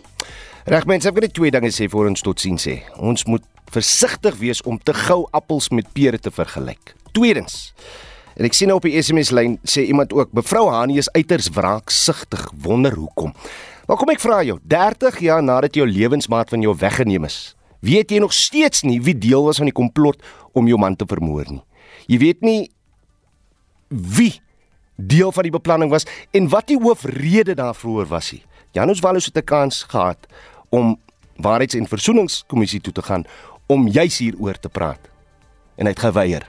Reg 0.65 0.87
mense, 0.87 1.09
ek 1.09 1.17
wil 1.17 1.25
net 1.25 1.35
twee 1.35 1.51
dinge 1.51 1.71
sê 1.75 1.89
voor 1.91 2.07
ons 2.11 2.23
tot 2.23 2.39
sien 2.39 2.59
sê. 2.61 2.81
Ons 2.95 3.25
moet 3.27 3.43
versigtig 3.73 4.37
wees 4.39 4.61
om 4.69 4.77
te 4.79 4.93
gou 4.95 5.23
appels 5.35 5.69
met 5.75 5.89
pere 5.95 6.19
te 6.21 6.31
vergelyk. 6.31 6.93
Tweedens, 7.15 7.73
en 8.37 8.47
ek 8.47 8.55
sien 8.57 8.71
nou 8.71 8.77
op 8.79 8.87
die 8.87 8.95
SMS 9.01 9.33
lyn 9.35 9.57
sê 9.67 9.85
iemand 9.89 10.13
ook, 10.15 10.31
mevrou 10.35 10.69
Hani 10.71 10.99
is 11.01 11.11
uiters 11.13 11.49
wraaksugtig, 11.53 12.45
wonder 12.63 12.95
hoekom. 12.97 13.33
Maar 13.87 13.99
kom 13.99 14.13
ek 14.13 14.23
vra 14.23 14.39
jou, 14.47 14.57
30 14.63 15.19
jaar 15.25 15.43
nadat 15.43 15.75
jou 15.75 15.87
lewensmaat 15.89 16.53
van 16.53 16.63
jou 16.63 16.71
weggeneem 16.79 17.27
is, 17.27 17.39
weet 17.83 18.11
jy 18.11 18.21
nog 18.23 18.33
steeds 18.33 18.83
nie 18.87 19.01
wie 19.03 19.15
deel 19.17 19.43
was 19.43 19.59
aan 19.59 19.69
die 19.69 19.75
komplot 19.75 20.23
om 20.55 20.67
jou 20.67 20.79
man 20.79 20.95
te 20.95 21.07
vermoor 21.07 21.45
nie. 21.49 21.63
Jy 22.07 22.17
weet 22.21 22.41
nie 22.41 22.71
wie 23.89 24.39
deel 24.95 25.31
van 25.31 25.43
die 25.43 25.53
beplanning 25.53 25.91
was 25.91 26.07
en 26.31 26.49
wat 26.49 26.69
die 26.71 26.79
hoofrede 26.79 27.55
daarvoor 27.59 28.07
was 28.09 28.31
nie. 28.31 28.43
Janus 28.73 29.03
Wallis 29.03 29.25
het 29.25 29.37
'n 29.37 29.45
kans 29.45 29.83
gehad 29.83 30.27
om 30.69 30.97
waarheids- 31.37 31.75
en 31.75 31.87
versoeningskommissie 31.87 32.81
toe 32.81 32.93
te 32.93 33.01
gaan 33.01 33.25
om 33.67 33.87
juis 33.87 34.17
hieroor 34.17 34.59
te 34.59 34.69
praat. 34.69 35.09
En 35.75 35.85
hy 35.85 35.91
het 35.91 35.99
geweier. 35.99 36.47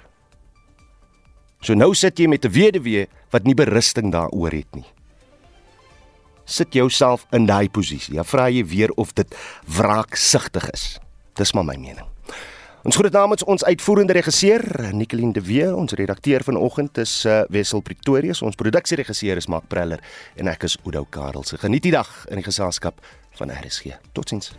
So 1.61 1.75
nou 1.75 1.95
sit 1.95 2.19
jy 2.19 2.27
met 2.29 2.45
'n 2.45 2.51
weduwee 2.51 3.09
wat 3.31 3.45
nie 3.45 3.55
berusting 3.55 4.13
daaroor 4.13 4.51
het 4.51 4.75
nie. 4.75 4.87
Sit 6.45 6.73
jouself 6.75 7.27
in 7.31 7.47
daai 7.47 7.71
posisie. 7.71 8.15
Ja, 8.15 8.25
vra 8.25 8.49
jy 8.49 8.65
weer 8.67 8.91
of 8.91 9.13
dit 9.13 9.37
wraaksugtig 9.67 10.71
is. 10.71 10.99
Dis 11.35 11.53
maar 11.53 11.65
my 11.67 11.75
mening. 11.75 12.07
Ons 12.85 12.99
groet 13.01 13.15
namens 13.17 13.45
ons 13.49 13.65
uitvoerende 13.65 14.13
regisseur 14.13 14.63
Nicoline 14.93 15.33
de 15.33 15.41
Wee, 15.41 15.71
ons 15.75 15.93
redakteur 15.97 16.45
vanoggend 16.45 17.01
is 17.01 17.15
uh, 17.25 17.41
Wessel 17.49 17.81
Pretorius, 17.81 18.43
ons 18.45 18.61
produksieregisseur 18.61 19.41
is 19.41 19.49
Mark 19.49 19.71
Preller 19.73 20.05
en 20.37 20.53
ek 20.53 20.69
is 20.69 20.77
Oudo 20.85 21.07
Karelse. 21.09 21.57
Geniet 21.65 21.89
die 21.89 21.97
dag 21.97 22.13
in 22.29 22.43
die 22.43 22.47
geselskap 22.47 23.01
van 23.41 23.57
RSG. 23.57 23.97
Totsiens. 24.13 24.53